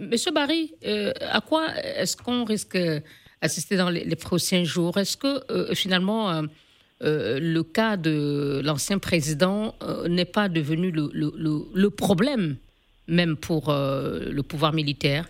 Monsieur 0.00 0.32
Barry 0.32 0.74
euh, 0.86 1.12
à 1.30 1.40
quoi 1.40 1.66
est-ce 1.76 2.16
qu'on 2.16 2.44
risque 2.44 2.78
d'assister 3.42 3.76
dans 3.76 3.90
les, 3.90 4.16
prochains 4.16 4.64
jours? 4.64 4.96
Est-ce 4.96 5.16
que 5.16 5.52
euh, 5.52 5.74
finalement 5.74 6.42
euh, 7.02 7.38
le 7.40 7.62
cas 7.62 7.96
de 7.96 8.60
l'ancien 8.64 8.98
président 8.98 9.74
n'est 10.08 10.24
pas 10.24 10.48
devenu 10.48 10.90
le, 10.90 11.88
problème 11.88 12.56
même 13.06 13.36
pour 13.36 13.70
le 13.70 14.40
pouvoir 14.42 14.72
militaire. 14.72 15.26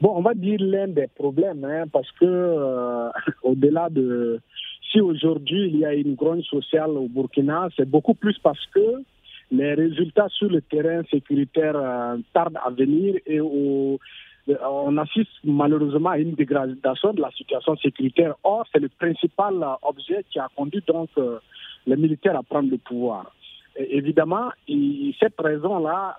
Bon, 0.00 0.14
on 0.16 0.22
va 0.22 0.32
dire 0.32 0.58
l'un 0.60 0.88
des 0.88 1.08
problèmes, 1.08 1.64
hein, 1.64 1.84
parce 1.92 2.10
que 2.12 3.10
au-delà 3.42 3.90
de 3.90 4.40
si 4.90 5.00
aujourd'hui 5.00 5.68
il 5.68 5.78
y 5.78 5.84
a 5.84 5.94
une 5.94 6.14
grogne 6.14 6.42
sociale 6.42 6.90
au 6.90 7.08
Burkina, 7.08 7.68
c'est 7.76 7.88
beaucoup 7.88 8.14
plus 8.14 8.38
parce 8.38 8.64
que 8.74 9.02
les 9.50 9.74
résultats 9.74 10.28
sur 10.28 10.48
le 10.48 10.60
terrain 10.62 11.02
sécuritaire 11.10 11.76
euh, 11.76 12.16
tardent 12.32 12.58
à 12.64 12.70
venir 12.70 13.16
et 13.26 13.40
euh, 13.40 13.96
on 14.48 14.96
assiste 14.98 15.30
malheureusement 15.44 16.10
à 16.10 16.18
une 16.18 16.34
dégradation 16.34 17.12
de 17.12 17.20
la 17.20 17.30
situation 17.32 17.76
sécuritaire. 17.76 18.34
Or, 18.42 18.64
c'est 18.72 18.80
le 18.80 18.88
principal 18.88 19.62
euh, 19.62 19.74
objet 19.82 20.24
qui 20.30 20.38
a 20.38 20.48
conduit 20.54 20.82
donc 20.86 21.10
les 21.86 21.96
militaires 21.96 22.36
à 22.36 22.42
prendre 22.42 22.70
le 22.70 22.78
pouvoir. 22.78 23.32
évidemment, 23.76 24.50
cette 25.18 25.40
raison-là, 25.40 26.16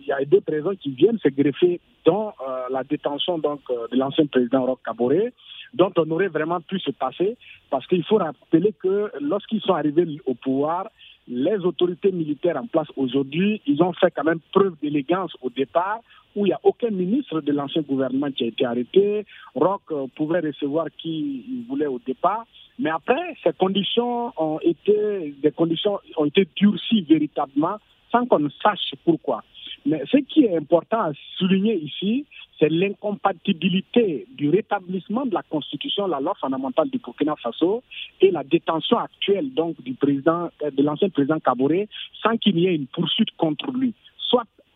il 0.00 0.06
y 0.06 0.12
a 0.12 0.24
d'autres 0.24 0.52
raisons 0.52 0.74
qui 0.76 0.90
viennent 0.90 1.18
se 1.18 1.28
greffer 1.28 1.80
dans 2.04 2.34
la 2.70 2.84
détention 2.84 3.38
donc 3.38 3.60
de 3.68 3.96
l'ancien 3.96 4.26
président 4.26 4.66
Roch 4.66 4.80
Kabore, 4.84 5.30
dont 5.74 5.92
on 5.96 6.10
aurait 6.10 6.28
vraiment 6.28 6.60
pu 6.60 6.78
se 6.78 6.90
passer, 6.90 7.36
parce 7.70 7.86
qu'il 7.86 8.04
faut 8.04 8.16
rappeler 8.16 8.74
que 8.82 9.10
lorsqu'ils 9.20 9.60
sont 9.60 9.74
arrivés 9.74 10.06
au 10.26 10.34
pouvoir, 10.34 10.88
les 11.28 11.58
autorités 11.58 12.12
militaires 12.12 12.56
en 12.56 12.66
place 12.66 12.88
aujourd'hui, 12.96 13.60
ils 13.66 13.82
ont 13.82 13.92
fait 13.92 14.12
quand 14.14 14.24
même 14.24 14.40
preuve 14.52 14.74
d'élégance 14.80 15.36
au 15.42 15.50
départ, 15.50 16.00
où 16.36 16.46
il 16.46 16.50
n'y 16.50 16.52
a 16.52 16.60
aucun 16.62 16.90
ministre 16.90 17.40
de 17.40 17.52
l'ancien 17.52 17.82
gouvernement 17.82 18.30
qui 18.30 18.44
a 18.44 18.48
été 18.48 18.64
arrêté. 18.64 19.26
Rock 19.54 19.82
euh, 19.90 20.06
pouvait 20.14 20.40
recevoir 20.40 20.86
qui 20.96 21.44
il 21.48 21.64
voulait 21.66 21.86
au 21.86 21.98
départ. 21.98 22.46
Mais 22.78 22.90
après, 22.90 23.36
ces 23.42 23.54
conditions 23.54 24.32
ont 24.36 24.60
été, 24.60 25.34
des 25.42 25.50
conditions 25.50 25.98
ont 26.18 26.26
été 26.26 26.46
durcies 26.56 27.02
véritablement, 27.02 27.78
sans 28.12 28.26
qu'on 28.26 28.48
sache 28.62 28.92
pourquoi. 29.04 29.42
Mais 29.86 30.02
ce 30.10 30.18
qui 30.18 30.44
est 30.44 30.56
important 30.56 31.00
à 31.00 31.12
souligner 31.38 31.76
ici, 31.76 32.26
c'est 32.58 32.68
l'incompatibilité 32.68 34.26
du 34.34 34.50
rétablissement 34.50 35.26
de 35.26 35.34
la 35.34 35.42
Constitution, 35.42 36.06
la 36.06 36.20
loi 36.20 36.34
fondamentale 36.40 36.90
du 36.90 36.98
Burkina 36.98 37.34
Faso, 37.36 37.82
et 38.20 38.30
la 38.30 38.42
détention 38.42 38.98
actuelle 38.98 39.52
donc 39.54 39.80
du 39.82 39.94
président, 39.94 40.50
euh, 40.62 40.70
de 40.70 40.82
l'ancien 40.82 41.08
président 41.08 41.38
Kabore, 41.38 41.86
sans 42.22 42.36
qu'il 42.36 42.58
y 42.58 42.66
ait 42.66 42.74
une 42.74 42.86
poursuite 42.86 43.30
contre 43.36 43.70
lui. 43.70 43.94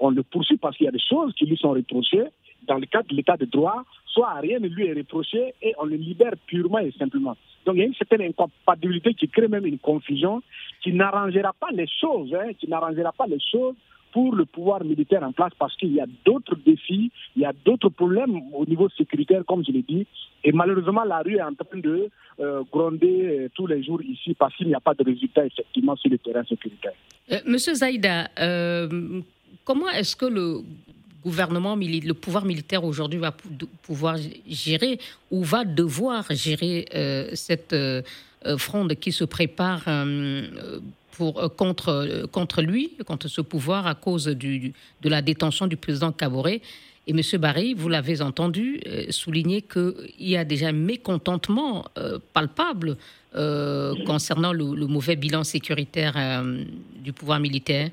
On 0.01 0.11
le 0.11 0.23
poursuit 0.23 0.57
parce 0.57 0.77
qu'il 0.77 0.87
y 0.87 0.89
a 0.89 0.93
des 0.93 0.99
choses 0.99 1.33
qui 1.35 1.47
lui 1.47 1.57
sont 1.57 1.71
reprochées 1.71 2.25
dans 2.67 2.79
le 2.79 2.87
cadre 2.87 3.09
de 3.09 3.17
l'état 3.17 3.37
de 3.37 3.47
droit, 3.47 3.85
soit 4.07 4.33
rien 4.35 4.59
ne 4.59 4.69
lui 4.69 4.87
est 4.87 4.93
reproché 4.93 5.55
et 5.63 5.75
on 5.79 5.85
le 5.85 5.97
libère 5.97 6.35
purement 6.47 6.79
et 6.79 6.93
simplement. 6.99 7.37
Donc 7.65 7.77
il 7.77 7.81
y 7.81 7.83
a 7.83 7.87
une 7.87 7.95
certaine 7.95 8.23
incompatibilité 8.23 9.15
qui 9.15 9.29
crée 9.29 9.49
même 9.49 9.67
une 9.67 9.79
confusion 9.79 10.43
qui 10.83 10.93
n'arrangera 10.93 11.53
pas 11.53 11.71
les 11.73 11.87
choses, 11.87 12.35
hein, 12.35 12.53
qui 12.59 12.69
n'arrangera 12.69 13.13
pas 13.13 13.27
les 13.27 13.41
choses 13.41 13.75
pour 14.13 14.35
le 14.35 14.45
pouvoir 14.45 14.83
militaire 14.85 15.23
en 15.23 15.33
place 15.33 15.53
parce 15.59 15.77
qu'il 15.77 15.93
y 15.93 16.01
a 16.01 16.07
d'autres 16.25 16.57
défis, 16.67 17.13
il 17.37 17.43
y 17.43 17.45
a 17.45 17.53
d'autres 17.65 17.91
problèmes 17.91 18.41
au 18.53 18.65
niveau 18.67 18.89
sécuritaire, 18.89 19.45
comme 19.47 19.65
je 19.65 19.71
l'ai 19.71 19.83
dit. 19.83 20.07
Et 20.43 20.53
malheureusement, 20.53 21.05
la 21.05 21.21
rue 21.21 21.37
est 21.37 21.43
en 21.43 21.55
train 21.55 21.79
de 21.79 22.09
euh, 22.41 22.63
gronder 22.73 23.23
euh, 23.23 23.49
tous 23.55 23.67
les 23.67 23.83
jours 23.85 24.03
ici 24.03 24.35
parce 24.35 24.57
qu'il 24.57 24.67
n'y 24.67 24.75
a 24.75 24.81
pas 24.81 24.95
de 24.95 25.05
résultats 25.05 25.47
effectivement 25.47 25.95
sur 25.97 26.11
le 26.11 26.19
terrain 26.19 26.43
sécuritaire. 26.45 26.95
Euh, 27.31 27.37
Monsieur 27.47 27.75
Zaïda, 27.75 28.29
comment 29.71 29.89
est-ce 29.91 30.17
que 30.17 30.27
le 30.27 30.63
gouvernement, 31.23 31.77
le 31.77 32.13
pouvoir 32.13 32.45
militaire 32.45 32.83
aujourd'hui 32.83 33.21
va 33.21 33.33
pouvoir 33.83 34.17
gérer 34.49 34.99
ou 35.31 35.45
va 35.45 35.65
devoir 35.65 36.25
gérer 36.31 36.87
cette 37.35 37.77
fronde 38.57 38.95
qui 38.95 39.13
se 39.13 39.25
prépare 39.25 39.85
euh, 41.21 41.49
contre, 41.49 41.89
euh, 41.89 42.63
lui, 42.63 42.93
contre 43.07 43.29
ce 43.29 43.41
pouvoir 43.41 43.87
à 43.87 43.95
cause 43.95 44.25
de 44.25 44.73
la 45.05 45.23
détention 45.23 45.67
du 45.67 45.77
président 45.77 46.13
Caboret. 46.13 46.61
Et 47.07 47.11
M. 47.13 47.21
Barry, 47.39 47.75
vous 47.75 47.89
l'avez 47.89 48.23
entendu 48.23 48.81
euh, 48.87 49.07
souligner 49.11 49.63
qu'il 49.63 49.95
y 50.19 50.37
a 50.37 50.45
déjà 50.45 50.69
un 50.69 50.73
mécontentement 50.73 51.85
palpable 52.33 52.97
concernant 54.07 54.53
le, 54.53 54.65
mauvais 54.87 55.15
bilan 55.15 55.45
sécuritaire 55.45 56.43
du 56.97 57.13
pouvoir 57.13 57.39
militaire. 57.39 57.91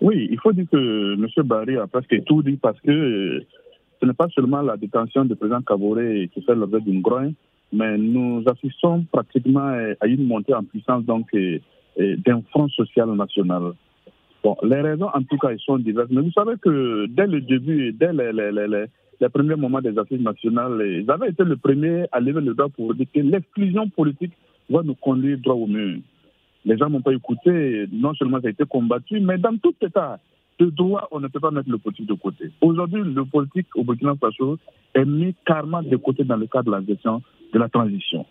Oui, 0.00 0.28
il 0.30 0.38
faut 0.40 0.52
dire 0.52 0.66
que 0.70 1.14
M. 1.14 1.26
Barry 1.46 1.76
a 1.76 1.86
presque 1.86 2.24
tout 2.24 2.42
dit 2.42 2.56
parce 2.56 2.80
que 2.80 3.42
ce 4.00 4.06
n'est 4.06 4.12
pas 4.12 4.28
seulement 4.34 4.60
la 4.60 4.76
détention 4.76 5.24
du 5.24 5.34
président 5.36 5.62
Caboret 5.62 6.28
qui 6.34 6.42
fait 6.42 6.54
l'objet 6.54 6.80
d'une 6.80 7.00
grogne, 7.00 7.32
mais 7.72 7.96
nous 7.96 8.42
assistons 8.46 9.06
pratiquement 9.10 9.74
à 10.00 10.06
une 10.06 10.26
montée 10.26 10.54
en 10.54 10.64
puissance 10.64 11.04
donc 11.04 11.34
d'un 11.98 12.42
front 12.50 12.68
social 12.68 13.10
national. 13.12 13.72
Bon, 14.44 14.56
les 14.62 14.80
raisons, 14.80 15.08
en 15.12 15.22
tout 15.22 15.38
cas, 15.38 15.48
elles 15.48 15.58
sont 15.60 15.78
diverses. 15.78 16.10
Mais 16.10 16.20
vous 16.20 16.30
savez 16.32 16.54
que 16.60 17.06
dès 17.06 17.26
le 17.26 17.40
début, 17.40 17.92
dès 17.92 18.12
les, 18.12 18.32
les, 18.32 18.52
les, 18.52 18.84
les 19.20 19.28
premiers 19.28 19.56
moments 19.56 19.80
des 19.80 19.98
assises 19.98 20.20
nationales, 20.20 20.80
ils 20.86 21.10
avaient 21.10 21.30
été 21.30 21.42
le 21.42 21.56
premier 21.56 22.04
à 22.12 22.20
lever 22.20 22.40
le 22.42 22.54
doigt 22.54 22.68
pour 22.68 22.94
dire 22.94 23.06
que 23.12 23.20
l'exclusion 23.20 23.88
politique 23.88 24.34
va 24.68 24.82
nous 24.82 24.94
conduire 24.94 25.38
droit 25.38 25.54
au 25.54 25.66
mur. 25.66 25.98
Les 26.66 26.76
gens 26.76 26.90
n'ont 26.90 27.00
pas 27.00 27.14
écouté, 27.14 27.86
non 27.92 28.12
seulement 28.14 28.40
ça 28.40 28.48
a 28.48 28.50
été 28.50 28.64
combattu, 28.64 29.20
mais 29.20 29.38
dans 29.38 29.56
tout 29.56 29.74
état 29.80 30.18
de 30.58 30.66
droit, 30.66 31.06
on 31.12 31.20
ne 31.20 31.28
peut 31.28 31.38
pas 31.38 31.52
mettre 31.52 31.70
le 31.70 31.78
politique 31.78 32.08
de 32.08 32.14
côté. 32.14 32.50
Aujourd'hui, 32.60 33.02
le 33.04 33.24
politique 33.24 33.68
au 33.76 33.84
Burkina 33.84 34.14
Faso 34.16 34.58
est 34.92 35.04
mis 35.04 35.34
carrément 35.44 35.82
de 35.82 35.96
côté 35.96 36.24
dans 36.24 36.36
le 36.36 36.46
cadre 36.46 36.72
de 36.72 36.76
la 36.76 36.84
gestion 36.84 37.22
de 37.52 37.58
la 37.58 37.68
transition. 37.68 38.26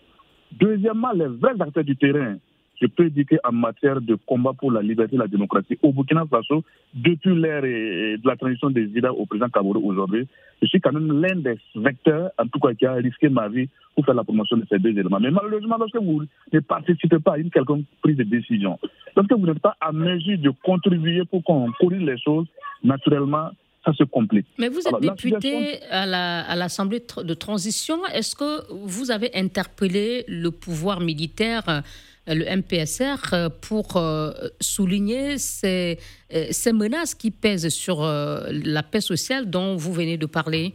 Deuxièmement, 0.52 1.12
les 1.12 1.28
vrais 1.28 1.58
acteurs 1.58 1.84
du 1.84 1.96
terrain, 1.96 2.36
je 2.80 2.86
peux 2.86 3.10
dire 3.10 3.24
qu'en 3.28 3.52
matière 3.52 4.00
de 4.00 4.14
combat 4.26 4.52
pour 4.52 4.70
la 4.70 4.82
liberté 4.82 5.16
et 5.16 5.18
la 5.18 5.26
démocratie, 5.26 5.78
au 5.82 5.92
Burkina 5.92 6.24
Faso, 6.30 6.64
depuis 6.94 7.34
l'ère 7.34 7.62
de 7.62 8.26
la 8.26 8.36
transition 8.36 8.70
des 8.70 8.84
IDA 8.84 9.12
au 9.12 9.26
président 9.26 9.48
Kabore 9.48 9.84
aujourd'hui, 9.84 10.26
je 10.62 10.66
suis 10.68 10.80
quand 10.80 10.92
même 10.92 11.20
l'un 11.20 11.36
des 11.36 11.58
vecteurs, 11.74 12.30
en 12.38 12.46
tout 12.46 12.58
cas, 12.58 12.74
qui 12.74 12.86
a 12.86 12.94
risqué 12.94 13.28
ma 13.28 13.48
vie 13.48 13.68
pour 13.94 14.04
faire 14.04 14.14
la 14.14 14.24
promotion 14.24 14.56
de 14.56 14.64
ces 14.70 14.78
deux 14.78 14.90
éléments. 14.90 15.20
Mais 15.20 15.30
malheureusement, 15.30 15.76
lorsque 15.78 15.96
vous 15.96 16.22
ne 16.52 16.60
participez 16.60 17.18
pas 17.18 17.34
à 17.34 17.38
une 17.38 17.50
quelconque 17.50 17.84
prise 18.02 18.16
de 18.16 18.24
décision, 18.24 18.78
lorsque 19.14 19.32
vous 19.32 19.46
n'êtes 19.46 19.60
pas 19.60 19.76
à 19.80 19.92
mesure 19.92 20.38
de 20.38 20.50
contribuer 20.62 21.24
pour 21.24 21.42
qu'on 21.44 21.70
corrige 21.72 22.02
les 22.02 22.18
choses, 22.18 22.46
naturellement, 22.82 23.50
ça 23.84 23.92
se 23.92 24.04
complique. 24.04 24.46
Mais 24.58 24.68
vous 24.68 24.80
êtes 24.80 25.00
député 25.00 25.80
à 25.90 26.56
l'Assemblée 26.56 27.02
de 27.22 27.34
transition. 27.34 28.04
Est-ce 28.12 28.34
que 28.34 28.72
vous 28.72 29.10
avez 29.10 29.30
interpellé 29.34 30.24
le 30.26 30.50
pouvoir 30.50 31.00
militaire 31.00 31.82
le 32.34 32.44
MPSR 32.56 33.32
euh, 33.32 33.48
pour 33.48 33.96
euh, 33.96 34.30
souligner 34.60 35.38
ces, 35.38 35.98
euh, 36.34 36.46
ces, 36.50 36.72
menaces 36.72 37.14
qui 37.14 37.30
pèsent 37.30 37.68
sur 37.68 38.02
la 38.02 38.82
paix 38.82 39.00
sociale 39.00 39.48
dont 39.48 39.76
vous 39.76 39.92
venez 39.92 40.18
de 40.18 40.26
parler 40.26 40.74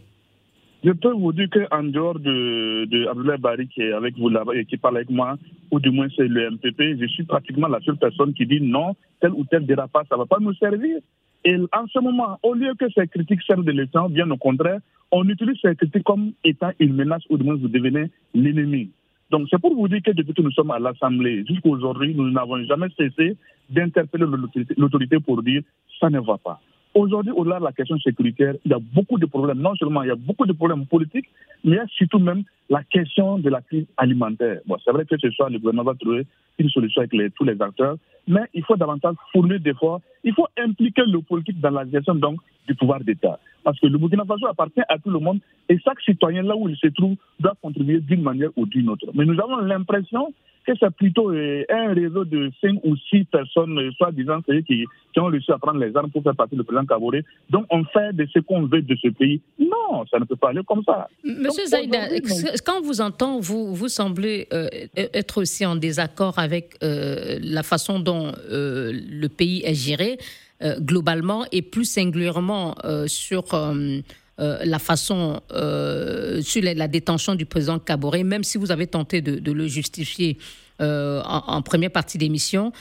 Je 0.83 0.91
peux 0.91 1.11
vous 1.11 1.33
dire 1.33 1.49
qu'en 1.49 1.83
dehors 1.83 2.19
de, 2.19 2.85
de 2.85 3.37
Bari 3.37 3.67
qui 3.67 3.81
est 3.81 3.91
avec 3.91 4.17
vous 4.17 4.29
là-bas 4.29 4.55
et 4.55 4.65
qui 4.65 4.77
parle 4.77 4.97
avec 4.97 5.09
moi, 5.09 5.37
ou 5.71 5.79
du 5.79 5.91
moins 5.91 6.07
c'est 6.15 6.27
le 6.27 6.51
MPP, 6.51 6.99
je 7.01 7.07
suis 7.07 7.23
pratiquement 7.23 7.67
la 7.67 7.79
seule 7.81 7.97
personne 7.97 8.33
qui 8.33 8.45
dit 8.45 8.61
non, 8.61 8.95
tel 9.19 9.31
ou 9.31 9.45
tel 9.45 9.65
dérapage, 9.65 10.05
ça 10.09 10.15
ne 10.15 10.21
va 10.21 10.25
pas 10.25 10.39
nous 10.39 10.53
servir. 10.55 10.99
Et 11.43 11.55
en 11.55 11.87
ce 11.87 11.99
moment, 11.99 12.37
au 12.43 12.53
lieu 12.53 12.73
que 12.79 12.85
ces 12.95 13.07
critiques 13.07 13.41
servent 13.47 13.63
de 13.63 13.71
leçon, 13.71 14.09
bien 14.09 14.29
au 14.29 14.37
contraire, 14.37 14.79
on 15.11 15.27
utilise 15.27 15.57
ces 15.61 15.75
critiques 15.75 16.03
comme 16.03 16.33
étant 16.43 16.71
une 16.79 16.93
menace 16.93 17.23
ou 17.29 17.37
du 17.37 17.43
moins 17.43 17.55
vous 17.55 17.67
devenez 17.67 18.09
l'ennemi. 18.33 18.91
Donc 19.31 19.47
c'est 19.49 19.59
pour 19.59 19.73
vous 19.73 19.87
dire 19.87 20.01
que 20.03 20.11
depuis 20.11 20.33
que 20.33 20.41
nous 20.41 20.51
sommes 20.51 20.71
à 20.71 20.79
l'Assemblée 20.79 21.45
jusqu'à 21.47 21.69
aujourd'hui, 21.69 22.13
nous 22.13 22.29
n'avons 22.29 22.63
jamais 22.65 22.87
cessé 22.97 23.37
d'interpeller 23.69 24.25
l'autorité 24.77 25.19
pour 25.19 25.41
dire 25.41 25.61
ça 25.99 26.09
ne 26.09 26.19
va 26.19 26.37
pas. 26.37 26.59
Aujourd'hui, 26.93 27.31
au-delà 27.31 27.59
de 27.59 27.63
la 27.63 27.71
question 27.71 27.97
sécuritaire, 27.99 28.55
il 28.65 28.71
y 28.71 28.73
a 28.73 28.79
beaucoup 28.79 29.17
de 29.17 29.25
problèmes. 29.25 29.59
Non 29.59 29.75
seulement 29.75 30.03
il 30.03 30.09
y 30.09 30.11
a 30.11 30.15
beaucoup 30.15 30.45
de 30.45 30.51
problèmes 30.51 30.85
politiques, 30.85 31.29
mais 31.63 31.71
il 31.71 31.75
y 31.75 31.79
a 31.79 31.87
surtout 31.87 32.19
même 32.19 32.43
la 32.69 32.83
question 32.83 33.37
de 33.37 33.49
la 33.49 33.61
crise 33.61 33.85
alimentaire. 33.95 34.59
Bon, 34.65 34.75
c'est 34.83 34.91
vrai 34.91 35.05
que 35.05 35.17
ce 35.17 35.29
soir, 35.31 35.49
le 35.49 35.59
gouvernement 35.59 35.91
va 35.91 35.95
trouver 35.95 36.25
une 36.59 36.69
solution 36.69 37.01
avec 37.01 37.33
tous 37.35 37.45
les 37.45 37.61
acteurs, 37.61 37.95
mais 38.27 38.41
il 38.53 38.63
faut 38.63 38.75
davantage 38.75 39.15
fournir 39.31 39.59
d'efforts. 39.61 40.01
Il 40.25 40.33
faut 40.33 40.47
impliquer 40.57 41.03
le 41.07 41.21
politique 41.21 41.61
dans 41.61 41.71
la 41.71 41.89
gestion 41.89 42.15
donc, 42.15 42.39
du 42.67 42.75
pouvoir 42.75 42.99
d'État. 42.99 43.39
Parce 43.63 43.79
que 43.79 43.87
le 43.87 43.97
Burkina 43.97 44.25
Faso 44.25 44.47
appartient 44.47 44.81
à 44.89 44.97
tout 44.97 45.11
le 45.11 45.19
monde 45.19 45.39
et 45.69 45.77
chaque 45.79 46.01
citoyen, 46.01 46.43
là 46.43 46.55
où 46.57 46.67
il 46.67 46.75
se 46.75 46.87
trouve, 46.87 47.15
doit 47.39 47.55
contribuer 47.61 47.99
d'une 48.01 48.21
manière 48.21 48.49
ou 48.57 48.65
d'une 48.65 48.89
autre. 48.89 49.05
Mais 49.13 49.25
nous 49.25 49.39
avons 49.39 49.57
l'impression 49.57 50.33
que 50.65 50.71
c'est 50.79 50.93
plutôt 50.95 51.31
euh, 51.31 51.63
un 51.69 51.93
réseau 51.93 52.25
de 52.25 52.51
cinq 52.61 52.79
ou 52.83 52.95
six 53.09 53.23
personnes, 53.25 53.77
euh, 53.77 53.91
soi-disant 53.97 54.41
qui, 54.41 54.85
qui 55.13 55.19
ont 55.19 55.25
réussi 55.25 55.51
à 55.51 55.57
prendre 55.57 55.79
les 55.79 55.95
armes 55.95 56.11
pour 56.11 56.23
faire 56.23 56.35
partie 56.35 56.55
du 56.55 56.63
président 56.63 56.85
Kaboré. 56.85 57.23
Donc 57.49 57.65
on 57.69 57.83
fait 57.85 58.13
de 58.13 58.27
ce 58.33 58.39
qu'on 58.39 58.63
veut 58.63 58.81
de 58.81 58.95
ce 58.95 59.09
pays. 59.09 59.41
Non, 59.59 60.05
ça 60.09 60.19
ne 60.19 60.25
peut 60.25 60.35
pas 60.35 60.49
aller 60.49 60.61
comme 60.65 60.83
ça. 60.83 61.07
Monsieur 61.23 61.65
Zaïda, 61.65 62.07
quand 62.65 62.81
vous 62.81 63.01
entend, 63.01 63.39
vous, 63.39 63.75
vous 63.75 63.89
semblez 63.89 64.47
euh, 64.53 64.67
être 64.95 65.41
aussi 65.41 65.65
en 65.65 65.75
désaccord 65.75 66.37
avec 66.39 66.77
la 66.81 67.63
façon 67.63 67.99
dont 67.99 68.31
le 68.49 69.27
pays 69.27 69.63
est 69.65 69.75
géré. 69.75 70.17
Euh, 70.63 70.79
globalement 70.79 71.43
et 71.51 71.63
plus 71.63 71.85
singulièrement 71.85 72.75
euh, 72.83 73.07
sur 73.07 73.45
euh, 74.41 74.59
la 74.63 74.79
façon, 74.79 75.41
sur 76.41 76.63
la, 76.63 76.87
détention 76.87 77.35
du 77.35 77.45
président 77.45 77.79
Caboret, 77.79 78.23
même 78.23 78.43
si 78.43 78.57
vous 78.57 78.71
avez 78.71 78.87
tenté 78.87 79.21
de, 79.21 79.51
le 79.51 79.67
justifier 79.67 80.37
en, 80.79 81.61
première 81.61 81.91
partie 81.91 82.17
d'émission. 82.17 82.71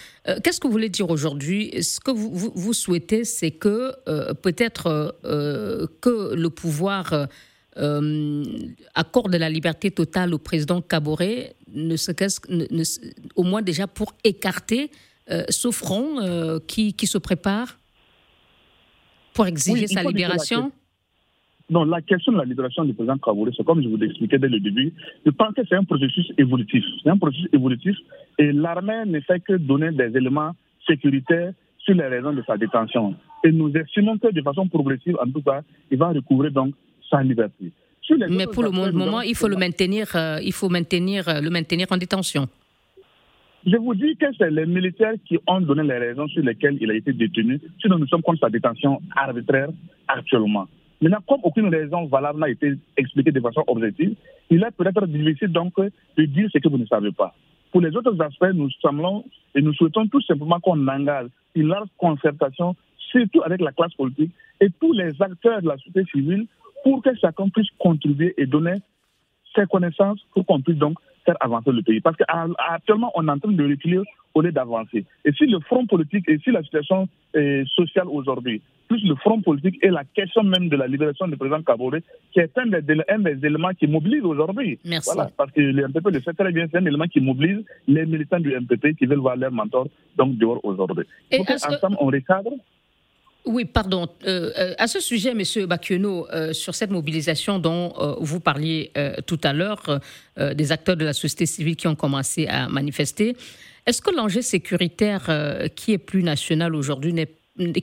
Qu'est-ce 0.42 0.58
que 0.58 0.66
vous 0.66 0.72
voulez 0.72 0.88
dire 0.88 1.10
aujourd'hui? 1.10 1.70
Ce 1.82 2.00
que 2.00 2.10
vous, 2.10 2.50
vous, 2.54 2.72
souhaitez, 2.72 3.24
c'est 3.24 3.50
que 3.50 3.92
peut-être 4.40 5.14
que 6.00 6.34
le 6.34 6.48
pouvoir 6.48 7.28
accorde 8.94 9.34
la 9.34 9.50
liberté 9.50 9.90
totale 9.90 10.32
au 10.32 10.38
président 10.38 10.80
Caboret, 10.80 11.54
ne, 11.74 11.94
ne, 11.94 12.82
au 13.36 13.42
moins 13.42 13.60
déjà 13.60 13.86
pour 13.86 14.14
écarter 14.24 14.90
euh, 15.30 15.44
ce 15.48 15.70
front 15.70 16.20
euh, 16.20 16.58
qui, 16.66 16.92
qui, 16.92 17.06
se 17.06 17.18
prépare 17.18 17.78
pour 19.32 19.46
exiger 19.46 19.86
sa 19.86 20.02
libération? 20.02 20.72
Non, 21.70 21.84
la 21.84 22.02
question 22.02 22.32
de 22.32 22.38
la 22.38 22.44
libération 22.44 22.84
du 22.84 22.94
président 22.94 23.16
Kabouré, 23.16 23.52
c'est 23.56 23.64
comme 23.64 23.80
je 23.80 23.88
vous 23.88 23.96
l'expliquais 23.96 24.38
dès 24.38 24.48
le 24.48 24.58
début, 24.58 24.92
je 25.24 25.30
pense 25.30 25.54
que 25.54 25.62
c'est 25.68 25.76
un 25.76 25.84
processus 25.84 26.26
évolutif. 26.36 26.84
C'est 27.02 27.10
un 27.10 27.16
processus 27.16 27.48
évolutif 27.52 27.96
et 28.38 28.50
l'armée 28.52 29.04
ne 29.06 29.20
fait 29.20 29.38
que 29.40 29.52
donner 29.52 29.92
des 29.92 30.16
éléments 30.16 30.52
sécuritaires 30.86 31.52
sur 31.78 31.94
les 31.94 32.06
raisons 32.06 32.32
de 32.32 32.42
sa 32.46 32.56
détention. 32.56 33.14
Et 33.44 33.52
nous 33.52 33.72
estimons 33.72 34.18
que 34.18 34.32
de 34.32 34.42
façon 34.42 34.66
progressive, 34.66 35.16
en 35.24 35.30
tout 35.30 35.42
cas, 35.42 35.62
il 35.90 35.98
va 35.98 36.08
recouvrir 36.08 36.50
donc 36.50 36.74
sa 37.08 37.22
liberté. 37.22 37.72
Mais 38.28 38.46
pour 38.46 38.64
le 38.64 38.70
moment, 38.70 39.20
il 39.20 39.36
faut 39.36 39.46
le 39.46 39.56
maintenir, 39.56 40.08
euh, 40.16 40.38
il 40.42 40.52
faut 40.52 40.68
maintenir, 40.68 41.22
le 41.40 41.50
maintenir 41.50 41.86
en 41.90 41.96
détention. 41.96 42.48
Je 43.64 43.76
vous 43.76 43.94
dis 43.94 44.16
que 44.16 44.26
c'est 44.38 44.50
les 44.50 44.66
militaires 44.66 45.14
qui 45.26 45.38
ont 45.46 45.60
donné 45.60 45.82
les 45.84 45.98
raisons 45.98 46.26
sur 46.28 46.42
lesquelles 46.42 46.78
il 46.80 46.90
a 46.90 46.94
été 46.94 47.12
détenu, 47.12 47.60
sinon 47.80 47.98
nous 47.98 48.06
sommes 48.08 48.22
contre 48.22 48.40
sa 48.40 48.48
détention 48.48 49.00
arbitraire 49.14 49.68
actuellement. 50.08 50.66
Maintenant, 51.00 51.18
comme 51.26 51.40
aucune 51.44 51.68
raison 51.74 52.06
valable 52.06 52.40
n'a 52.40 52.50
été 52.50 52.74
expliquée 52.96 53.32
de 53.32 53.40
façon 53.40 53.64
objective, 53.66 54.14
il 54.50 54.62
est 54.62 54.70
peut-être 54.76 55.06
difficile 55.06 55.48
donc 55.48 55.72
de 55.78 56.24
dire 56.24 56.48
ce 56.52 56.58
que 56.58 56.68
vous 56.68 56.76
ne 56.76 56.86
savez 56.86 57.10
pas. 57.12 57.34
Pour 57.72 57.80
les 57.80 57.96
autres 57.96 58.20
aspects, 58.20 58.52
nous 58.52 58.70
semblons 58.82 59.24
et 59.54 59.62
nous 59.62 59.72
souhaitons 59.74 60.06
tout 60.08 60.20
simplement 60.22 60.60
qu'on 60.60 60.86
engage 60.88 61.28
une 61.54 61.68
large 61.68 61.88
concertation, 61.96 62.76
surtout 62.98 63.42
avec 63.42 63.60
la 63.60 63.72
classe 63.72 63.94
politique 63.94 64.32
et 64.60 64.68
tous 64.80 64.92
les 64.92 65.10
acteurs 65.22 65.62
de 65.62 65.68
la 65.68 65.76
société 65.78 66.04
civile, 66.12 66.46
pour 66.84 67.02
que 67.02 67.10
chacun 67.16 67.48
puisse 67.48 67.68
contribuer 67.78 68.34
et 68.36 68.46
donner 68.46 68.76
ses 69.54 69.66
connaissances 69.66 70.20
pour 70.34 70.44
qu'on 70.44 70.60
puisse 70.60 70.78
donc 70.78 70.98
faire 71.30 71.36
avancer 71.40 71.70
le 71.72 71.82
pays. 71.82 72.00
Parce 72.00 72.16
qu'actuellement, 72.16 73.12
on 73.14 73.26
est 73.28 73.30
en 73.30 73.38
train 73.38 73.52
de 73.52 73.68
reculer 73.68 74.00
au 74.34 74.42
lieu 74.42 74.52
d'avancer. 74.52 75.04
Et 75.24 75.32
si 75.32 75.46
le 75.46 75.60
front 75.60 75.86
politique 75.86 76.28
et 76.28 76.38
si 76.38 76.50
la 76.50 76.62
situation 76.62 77.08
sociale 77.76 78.08
aujourd'hui, 78.08 78.60
plus 78.88 79.04
le 79.04 79.14
front 79.14 79.40
politique 79.40 79.78
et 79.82 79.88
la 79.88 80.02
question 80.04 80.42
même 80.42 80.68
de 80.68 80.76
la 80.76 80.88
libération 80.88 81.28
du 81.28 81.36
président 81.36 81.62
Kabore, 81.62 81.94
qui 82.32 82.40
est 82.40 82.58
un 82.58 82.66
des, 82.66 83.46
éléments 83.46 83.72
qui 83.78 83.86
mobilise 83.86 84.24
aujourd'hui. 84.24 84.80
Merci. 84.84 85.10
Voilà, 85.14 85.30
parce 85.36 85.52
que 85.52 85.60
le 85.60 85.86
MPP 85.86 86.06
le 86.10 86.20
sait 86.20 86.32
très 86.32 86.50
bien, 86.50 86.66
c'est 86.70 86.78
un 86.78 86.86
élément 86.86 87.06
qui 87.06 87.20
mobilise 87.20 87.64
les 87.86 88.04
militants 88.04 88.40
du 88.40 88.52
MPP 88.52 88.96
qui 88.98 89.06
veulent 89.06 89.20
voir 89.20 89.36
leur 89.36 89.52
mentor 89.52 89.86
donc 90.16 90.36
dehors 90.38 90.60
aujourd'hui. 90.64 91.04
Et 91.30 91.40
ensemble, 91.40 91.96
on 92.00 92.06
recadre 92.06 92.50
oui, 93.46 93.64
pardon. 93.64 94.08
Euh, 94.26 94.52
euh, 94.58 94.74
à 94.78 94.86
ce 94.86 95.00
sujet, 95.00 95.34
Monsieur 95.34 95.66
Bakiono, 95.66 96.28
euh, 96.30 96.52
sur 96.52 96.74
cette 96.74 96.90
mobilisation 96.90 97.58
dont 97.58 97.94
vous 98.20 98.40
parliez 98.40 98.92
tout 99.26 99.40
à 99.42 99.52
l'heure, 99.52 100.00
des 100.38 100.72
acteurs 100.72 100.96
de 100.96 101.04
la 101.04 101.12
société 101.12 101.46
civile 101.46 101.76
qui 101.76 101.88
ont 101.88 101.94
commencé 101.94 102.46
à 102.46 102.68
manifester, 102.68 103.36
est-ce 103.86 104.02
que 104.02 104.14
l'enjeu 104.14 104.42
sécuritaire 104.42 105.30
qui 105.74 105.92
est 105.92 105.98
plus 105.98 106.22
national 106.22 106.74
aujourd'hui, 106.74 107.14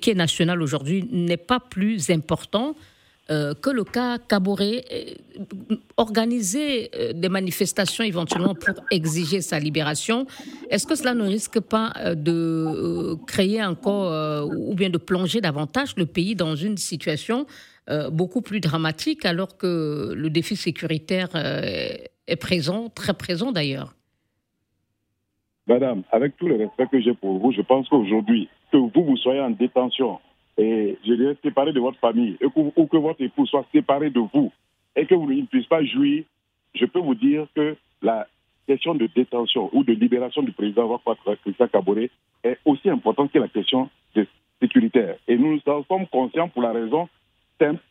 qui 0.01 0.09
est 0.09 0.15
national 0.15 0.61
aujourd'hui, 0.61 1.07
n'est 1.11 1.37
pas 1.37 1.59
plus 1.59 2.09
important 2.09 2.75
euh, 3.29 3.53
que 3.53 3.69
le 3.69 3.83
cas 3.83 4.19
Caboret, 4.19 4.85
euh, 4.89 5.13
euh, 5.99 7.13
des 7.13 7.29
manifestations 7.29 8.05
éventuellement 8.05 8.55
pour 8.55 8.75
exiger 8.89 9.41
sa 9.41 9.59
libération, 9.59 10.25
est-ce 10.69 10.87
que 10.87 10.95
cela 10.95 11.13
ne 11.13 11.23
risque 11.23 11.59
pas 11.59 11.91
de 12.15 13.15
créer 13.25 13.63
encore 13.63 14.47
ou 14.47 14.75
bien 14.75 14.89
de 14.89 14.97
plonger 14.97 15.41
davantage 15.41 15.95
le 15.97 16.05
pays 16.05 16.35
dans 16.35 16.55
une 16.55 16.77
situation 16.77 17.45
beaucoup 18.11 18.41
plus 18.41 18.59
dramatique 18.59 19.25
alors 19.25 19.57
que 19.57 20.13
le 20.15 20.29
défi 20.29 20.55
sécuritaire 20.55 21.29
est 21.35 22.35
présent, 22.35 22.89
très 22.89 23.13
présent 23.13 23.51
d'ailleurs? 23.51 23.93
Madame, 25.67 26.03
avec 26.11 26.37
tout 26.37 26.47
le 26.47 26.55
respect 26.55 26.87
que 26.91 27.01
j'ai 27.01 27.13
pour 27.13 27.39
vous, 27.39 27.51
je 27.51 27.61
pense 27.61 27.89
qu'aujourd'hui, 27.89 28.47
que 28.71 28.77
vous, 28.77 29.03
vous 29.03 29.17
soyez 29.17 29.41
en 29.41 29.49
détention, 29.49 30.19
et 30.57 30.97
je 31.05 31.13
dirais 31.13 31.37
séparé 31.43 31.71
de 31.71 31.79
votre 31.79 31.99
famille, 31.99 32.37
ou 32.55 32.87
que 32.87 32.97
votre 32.97 33.21
époux 33.21 33.45
soit 33.45 33.65
séparé 33.71 34.09
de 34.09 34.19
vous, 34.19 34.51
et 34.95 35.05
que 35.05 35.15
vous 35.15 35.31
ne 35.31 35.45
puissiez 35.45 35.69
pas 35.69 35.83
jouir, 35.83 36.23
je 36.73 36.85
peux 36.85 36.99
vous 36.99 37.15
dire 37.15 37.47
que 37.55 37.75
la 38.01 38.27
question 38.67 38.95
de 38.95 39.07
détention 39.15 39.69
ou 39.73 39.83
de 39.83 39.93
libération 39.93 40.41
du 40.41 40.51
président 40.51 41.01
Christian 41.43 41.67
Caboret 41.67 42.09
est 42.43 42.57
aussi 42.65 42.89
importante 42.89 43.31
que 43.31 43.39
la 43.39 43.47
question 43.47 43.89
sécuritaire. 44.59 45.17
Et 45.27 45.37
nous 45.37 45.59
en 45.67 45.83
sommes 45.83 46.07
conscients 46.07 46.49
pour 46.49 46.63
la 46.63 46.71
raison 46.71 47.07
simple. 47.59 47.81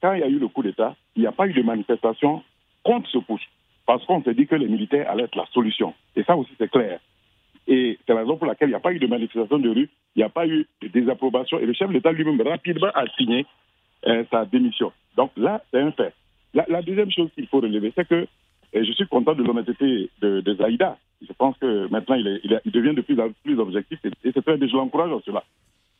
Quand 0.00 0.14
il 0.14 0.20
y 0.20 0.22
a 0.22 0.28
eu 0.28 0.38
le 0.38 0.48
coup 0.48 0.62
d'État, 0.62 0.96
il 1.16 1.20
n'y 1.22 1.26
a 1.26 1.32
pas 1.32 1.46
eu 1.46 1.52
de 1.52 1.62
manifestation 1.62 2.42
contre 2.82 3.08
ce 3.10 3.18
push. 3.18 3.48
Parce 3.86 4.04
qu'on 4.06 4.22
s'est 4.22 4.34
dit 4.34 4.46
que 4.46 4.54
les 4.54 4.66
militaires 4.66 5.10
allaient 5.10 5.24
être 5.24 5.36
la 5.36 5.46
solution. 5.52 5.94
Et 6.16 6.24
ça 6.24 6.36
aussi, 6.36 6.50
c'est 6.58 6.70
clair. 6.70 7.00
Et 7.66 7.98
c'est 8.06 8.12
la 8.12 8.20
raison 8.20 8.36
pour 8.36 8.46
laquelle 8.46 8.68
il 8.68 8.72
n'y 8.72 8.76
a 8.76 8.80
pas 8.80 8.92
eu 8.92 8.98
de 8.98 9.06
manifestation 9.06 9.58
de 9.58 9.68
rue, 9.70 9.88
il 10.16 10.18
n'y 10.18 10.22
a 10.22 10.28
pas 10.28 10.46
eu 10.46 10.66
de 10.82 10.88
désapprobation. 10.88 11.58
Et 11.58 11.66
le 11.66 11.72
chef 11.72 11.88
de 11.88 11.94
l'État 11.94 12.12
lui-même, 12.12 12.40
rapidement, 12.42 12.90
a 12.94 13.06
signé 13.16 13.46
euh, 14.06 14.24
sa 14.30 14.44
démission. 14.44 14.92
Donc 15.16 15.30
là, 15.36 15.62
c'est 15.70 15.80
un 15.80 15.92
fait. 15.92 16.12
La, 16.52 16.82
deuxième 16.82 17.10
chose 17.10 17.30
qu'il 17.34 17.46
faut 17.48 17.60
relever, 17.60 17.92
c'est 17.96 18.06
que 18.06 18.26
je 18.72 18.92
suis 18.92 19.06
content 19.06 19.34
de 19.34 19.42
l'honnêteté 19.42 20.10
de, 20.20 20.40
de 20.40 20.54
Zaïda. 20.54 20.98
Je 21.26 21.32
pense 21.32 21.56
que 21.58 21.88
maintenant, 21.88 22.16
il, 22.16 22.60
devient 22.66 22.94
de 22.94 23.00
plus 23.00 23.18
en 23.18 23.30
plus 23.42 23.58
objectif 23.58 23.98
et, 24.04 24.10
c'est 24.22 24.44
très 24.44 24.56
bien, 24.56 24.68
je 24.68 24.76
l'encourage 24.76 25.10
en 25.10 25.20
cela. 25.22 25.42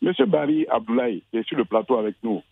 Monsieur 0.03 0.27
Barry 0.27 0.67
Abdoulaye, 0.69 1.23
qui 1.31 1.39
est 1.39 1.49
sur 1.49 1.57
le 1.57 1.65
plateau 1.65 1.97
avec 1.97 2.17
nous, 2.23 2.43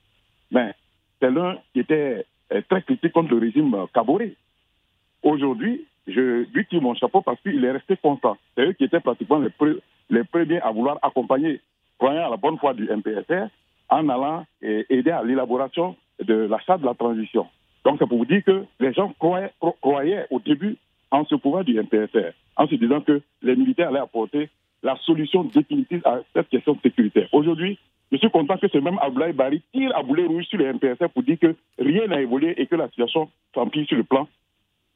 ben, 0.51 0.72
c'est 1.20 1.31
l'un 1.31 1.59
qui 1.72 1.81
était 1.81 2.25
euh, 2.53 2.62
très 2.68 2.83
critique 2.83 3.12
contre 3.12 3.33
le 3.35 3.38
régime 3.38 3.77
Kaboré. 3.94 4.37
Aujourd'hui, 5.22 5.85
je 6.06 6.46
lui 6.52 6.66
tire 6.66 6.82
mon 6.82 6.94
chapeau 6.94 7.20
parce 7.22 7.40
qu'il 7.40 7.64
est 7.64 7.70
resté 7.70 7.96
constant. 7.96 8.36
C'est 8.56 8.66
eux 8.66 8.72
qui 8.72 8.84
étaient 8.84 9.00
pratiquement 9.00 9.38
les, 9.38 10.24
premiers 10.24 10.60
à 10.60 10.70
vouloir 10.70 10.98
accompagner, 11.02 11.60
croyant 11.98 12.26
à 12.26 12.30
la 12.30 12.36
bonne 12.36 12.58
foi 12.58 12.74
du 12.74 12.88
MPSR, 12.88 13.48
en 13.88 14.08
allant 14.08 14.44
aider 14.62 15.10
à 15.10 15.22
l'élaboration 15.22 15.96
de 16.22 16.34
la 16.34 16.58
charte 16.60 16.80
de 16.80 16.86
la 16.86 16.94
transition. 16.94 17.46
Donc, 17.84 17.96
c'est 17.98 18.06
pour 18.06 18.18
vous 18.18 18.26
dire 18.26 18.42
que 18.44 18.64
les 18.80 18.92
gens 18.92 19.12
croyaient, 19.18 20.26
au 20.30 20.40
début 20.40 20.76
en 21.10 21.24
ce 21.24 21.34
pouvoir 21.34 21.64
du 21.64 21.78
MPSR, 21.78 22.32
en 22.56 22.66
se 22.66 22.74
disant 22.76 23.00
que 23.00 23.20
les 23.42 23.54
militaires 23.54 23.88
allaient 23.88 23.98
apporter 23.98 24.48
la 24.82 24.96
solution 24.96 25.44
définitive 25.44 26.02
à 26.04 26.20
cette 26.34 26.48
question 26.48 26.76
sécuritaire. 26.82 27.28
Aujourd'hui, 27.32 27.78
je 28.10 28.16
suis 28.18 28.30
content 28.30 28.56
que 28.56 28.68
ce 28.68 28.78
même 28.78 28.98
Abdoulaye 29.00 29.32
Bari 29.32 29.62
tire 29.72 29.96
à 29.96 30.02
boulet 30.02 30.26
rouge 30.26 30.44
sur 30.44 30.58
le 30.58 30.72
MPSR 30.72 31.08
pour 31.08 31.22
dire 31.22 31.38
que 31.38 31.54
rien 31.78 32.06
n'a 32.06 32.20
évolué 32.20 32.60
et 32.60 32.66
que 32.66 32.76
la 32.76 32.88
situation 32.88 33.30
s'empire 33.54 33.86
sur 33.86 33.96
le 33.96 34.04
plan 34.04 34.28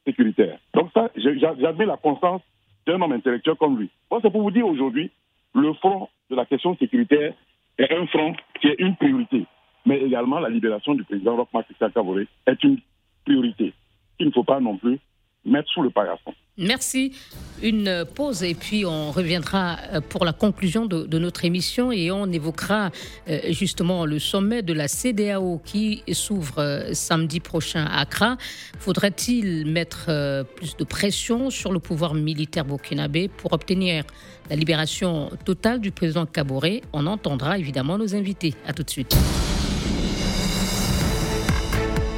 sécuritaire. 0.07 0.57
Donc 0.73 0.89
ça, 0.93 1.09
j'admets 1.15 1.85
la 1.85 1.97
constance 1.97 2.41
d'un 2.85 3.01
homme 3.01 3.11
intellectuel 3.11 3.55
comme 3.55 3.77
lui. 3.77 3.89
Moi, 4.09 4.19
c'est 4.21 4.31
pour 4.31 4.41
vous 4.41 4.51
dire 4.51 4.65
aujourd'hui, 4.65 5.11
le 5.53 5.73
front 5.73 6.07
de 6.29 6.35
la 6.35 6.45
question 6.45 6.75
sécuritaire 6.77 7.33
est 7.77 7.91
un 7.91 8.07
front 8.07 8.33
qui 8.61 8.67
est 8.67 8.79
une 8.79 8.95
priorité. 8.95 9.45
Mais 9.85 10.01
également, 10.01 10.39
la 10.39 10.49
libération 10.49 10.93
du 10.95 11.03
président 11.03 11.35
Roch 11.35 11.49
Cavoré 11.93 12.27
est 12.45 12.63
une 12.63 12.79
priorité. 13.25 13.73
Il 14.19 14.27
ne 14.27 14.31
faut 14.31 14.43
pas 14.43 14.59
non 14.59 14.77
plus 14.77 14.99
mettre 15.47 15.69
sous 15.69 15.81
le 15.81 15.89
paillasson. 15.89 16.33
Merci. 16.57 17.13
Une 17.61 18.03
pause 18.15 18.43
et 18.43 18.55
puis 18.55 18.85
on 18.85 19.11
reviendra 19.11 19.77
euh, 19.93 20.01
pour 20.01 20.25
la 20.25 20.33
conclusion 20.33 20.85
de, 20.85 21.17
notre 21.17 21.45
émission 21.45 21.91
et 21.91 22.11
on 22.11 22.31
évoquera 22.31 22.91
euh, 23.27 23.39
justement 23.51 24.05
le 24.05 24.19
sommet 24.19 24.63
de 24.63 24.73
la 24.73 24.87
CDAO 24.87 25.61
qui 25.63 26.03
s'ouvre 26.11 26.59
euh, 26.59 26.93
samedi 26.93 27.39
prochain 27.39 27.85
à 27.85 28.01
Accra. 28.01 28.37
Faudrait-il 28.79 29.65
mettre 29.65 30.45
plus 30.55 30.77
de 30.77 30.83
pression 30.83 31.49
sur 31.49 31.71
le 31.71 31.79
pouvoir 31.79 32.13
militaire 32.13 32.65
burkinabé 32.65 33.27
pour 33.27 33.53
obtenir 33.53 34.03
la 34.49 34.55
libération 34.55 35.29
totale 35.45 35.79
du 35.79 35.91
président 35.91 36.25
Kaboré? 36.25 36.81
On 36.93 37.05
entendra 37.05 37.57
évidemment 37.57 37.97
nos 37.97 38.15
invités. 38.15 38.53
À 38.65 38.73
tout 38.73 38.83
de 38.83 38.89
suite. 38.89 39.15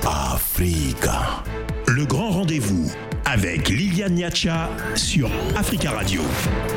Africa. 0.04 1.44
Le 1.89 2.06
grand 2.06 2.30
rendez-vous 2.30 2.91
avec 3.25 3.69
Liliane 3.69 4.15
Niacha 4.15 4.69
sur 4.95 5.30
Africa 5.56 5.91
Radio. 5.91 6.21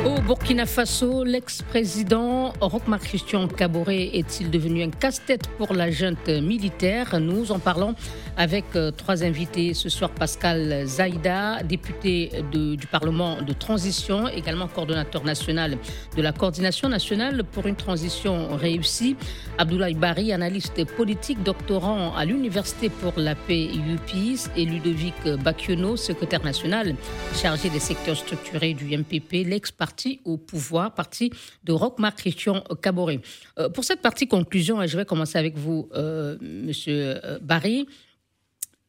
Au 0.05 0.21
Burkina 0.21 0.65
Faso, 0.65 1.23
l'ex-président 1.23 2.53
Rochmar 2.61 2.99
Christian 2.99 3.47
Caboret 3.47 4.11
est-il 4.13 4.51
devenu 4.51 4.83
un 4.83 4.89
casse-tête 4.89 5.47
pour 5.57 5.73
la 5.73 5.89
junte 5.89 6.29
militaire? 6.29 7.19
Nous 7.19 7.51
en 7.51 7.59
parlons 7.59 7.95
avec 8.37 8.65
euh, 8.75 8.91
trois 8.91 9.23
invités 9.23 9.73
ce 9.73 9.89
soir. 9.89 10.11
Pascal 10.11 10.85
Zaïda, 10.85 11.63
député 11.63 12.31
du 12.51 12.87
Parlement 12.87 13.41
de 13.41 13.53
transition, 13.53 14.27
également 14.27 14.67
coordonnateur 14.67 15.23
national 15.23 15.77
de 16.15 16.21
la 16.21 16.33
coordination 16.33 16.87
nationale 16.89 17.43
pour 17.43 17.65
une 17.65 17.75
transition 17.75 18.55
réussie. 18.55 19.15
Abdoulaye 19.57 19.95
Bari, 19.95 20.33
analyste 20.33 20.85
politique, 20.95 21.41
doctorant 21.43 22.15
à 22.15 22.25
l'Université 22.25 22.89
pour 22.89 23.13
la 23.17 23.33
paix 23.35 23.69
UPIS 23.73 24.49
et 24.55 24.65
Ludovic 24.65 25.02
Bakiono, 25.43 25.97
secrétaire 25.97 26.43
national 26.43 26.95
chargé 27.41 27.69
des 27.69 27.79
secteurs 27.79 28.15
structurés 28.15 28.73
du 28.73 28.95
MPP, 28.95 29.45
l'ex-parti 29.45 30.21
au 30.23 30.37
pouvoir, 30.37 30.93
parti 30.93 31.31
de 31.63 31.73
Roch-Marc 31.73 32.17
Christian 32.19 32.63
Caboret. 32.81 33.19
Euh, 33.59 33.69
pour 33.69 33.83
cette 33.83 34.01
partie 34.01 34.27
conclusion, 34.27 34.85
je 34.85 34.97
vais 34.97 35.05
commencer 35.05 35.37
avec 35.37 35.57
vous, 35.57 35.89
euh, 35.93 36.37
Monsieur 36.41 37.19
euh, 37.23 37.39
Barry. 37.41 37.87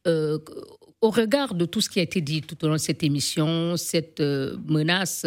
au 0.05 1.09
regard 1.09 1.55
de 1.55 1.65
tout 1.65 1.81
ce 1.81 1.89
qui 1.89 1.99
a 1.99 2.03
été 2.03 2.21
dit 2.21 2.41
tout 2.41 2.63
au 2.63 2.67
long 2.67 2.75
de 2.75 2.79
cette 2.79 3.03
émission, 3.03 3.75
cette 3.75 4.21
menace 4.21 5.25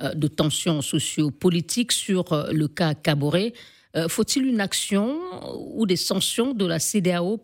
de 0.00 0.28
tensions 0.28 0.82
sociopolitiques 0.82 1.92
sur 1.92 2.24
le 2.52 2.68
cas 2.68 2.94
Caboret, 2.94 3.52
faut-il 4.08 4.46
une 4.46 4.60
action 4.60 5.18
ou 5.74 5.86
des 5.86 5.96
sanctions 5.96 6.52
de 6.52 6.66
la 6.66 6.78
CDAO 6.78 7.40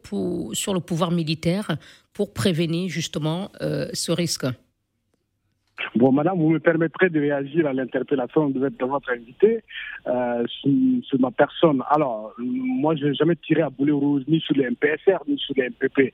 sur 0.53 0.75
le 0.75 0.81
pouvoir 0.81 1.11
militaire 1.11 1.77
pour 2.13 2.33
prévenir 2.33 2.89
justement 2.89 3.51
euh, 3.61 3.89
ce 3.93 4.13
risque? 4.13 4.47
Bon, 5.97 6.13
madame, 6.13 6.39
vous 6.39 6.51
me 6.51 6.61
permettrez 6.61 7.11
de 7.11 7.21
réagir 7.21 7.67
à 7.67 7.73
l'interpellation 7.73 8.51
de 8.51 8.87
votre 8.87 9.11
invité 9.11 9.65
euh, 10.07 10.45
sur, 10.47 11.21
ma 11.21 11.31
personne. 11.31 11.83
Alors, 11.91 12.33
moi, 12.39 12.95
je 12.95 13.07
n'ai 13.07 13.15
jamais 13.15 13.37
tiré 13.37 13.63
à 13.63 13.71
boulet 13.71 13.93
rouge 13.93 14.23
ni 14.29 14.41
sur 14.41 14.55
les 14.55 14.71
MPSR 14.71 15.19
ni 15.27 15.39
sur 15.39 15.55
les 15.57 15.71
MPP. 15.71 16.13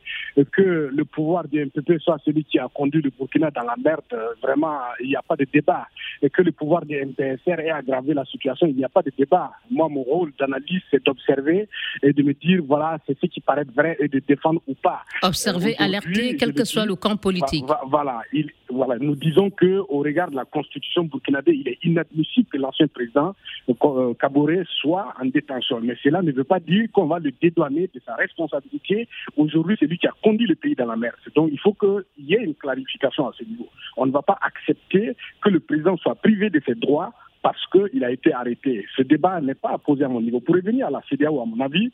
Que 0.53 0.91
le 0.93 1.05
pouvoir 1.05 1.47
du 1.47 1.65
MPP 1.65 2.01
soit 2.01 2.19
celui 2.25 2.45
qui 2.45 2.59
a 2.59 2.69
conduit 2.73 3.03
le 3.03 3.11
Burkina 3.11 3.51
dans 3.51 3.63
la 3.63 3.75
merde, 3.83 4.01
euh, 4.13 4.29
vraiment, 4.43 4.79
il 5.01 5.09
n'y 5.09 5.17
a 5.17 5.23
pas 5.23 5.37
de 5.37 5.47
débat. 5.53 5.87
Et 6.23 6.31
que 6.31 6.43
le 6.43 6.53
pouvoir 6.53 6.85
du 6.85 6.97
MPSR 6.97 7.61
ait 7.61 7.71
aggravé 7.71 8.15
la 8.15 8.25
situation, 8.25 8.67
il 8.67 8.77
n'y 8.77 8.85
a 8.85 8.89
pas 8.89 9.03
de 9.03 9.13
débat. 9.17 9.53
Moi, 9.71 9.89
mon 9.89 10.03
rôle 10.03 10.33
d'analyste, 10.39 10.85
c'est 10.91 11.05
d'observer 11.05 11.69
et 12.03 12.13
de 12.13 12.23
me 12.23 12.35
dire, 12.35 12.63
voilà, 12.67 12.99
c'est 13.07 13.17
ce 13.21 13.27
qui 13.27 13.41
paraît 13.41 13.67
vrai 13.75 13.97
et 14.01 14.09
de 14.09 14.21
défendre 14.27 14.61
ou 14.67 14.75
pas. 14.75 15.03
Observer, 15.23 15.77
alerter, 15.79 16.37
quel 16.37 16.53
que 16.53 16.65
soit 16.65 16.87
le 16.87 16.97
camp 16.97 17.17
politique. 17.17 17.65
Voilà, 17.87 18.21
il, 18.33 18.51
voilà, 18.71 18.99
nous 18.99 19.15
disons 19.15 19.51
que 19.51 19.79
au 19.89 19.99
regard 19.99 20.31
de 20.31 20.37
la 20.37 20.45
constitution 20.45 21.05
burkinabé, 21.05 21.55
il 21.55 21.69
est 21.69 21.79
inadmissible 21.83 22.49
que 22.49 22.59
l'ancien 22.59 22.87
président 22.87 23.35
euh, 23.69 24.15
Kaboré 24.15 24.63
soit 24.81 25.15
en 25.21 25.27
détention. 25.27 25.81
Mais 25.83 25.97
cela 26.03 26.23
ne 26.23 26.33
veut 26.33 26.45
pas 26.45 26.61
dire 26.61 26.89
qu'on 26.93 27.07
va 27.07 27.19
le 27.19 27.33
dédouaner 27.41 27.91
de 27.93 28.01
sa 28.05 28.15
responsabilité. 28.15 29.09
Aujourd'hui, 29.37 29.77
c'est 29.79 29.87
lui 29.87 29.99
qui 29.99 30.07
a 30.07 30.13
conduit 30.23 30.47
le 30.47 30.55
pays 30.55 30.75
dans 30.75 30.87
la 30.87 30.97
mer. 30.97 31.15
Donc 31.35 31.51
il 31.53 31.59
faut 31.59 31.73
qu'il 31.73 32.05
y 32.27 32.35
ait 32.35 32.45
une 32.45 32.55
clarification 32.55 33.29
à 33.29 33.33
ce 33.39 33.45
niveau. 33.45 33.69
On 33.97 34.07
ne 34.07 34.13
va 34.13 34.23
pas 34.23 34.39
accepter 34.43 35.17
que 35.41 35.49
le 35.49 35.61
président 35.61 35.97
soit 35.97 36.17
privé 36.17 36.51
de 36.51 36.61
ses 36.67 36.75
droits 36.75 37.13
parce 37.43 37.65
qu'il 37.69 38.05
a 38.05 38.11
été 38.11 38.33
arrêté. 38.33 38.85
Ce 38.97 39.03
débat 39.03 39.41
n'est 39.41 39.55
pas 39.55 39.71
à 39.71 39.79
poser 39.79 40.05
à 40.05 40.09
mon 40.09 40.21
niveau. 40.21 40.41
Pour 40.41 40.57
revenir 40.57 40.89
à 40.89 40.91
la 40.91 41.03
CDAO, 41.09 41.41
à 41.41 41.47
mon 41.47 41.61
avis, 41.61 41.91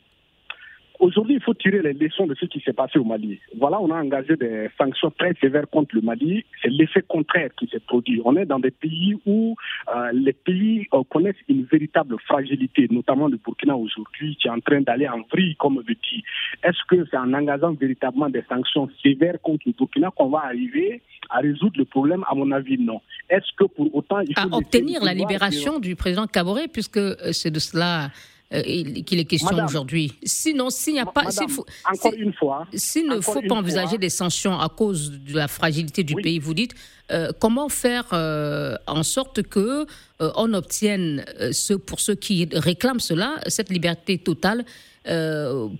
Aujourd'hui, 0.99 1.35
il 1.35 1.41
faut 1.41 1.53
tirer 1.53 1.81
les 1.81 1.93
leçons 1.93 2.25
de 2.25 2.35
ce 2.35 2.45
qui 2.45 2.61
s'est 2.61 2.73
passé 2.73 2.97
au 2.99 3.03
Mali. 3.03 3.39
Voilà, 3.57 3.79
on 3.81 3.91
a 3.91 4.01
engagé 4.01 4.35
des 4.35 4.69
sanctions 4.77 5.11
très 5.11 5.33
sévères 5.41 5.69
contre 5.69 5.95
le 5.95 6.01
Mali. 6.01 6.45
C'est 6.61 6.69
l'effet 6.69 7.03
contraire 7.07 7.49
qui 7.57 7.67
s'est 7.67 7.79
produit. 7.79 8.21
On 8.23 8.35
est 8.37 8.45
dans 8.45 8.59
des 8.59 8.71
pays 8.71 9.17
où 9.25 9.55
euh, 9.93 10.11
les 10.13 10.33
pays 10.33 10.87
euh, 10.93 11.03
connaissent 11.09 11.35
une 11.49 11.65
véritable 11.65 12.15
fragilité, 12.25 12.87
notamment 12.89 13.27
le 13.27 13.37
Burkina 13.37 13.75
aujourd'hui, 13.75 14.37
qui 14.41 14.47
est 14.47 14.51
en 14.51 14.59
train 14.59 14.81
d'aller 14.81 15.07
en 15.07 15.21
vrille, 15.31 15.55
comme 15.57 15.81
je 15.87 15.93
dis. 15.93 16.23
Est-ce 16.63 16.79
que 16.87 17.05
c'est 17.09 17.17
en 17.17 17.33
engageant 17.33 17.73
véritablement 17.73 18.29
des 18.29 18.43
sanctions 18.47 18.89
sévères 19.03 19.41
contre 19.41 19.63
le 19.65 19.73
Burkina 19.73 20.11
qu'on 20.15 20.29
va 20.29 20.43
arriver 20.45 21.01
à 21.29 21.39
résoudre 21.39 21.77
le 21.77 21.85
problème? 21.85 22.23
À 22.29 22.35
mon 22.35 22.51
avis, 22.51 22.77
non. 22.77 23.01
Est-ce 23.29 23.51
que 23.57 23.65
pour 23.65 23.93
autant... 23.95 24.19
Il 24.21 24.33
faut 24.37 24.53
à 24.53 24.57
obtenir 24.57 25.03
la 25.03 25.13
libération 25.13 25.79
du 25.79 25.95
président 25.95 26.27
Kaboré, 26.27 26.67
puisque 26.67 26.97
euh, 26.97 27.15
c'est 27.31 27.51
de 27.51 27.59
cela 27.59 28.09
euh, 28.55 29.01
qu'il 29.01 29.19
est 29.19 29.25
question 29.25 29.63
aujourd'hui. 29.63 30.13
Sinon, 30.23 30.69
s'il 30.69 30.93
n'y 30.93 30.99
a 30.99 31.05
pas, 31.05 31.29
s'il 31.31 31.49
faut, 31.49 31.65
encore 31.91 32.13
une 32.13 32.33
fois, 32.33 32.67
s'il 32.73 33.07
ne 33.07 33.19
faut 33.19 33.41
pas 33.41 33.55
envisager 33.55 33.97
des 33.97 34.09
sanctions 34.09 34.59
à 34.59 34.69
cause 34.69 35.11
de 35.11 35.35
la 35.35 35.47
fragilité 35.47 36.03
du 36.03 36.15
pays, 36.15 36.39
vous 36.39 36.53
dites, 36.53 36.73
euh, 37.11 37.31
comment 37.39 37.69
faire 37.69 38.05
euh, 38.13 38.75
en 38.87 39.03
sorte 39.03 39.43
que 39.43 39.85
on 40.19 40.53
obtienne 40.53 41.25
ce, 41.51 41.73
pour 41.73 41.99
ceux 41.99 42.15
qui 42.15 42.47
réclament 42.53 43.01
cela, 43.01 43.35
cette 43.47 43.69
liberté 43.69 44.17
totale, 44.17 44.63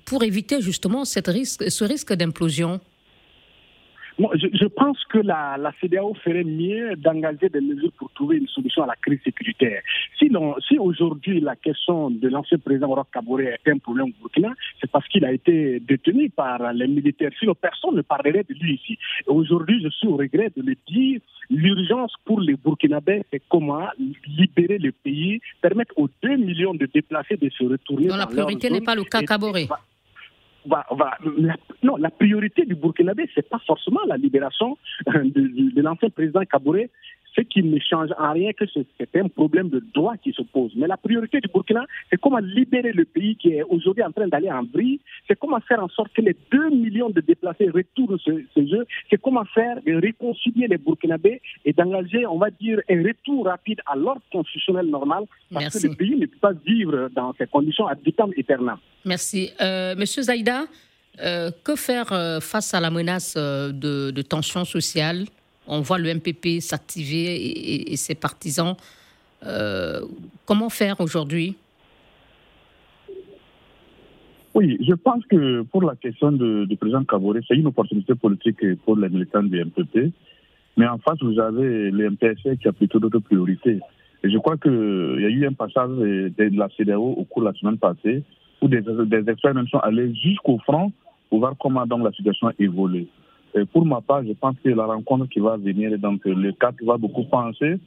pour 0.06 0.24
éviter 0.24 0.62
justement 0.62 1.06
cette 1.06 1.28
risque, 1.28 1.72
ce 1.72 1.84
risque 1.84 2.14
d'implosion? 2.14 2.82
Je, 4.18 4.66
pense 4.68 5.04
que 5.06 5.18
la, 5.18 5.58
la 5.58 5.72
CDAO 5.82 6.14
ferait 6.24 6.44
mieux 6.44 6.96
d'engager 6.96 7.50
des 7.50 7.62
mesures 7.62 7.92
pour 7.98 8.12
trouver 8.12 8.38
une 8.38 8.48
solution 8.48 8.84
à 8.84 8.88
la 8.88 8.96
crise 8.96 9.20
sécuritaire. 9.24 9.82
Sinon, 10.18 10.56
si 10.68 10.78
aujourd'hui 10.78 11.42
la 11.42 11.56
question 11.56 12.10
de 12.10 12.28
l'ancien 12.30 12.58
président 12.58 12.88
Roch 12.88 13.08
Kaboré 13.12 13.56
est 13.66 13.72
un 13.72 13.78
problème 13.78 14.08
au 14.08 14.22
Burkina, 14.22 14.54
c'est 14.80 14.90
parce 14.90 15.08
qu'il 15.08 15.26
a 15.26 15.32
été 15.32 15.80
détenu 15.82 16.30
par 16.30 16.74
les 16.74 16.88
militaires. 16.88 17.32
Sinon, 17.40 17.56
personne 17.56 17.96
ne 17.96 18.02
parlerait 18.02 18.46
de 18.48 18.54
lui 18.54 18.76
ici. 18.76 18.98
Aujourd'hui, 19.28 19.82
je 19.84 19.90
suis 19.90 20.08
au 20.08 20.16
regret 20.16 20.52
de 20.56 20.62
le 20.62 20.76
dire, 20.88 21.20
l'urgence 21.50 22.14
pour 22.24 22.40
les 22.40 22.56
Burkinabés, 22.56 23.24
c'est 23.32 23.42
comment 23.50 23.88
libérer 24.28 24.78
le 24.78 24.92
pays, 24.92 25.42
permettre 25.62 25.94
aux 25.98 26.10
2 26.24 26.38
millions 26.38 26.74
de 26.74 26.88
déplacés 26.94 27.38
de 27.38 27.50
se 27.50 27.64
retourner. 27.64 28.08
Non, 28.08 28.16
la 28.16 28.28
priorité 28.28 28.70
n'est 28.70 28.82
pas 28.82 28.96
le 28.96 29.04
cas 29.04 29.22
Kaboré 30.66 31.18
non, 31.84 31.98
la 31.98 32.10
priorité 32.10 32.66
du 32.66 32.76
Burkinabé, 32.76 33.30
ce 33.34 33.40
n'est 33.40 33.44
pas 33.44 33.60
forcément 33.66 34.02
la 34.08 34.18
libération 34.18 34.78
euh, 35.10 35.24
de, 35.24 35.82
l'ancien 35.82 36.10
président 36.10 36.44
Kabouré, 36.46 36.90
ce 37.36 37.42
qui 37.42 37.64
ne 37.64 37.80
change 37.80 38.10
en 38.18 38.34
rien 38.34 38.54
que 38.54 38.66
c'est 38.74 39.16
un 39.16 39.28
problème 39.28 39.70
de 39.70 39.84
droit 39.94 40.16
qui 40.18 40.32
se 40.32 40.42
pose. 40.42 40.72
Mais 40.76 40.88
la 40.88 40.98
priorité 40.98 41.40
du 41.42 41.48
Burkina, 41.48 41.86
c'est 42.10 42.20
comment 42.20 42.40
libérer 42.40 42.92
le 42.94 43.06
pays 43.06 43.36
qui 43.36 43.50
est 43.50 43.64
aujourd'hui 43.64 44.04
en 44.04 44.12
train 44.12 44.28
d'aller 44.28 44.52
en 44.52 44.64
vrille, 44.64 45.00
c'est 45.28 45.38
comment 45.38 45.60
faire 45.62 45.84
en 45.84 45.90
sorte 45.90 46.14
que 46.14 46.22
les 46.22 46.36
2 46.52 46.70
millions 46.70 47.10
de 47.10 47.22
déplacés 47.22 47.70
retournent 47.70 48.20
ce 48.20 48.66
jeu, 48.66 48.86
c'est 49.10 49.22
comment 49.22 49.46
faire 49.46 49.82
de 49.86 49.96
réconcilier 49.96 50.68
les 50.68 50.78
Burkinabés 50.78 51.42
et 51.66 51.74
d'engager, 51.74 52.26
on 52.26 52.38
va 52.38 52.50
dire, 52.50 52.80
un 52.90 53.04
retour 53.04 53.46
rapide 53.46 53.82
à 53.86 53.96
l'ordre 53.96 54.22
constitutionnel 54.32 54.88
normal, 54.88 55.26
parce 55.52 55.82
que 55.82 55.88
le 55.88 55.96
pays 55.96 56.16
ne 56.16 56.26
peut 56.26 56.38
pas 56.40 56.54
vivre 56.66 57.10
dans 57.16 57.34
ces 57.38 57.48
conditions 57.48 57.88
à 57.88 57.96
vitam. 57.96 58.32
Merci. 59.06 59.52
Euh, 59.62 59.96
Monsieur 59.96 60.24
Zaïda, 60.24 60.66
euh, 61.22 61.52
que 61.64 61.76
faire 61.76 62.12
euh, 62.12 62.40
face 62.40 62.74
à 62.74 62.80
la 62.80 62.90
menace 62.90 63.36
de, 63.36 64.12
de 64.12 64.22
tensions 64.22 64.66
sociales 64.66 65.26
On 65.68 65.82
voit 65.82 65.98
le 65.98 66.14
MPP 66.14 66.60
s'activer 66.60 67.92
et, 67.92 67.96
ses 67.96 68.16
partisans. 68.16 68.76
comment 70.46 70.70
faire 70.70 71.00
aujourd'hui? 71.02 71.56
Oui, 74.56 74.78
je 74.88 74.94
pense 74.94 75.26
que 75.26 75.64
pour 75.64 75.84
la 75.84 75.96
question 75.96 76.32
du 76.32 76.78
président 76.78 77.04
Kabore, 77.04 77.36
c'est 77.46 77.56
une 77.56 77.68
opportunité 77.68 78.16
politique 78.16 78.76
pour 78.86 78.96
les 78.96 79.10
militants 79.10 79.44
du 79.44 79.64
MPP. 79.64 80.14
Mais 80.78 80.88
en 80.88 80.98
face, 80.98 81.18
vous 81.22 81.40
avez 81.40 81.92
le 81.92 82.10
MPSC 82.12 82.58
qui 82.58 82.68
a 82.68 82.72
plutôt 82.72 83.00
d'autres 83.00 83.20
priorités. 83.20 83.80
Et 84.24 84.30
je 84.30 84.38
crois 84.38 84.58
qu'il 84.58 84.72
y 84.72 85.26
a 85.26 85.30
eu 85.30 85.46
un 85.46 85.54
passage 85.54 85.90
de 85.90 86.58
la 86.58 86.70
CDAO 86.78 87.04
au 87.04 87.24
cours 87.26 87.44
de 87.44 87.48
la 87.48 87.54
semaine 87.54 87.78
passée 87.78 88.24
où 88.62 88.68
des, 88.68 88.82
des 88.82 89.30
experts 89.30 89.54
même 89.54 89.68
sont 89.68 89.80
allés 89.80 90.14
jusqu'au 90.16 90.58
front 90.60 90.92
pour 91.30 91.40
voir 91.40 91.56
comment 91.60 91.86
donc 91.86 92.04
la 92.04 92.12
situation 92.12 92.50
évolue. 92.58 93.08
Et 93.56 93.66
pour 93.66 93.86
ma 93.86 94.02
part, 94.02 94.24
je 94.26 94.34
pense 94.34 94.56
que 94.64 94.70
la 94.70 94.86
rencontre 94.86 95.28
qui 95.28 95.40
va 95.40 95.58
venir, 95.58 95.98
donc 95.98 96.22
le 96.26 96.52
cadre 96.52 96.78
va 96.84 96.98
beaucoup 96.98 97.24
penser 97.24 97.80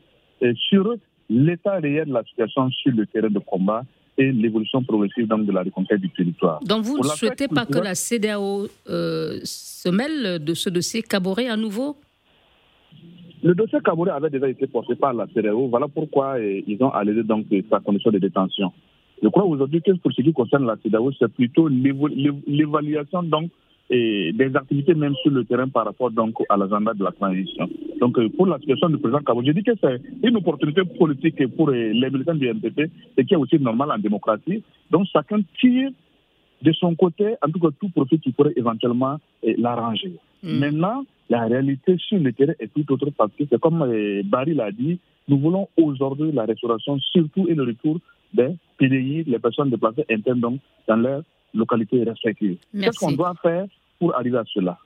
sur 0.68 0.94
l'état 1.28 1.74
réel 1.74 2.08
de 2.08 2.12
la 2.14 2.24
situation 2.24 2.70
sur 2.70 2.92
le 2.92 3.06
terrain 3.06 3.28
de 3.28 3.38
combat 3.38 3.82
et 4.16 4.32
l'évolution 4.32 4.82
progressive 4.82 5.26
donc, 5.28 5.46
de 5.46 5.52
la 5.52 5.62
reconquête 5.62 6.00
du 6.00 6.10
territoire. 6.10 6.60
Donc 6.64 6.84
vous 6.84 6.98
ne 6.98 7.04
souhaitez 7.04 7.48
pas 7.48 7.66
que 7.66 7.78
la 7.78 7.94
CDAO 7.94 8.66
euh, 8.88 9.38
se 9.44 9.88
mêle 9.88 10.42
de 10.42 10.54
ce 10.54 10.70
dossier 10.70 11.02
Caboret 11.02 11.48
à 11.48 11.56
nouveau? 11.56 11.96
Le 13.42 13.54
dossier 13.54 13.78
Caboret 13.84 14.10
avait 14.10 14.30
déjà 14.30 14.48
été 14.48 14.66
porté 14.66 14.96
par 14.96 15.12
la 15.12 15.26
CDAO. 15.28 15.68
Voilà 15.68 15.86
pourquoi 15.86 16.40
eh, 16.40 16.64
ils 16.66 16.82
ont 16.82 16.90
allégé 16.90 17.22
donc 17.22 17.46
sa 17.70 17.78
condition 17.78 18.10
de 18.10 18.18
détention. 18.18 18.72
Je 19.22 19.28
crois 19.28 19.44
aujourd'hui 19.44 19.82
que 19.82 19.92
pour 19.92 20.12
ce 20.12 20.22
qui 20.22 20.32
concerne 20.32 20.66
la 20.66 20.76
CEDAO, 20.82 21.12
c'est 21.18 21.32
plutôt 21.32 21.68
l'évaluation 21.68 23.22
donc 23.22 23.50
des 23.90 24.50
activités 24.54 24.94
même 24.94 25.14
sur 25.22 25.30
le 25.30 25.44
terrain 25.44 25.68
par 25.68 25.86
rapport 25.86 26.10
donc 26.10 26.34
à 26.48 26.56
l'agenda 26.56 26.92
de 26.92 27.02
la 27.02 27.12
transition. 27.12 27.68
Donc 28.00 28.18
euh, 28.18 28.28
pour 28.28 28.46
la 28.46 28.58
situation 28.58 28.88
du 28.88 28.98
président 28.98 29.20
Cabo, 29.20 29.42
je 29.44 29.52
dis 29.52 29.62
que 29.62 29.72
c'est 29.80 30.00
une 30.22 30.36
opportunité 30.36 30.82
politique 30.84 31.46
pour 31.56 31.70
euh, 31.70 31.72
les 31.72 32.10
militants 32.10 32.34
du 32.34 32.46
NPP 32.48 32.90
et 33.16 33.24
qui 33.24 33.34
est 33.34 33.36
aussi 33.36 33.58
normal 33.58 33.90
en 33.90 33.98
démocratie. 33.98 34.62
Donc 34.90 35.06
chacun 35.12 35.40
tire 35.58 35.90
de 36.60 36.72
son 36.72 36.94
côté, 36.94 37.34
en 37.40 37.50
tout 37.50 37.60
cas 37.60 37.68
tout 37.80 37.88
profit 37.88 38.18
qui 38.18 38.32
pourrait 38.32 38.52
éventuellement 38.56 39.18
euh, 39.46 39.54
l'arranger. 39.56 40.12
Hmm. 40.42 40.58
Maintenant, 40.58 41.04
la 41.30 41.46
réalité 41.46 41.96
sur 41.98 42.18
le 42.18 42.32
terrain 42.32 42.54
est 42.60 42.72
tout 42.74 42.92
autre 42.92 43.08
parce 43.16 43.32
que 43.38 43.44
c'est 43.50 43.60
comme 43.60 43.86
Barry 44.24 44.54
l'a 44.54 44.70
dit, 44.70 44.98
nous 45.28 45.38
voulons 45.38 45.68
aujourd'hui 45.76 46.32
la 46.32 46.44
restauration 46.44 46.98
surtout 46.98 47.46
et 47.48 47.54
le 47.54 47.64
retour 47.64 47.98
des 48.34 48.50
PDI, 48.76 49.24
les 49.24 49.38
personnes 49.38 49.70
déplacées 49.70 50.04
internes 50.10 50.40
donc, 50.40 50.60
dans 50.86 50.96
leur 50.96 51.22
localité 51.54 52.02
respective. 52.04 52.58
Qu'est-ce 52.72 52.98
qu'on 52.98 53.12
doit 53.12 53.34
faire 53.42 53.66
pour 53.98 54.14
arriver 54.14 54.38
à 54.38 54.44
cela? 54.52 54.78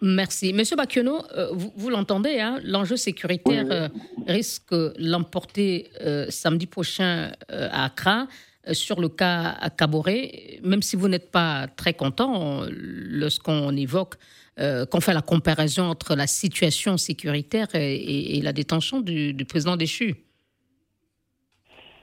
Merci. 0.00 0.52
Monsieur 0.52 0.76
Bakiono, 0.76 1.18
euh, 1.36 1.50
vous, 1.52 1.88
l'entendez, 1.88 2.40
hein, 2.40 2.58
l'enjeu 2.64 2.96
sécuritaire 2.96 3.66
euh, 3.70 3.88
risque 4.26 4.74
l'emporter 4.98 5.90
euh, 6.00 6.26
samedi 6.28 6.66
prochain 6.66 7.32
à 7.48 7.84
Accra 7.84 8.26
sur 8.72 9.00
le 9.00 9.08
cas 9.08 9.56
à 9.60 9.70
Caboret, 9.70 10.60
même 10.62 10.82
si 10.82 10.96
vous 10.96 11.08
n'êtes 11.08 11.30
pas 11.30 11.66
très 11.68 11.94
content 11.94 12.62
lorsqu'on 12.70 13.76
évoque, 13.76 14.14
qu'on 14.56 15.00
fait 15.00 15.14
la 15.14 15.22
comparaison 15.22 15.84
entre 15.84 16.14
la 16.14 16.28
situation 16.28 16.96
sécuritaire 16.96 17.66
et, 17.74 18.40
la 18.40 18.52
détention 18.52 19.00
du 19.00 19.44
président 19.48 19.76
déchu. 19.76 20.14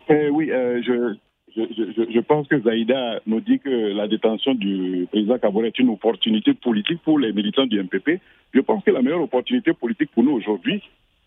Eh 0.10 0.30
oui, 0.30 0.52
euh, 0.52 1.14
je, 1.56 2.20
pense 2.20 2.48
que 2.48 2.60
Zaïda 2.60 3.22
nous 3.26 3.40
dit 3.42 3.60
que 3.60 3.70
la 3.70 4.08
détention 4.08 4.54
du 4.54 5.08
président 5.12 5.38
Kabore 5.38 5.66
est 5.66 5.80
une 5.80 5.90
opportunité 5.90 6.54
politique 6.54 7.02
pour 7.04 7.20
les 7.20 7.34
militants 7.34 7.66
du 7.66 7.82
MPP. 7.82 8.20
Je 8.54 8.62
pense 8.62 8.84
que 8.84 8.92
la 8.92 9.02
meilleure 9.02 9.22
opportunité 9.22 9.74
politique 9.74 10.12
pour 10.12 10.24
nous 10.24 10.32
aujourd'hui, 10.32 10.82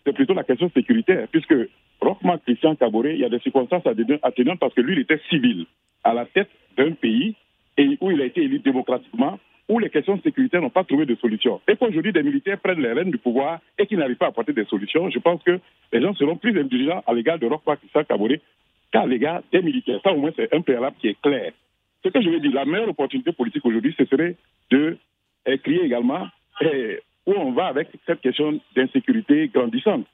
c'est 0.05 0.13
plutôt 0.13 0.33
la 0.33 0.43
question 0.43 0.69
sécuritaire, 0.73 1.27
puisque 1.31 1.55
Rochman 2.01 2.37
Christian 2.45 2.75
Kabore, 2.75 3.07
il 3.07 3.19
y 3.19 3.25
a 3.25 3.29
des 3.29 3.39
circonstances 3.39 3.83
atténuantes 3.85 4.59
parce 4.59 4.73
que 4.73 4.81
lui, 4.81 4.93
il 4.93 4.99
était 4.99 5.21
civil 5.29 5.65
à 6.03 6.13
la 6.13 6.25
tête 6.25 6.49
d'un 6.77 6.91
pays 6.91 7.35
et 7.77 7.97
où 8.01 8.11
il 8.11 8.21
a 8.21 8.25
été 8.25 8.43
élu 8.43 8.59
démocratiquement, 8.59 9.39
où 9.69 9.79
les 9.79 9.89
questions 9.89 10.19
sécuritaires 10.21 10.61
n'ont 10.61 10.69
pas 10.69 10.83
trouvé 10.83 11.05
de 11.05 11.15
solution. 11.15 11.61
Et 11.67 11.77
qu'aujourd'hui, 11.77 12.11
des 12.11 12.23
militaires 12.23 12.59
prennent 12.59 12.81
les 12.81 12.91
rênes 12.91 13.11
du 13.11 13.17
pouvoir 13.17 13.59
et 13.79 13.87
qu'ils 13.87 13.97
n'arrivent 13.97 14.17
pas 14.17 14.25
à 14.25 14.29
apporter 14.29 14.53
des 14.53 14.65
solutions, 14.65 15.09
je 15.09 15.19
pense 15.19 15.41
que 15.43 15.59
les 15.91 16.01
gens 16.01 16.13
seront 16.15 16.35
plus 16.35 16.59
indulgents 16.59 17.01
à 17.07 17.13
l'égard 17.13 17.39
de 17.39 17.47
Rochman 17.47 17.77
Christian 17.77 18.03
Kabore 18.03 18.37
les 19.07 19.19
gars, 19.19 19.41
des 19.51 19.61
militaires. 19.61 19.99
Ça, 20.03 20.13
au 20.13 20.17
moins, 20.17 20.31
c'est 20.35 20.53
un 20.53 20.61
préalable 20.61 20.95
qui 20.99 21.07
est 21.07 21.21
clair. 21.21 21.51
Ce 22.03 22.09
que 22.09 22.21
je 22.21 22.29
veux 22.29 22.39
dire, 22.39 22.53
la 22.53 22.65
meilleure 22.65 22.89
opportunité 22.89 23.31
politique 23.31 23.65
aujourd'hui, 23.65 23.95
ce 23.97 24.05
serait 24.05 24.35
de 24.69 24.97
crier 25.63 25.83
également 25.83 26.27
eh, 26.61 26.99
où 27.25 27.33
on 27.33 27.51
va 27.51 27.67
avec 27.67 27.89
cette 28.05 28.21
question 28.21 28.59
d'insécurité 28.75 29.49
grandissante. 29.53 30.05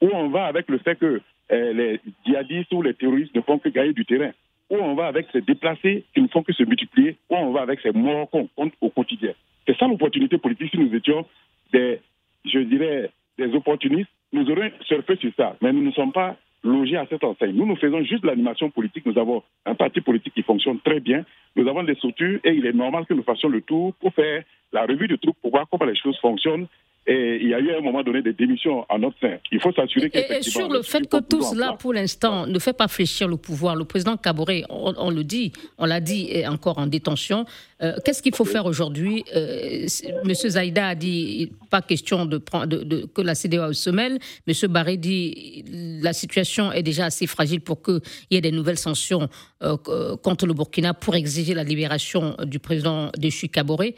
Où 0.00 0.08
on 0.12 0.28
va 0.28 0.46
avec 0.46 0.68
le 0.68 0.78
fait 0.78 0.96
que 0.96 1.20
eh, 1.50 1.72
les 1.72 2.00
djihadistes 2.24 2.72
ou 2.72 2.82
les 2.82 2.94
terroristes 2.94 3.34
ne 3.34 3.40
font 3.40 3.58
que 3.58 3.68
gagner 3.68 3.92
du 3.92 4.04
terrain. 4.04 4.30
Où 4.70 4.76
on 4.76 4.94
va 4.94 5.06
avec 5.06 5.26
ces 5.32 5.40
déplacés 5.40 6.04
qui 6.14 6.22
ne 6.22 6.28
font 6.28 6.42
que 6.42 6.52
se 6.52 6.62
multiplier. 6.62 7.16
Où 7.30 7.36
on 7.36 7.52
va 7.52 7.62
avec 7.62 7.80
ces 7.80 7.92
morts 7.92 8.30
qu'on 8.30 8.48
compte 8.48 8.72
au 8.80 8.90
quotidien. 8.90 9.32
C'est 9.66 9.76
ça 9.76 9.86
l'opportunité 9.86 10.38
politique 10.38 10.70
si 10.70 10.78
nous 10.78 10.94
étions 10.94 11.26
des, 11.72 12.00
je 12.44 12.60
dirais, 12.60 13.10
des 13.38 13.52
opportunistes. 13.54 14.10
Nous 14.32 14.48
aurions 14.50 14.70
surfé 14.82 15.16
sur 15.16 15.32
ça. 15.36 15.56
Mais 15.60 15.72
nous 15.72 15.82
ne 15.82 15.92
sommes 15.92 16.12
pas 16.12 16.36
logés 16.66 16.96
à 16.96 17.06
cette 17.08 17.24
enseigne. 17.24 17.54
Nous, 17.54 17.66
nous 17.66 17.76
faisons 17.76 18.02
juste 18.02 18.24
l'animation 18.24 18.70
politique. 18.70 19.06
Nous 19.06 19.18
avons 19.18 19.42
un 19.64 19.74
parti 19.74 20.00
politique 20.00 20.34
qui 20.34 20.42
fonctionne 20.42 20.80
très 20.80 21.00
bien. 21.00 21.24
Nous 21.54 21.66
avons 21.68 21.82
des 21.82 21.94
structures 21.94 22.40
et 22.44 22.52
il 22.52 22.66
est 22.66 22.72
normal 22.72 23.06
que 23.06 23.14
nous 23.14 23.22
fassions 23.22 23.48
le 23.48 23.62
tour 23.62 23.94
pour 23.94 24.12
faire 24.14 24.42
la 24.72 24.82
revue 24.82 25.08
de 25.08 25.16
troupes 25.16 25.36
pour 25.40 25.50
voir 25.50 25.66
comment 25.70 25.86
les 25.86 25.96
choses 25.96 26.18
fonctionnent 26.18 26.66
et 27.08 27.38
il 27.40 27.48
y 27.48 27.54
a 27.54 27.60
eu 27.60 27.70
à 27.70 27.78
un 27.78 27.80
moment 27.80 28.02
donné 28.02 28.20
des 28.20 28.32
démissions 28.32 28.84
en 28.88 28.98
notre 28.98 29.18
sein. 29.20 29.36
Il 29.52 29.60
faut 29.60 29.72
s'assurer 29.72 30.10
que. 30.10 30.18
Et, 30.18 30.42
sur 30.42 30.68
le 30.68 30.82
fait 30.82 31.08
que 31.08 31.18
tout 31.20 31.40
cela, 31.42 31.74
pour 31.78 31.92
l'instant, 31.92 32.48
ne 32.48 32.58
fait 32.58 32.72
pas 32.72 32.88
fléchir 32.88 33.28
le 33.28 33.36
pouvoir, 33.36 33.76
le 33.76 33.84
président 33.84 34.16
Caboret, 34.16 34.64
on, 34.68 35.10
le 35.10 35.22
dit, 35.22 35.52
on 35.78 35.86
l'a 35.86 36.00
dit, 36.00 36.28
est 36.32 36.48
encore 36.48 36.78
en 36.78 36.86
détention. 36.86 37.44
Euh, 37.80 37.94
qu'est-ce 38.04 38.22
qu'il 38.22 38.34
faut 38.34 38.44
faire 38.44 38.66
aujourd'hui? 38.66 39.24
Euh, 39.36 39.86
Monsieur 40.24 40.50
Zaïda 40.50 40.88
a 40.88 40.94
dit 40.96 41.52
pas 41.70 41.80
question 41.80 42.26
de, 42.26 42.42
de, 42.66 43.06
que 43.06 43.20
la 43.20 43.36
CDAO 43.36 43.72
se 43.72 43.90
mêle. 43.90 44.18
Monsieur 44.48 44.66
Barré 44.66 44.96
dit 44.96 45.64
la 46.02 46.12
situation 46.12 46.72
est 46.72 46.82
déjà 46.82 47.04
assez 47.04 47.28
fragile 47.28 47.60
pour 47.60 47.82
qu'il 47.82 48.00
y 48.32 48.36
ait 48.36 48.40
des 48.40 48.52
nouvelles 48.52 48.78
sanctions 48.78 49.28
euh, 49.62 49.76
contre 50.16 50.46
le 50.46 50.54
Burkina 50.54 50.92
pour 50.92 51.14
exiger 51.14 51.54
la 51.54 51.62
libération 51.62 52.36
du 52.44 52.58
président 52.58 53.10
déchu 53.16 53.48
Caboret. 53.48 53.94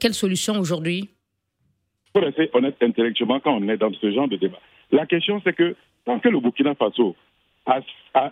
quelle 0.00 0.14
solution 0.14 0.58
aujourd'hui? 0.58 1.10
Pour 2.18 2.26
rester 2.26 2.50
honnête 2.52 2.76
intellectuellement 2.82 3.38
quand 3.38 3.54
on 3.54 3.68
est 3.68 3.76
dans 3.76 3.92
ce 3.92 4.10
genre 4.10 4.26
de 4.26 4.36
débat. 4.36 4.58
La 4.90 5.06
question, 5.06 5.40
c'est 5.44 5.52
que 5.52 5.76
tant 6.04 6.18
que 6.18 6.28
le 6.28 6.40
Burkina 6.40 6.74
Faso 6.74 7.14
a, 7.66 7.80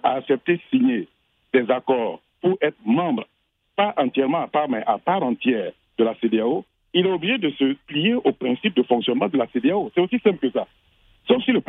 accepté 0.02 0.54
de 0.54 0.60
signer 0.70 1.08
des 1.52 1.70
accords 1.70 2.20
pour 2.40 2.58
être 2.60 2.76
membre, 2.84 3.26
pas 3.76 3.94
entièrement 3.96 4.42
à 4.42 4.48
part, 4.48 4.68
mais 4.68 4.82
à 4.86 4.98
part 4.98 5.22
entière 5.22 5.70
de 5.98 6.04
la 6.04 6.14
CDAO, 6.16 6.64
il 6.94 7.06
est 7.06 7.10
obligé 7.10 7.38
de 7.38 7.50
se 7.50 7.74
plier 7.86 8.14
au 8.14 8.32
principe 8.32 8.74
de 8.74 8.82
fonctionnement 8.82 9.28
de 9.28 9.38
la 9.38 9.46
CDAO. 9.48 9.92
C'est 9.94 10.00
aussi 10.00 10.18
simple 10.18 10.38
que 10.38 10.50
ça. 10.50 10.66
Sauf 11.28 11.42
si 11.44 11.52
le, 11.52 11.60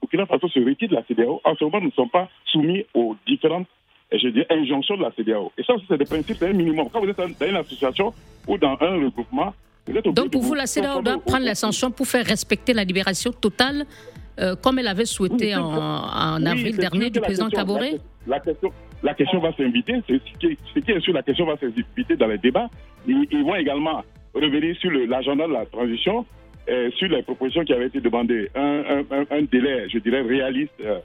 Burkina 0.00 0.26
Faso 0.26 0.48
se 0.48 0.60
retire 0.60 0.88
de 0.88 0.94
la 0.94 1.02
CDAO, 1.02 1.40
en 1.42 1.56
ce 1.56 1.64
moment, 1.64 1.80
nous 1.80 1.86
ne 1.86 1.92
sommes 1.92 2.10
pas 2.10 2.28
soumis 2.44 2.84
aux 2.94 3.16
différentes 3.26 3.66
je 4.12 4.28
dis, 4.28 4.44
injonctions 4.50 4.98
de 4.98 5.02
la 5.02 5.10
CDAO. 5.12 5.52
Et 5.56 5.62
ça 5.62 5.72
c'est 5.88 5.96
des 5.96 6.04
principes, 6.04 6.36
c'est 6.38 6.50
un 6.50 6.52
minimum. 6.52 6.88
Quand 6.92 7.00
vous 7.00 7.08
êtes 7.08 7.16
dans 7.16 7.46
une 7.46 7.56
association 7.56 8.12
ou 8.46 8.58
dans 8.58 8.76
un 8.78 9.04
regroupement, 9.04 9.54
donc 10.00 10.30
pour 10.30 10.42
vous, 10.42 10.54
la 10.54 10.66
CEDAO 10.66 11.02
doit 11.02 11.18
prendre 11.18 11.44
les 11.44 11.54
sanctions 11.54 11.90
pour 11.90 12.06
faire 12.06 12.24
respecter 12.24 12.72
la 12.72 12.84
libération 12.84 13.32
totale, 13.32 13.84
euh, 14.40 14.56
comme 14.56 14.78
elle 14.78 14.88
avait 14.88 15.04
souhaité 15.04 15.54
en, 15.54 16.44
avril 16.46 16.76
dernier 16.76 17.10
du 17.10 17.20
président 17.20 17.48
Caboret 17.48 17.98
la, 18.26 18.40
question, 18.40 18.70
la 19.02 19.14
question 19.14 19.40
va 19.40 19.52
s'inviter, 19.56 19.94
ce 20.08 20.14
qui, 20.38 20.90
est 20.90 21.00
sûr, 21.00 21.12
la 21.12 21.22
question 21.22 21.44
va 21.46 21.56
s'inviter 21.58 22.16
dans 22.16 22.28
les 22.28 22.38
débats. 22.38 22.70
Ils, 23.06 23.42
vont 23.44 23.56
également 23.56 24.02
revenir 24.34 24.76
sur 24.76 24.90
l'agenda 24.90 25.46
de 25.48 25.52
la 25.52 25.66
transition, 25.66 26.24
euh, 26.68 26.90
sur 26.92 27.08
les 27.08 27.22
propositions 27.22 27.64
qui 27.64 27.72
avaient 27.72 27.88
été 27.88 28.00
demandées, 28.00 28.48
un, 28.54 29.42
délai, 29.50 29.88
je 29.88 29.98
dirais, 29.98 30.22
réaliste. 30.22 30.72
Euh, 30.84 31.00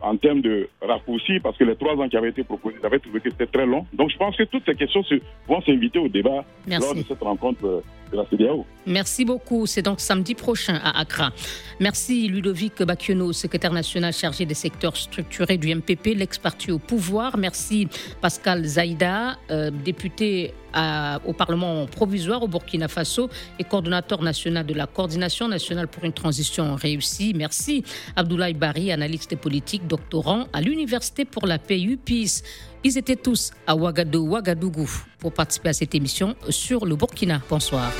en 0.00 0.16
termes 0.16 0.40
de 0.40 0.68
raccourci, 0.80 1.38
parce 1.40 1.56
que 1.56 1.64
les 1.64 1.76
trois 1.76 1.94
ans 1.94 2.08
qui 2.08 2.16
avaient 2.16 2.30
été 2.30 2.42
proposés, 2.42 2.76
j'avais 2.82 2.98
trouvé 2.98 3.20
que 3.20 3.30
c'était 3.30 3.46
très 3.46 3.66
long. 3.66 3.86
Donc 3.92 4.10
je 4.10 4.16
pense 4.16 4.36
que 4.36 4.44
toutes 4.44 4.64
ces 4.66 4.74
questions 4.74 5.02
vont 5.48 5.62
s'inviter 5.62 5.98
au 5.98 6.08
débat 6.08 6.44
lors 6.66 6.94
de 6.94 7.02
cette 7.02 7.20
rencontre 7.20 7.82
de 8.12 8.16
la 8.16 8.24
CDAO. 8.26 8.64
Merci 8.86 9.24
beaucoup. 9.24 9.66
C'est 9.66 9.82
donc 9.82 10.00
samedi 10.00 10.34
prochain 10.34 10.78
à 10.82 11.00
Accra. 11.00 11.30
Merci 11.80 12.28
Ludovic 12.28 12.82
Bakiono, 12.82 13.32
secrétaire 13.32 13.72
national 13.72 14.12
chargé 14.12 14.44
des 14.44 14.54
secteurs 14.54 14.96
structurés 14.96 15.58
du 15.58 15.74
MPP, 15.74 16.14
l'ex-parti 16.16 16.70
au 16.72 16.78
pouvoir. 16.78 17.38
Merci 17.38 17.88
Pascal 18.20 18.64
Zaïda, 18.64 19.38
euh, 19.50 19.70
député 19.70 20.52
au 21.24 21.32
Parlement 21.32 21.86
provisoire 21.86 22.42
au 22.42 22.48
Burkina 22.48 22.88
Faso 22.88 23.28
et 23.58 23.64
coordonnateur 23.64 24.22
national 24.22 24.66
de 24.66 24.74
la 24.74 24.86
coordination 24.86 25.48
nationale 25.48 25.88
pour 25.88 26.04
une 26.04 26.12
transition 26.12 26.74
réussie. 26.74 27.32
Merci 27.36 27.84
Abdoulaye 28.16 28.54
Bari, 28.54 28.92
analyste 28.92 29.36
politique, 29.36 29.86
doctorant 29.86 30.46
à 30.52 30.60
l'Université 30.60 31.24
pour 31.24 31.46
la 31.46 31.58
paix 31.58 31.80
UPIS. 31.80 32.42
Ils 32.84 32.98
étaient 32.98 33.16
tous 33.16 33.52
à 33.66 33.76
Ouagadougou 33.76 34.88
pour 35.18 35.32
participer 35.32 35.68
à 35.68 35.72
cette 35.72 35.94
émission 35.94 36.34
sur 36.48 36.84
le 36.84 36.96
Burkina. 36.96 37.40
Bonsoir. 37.48 37.92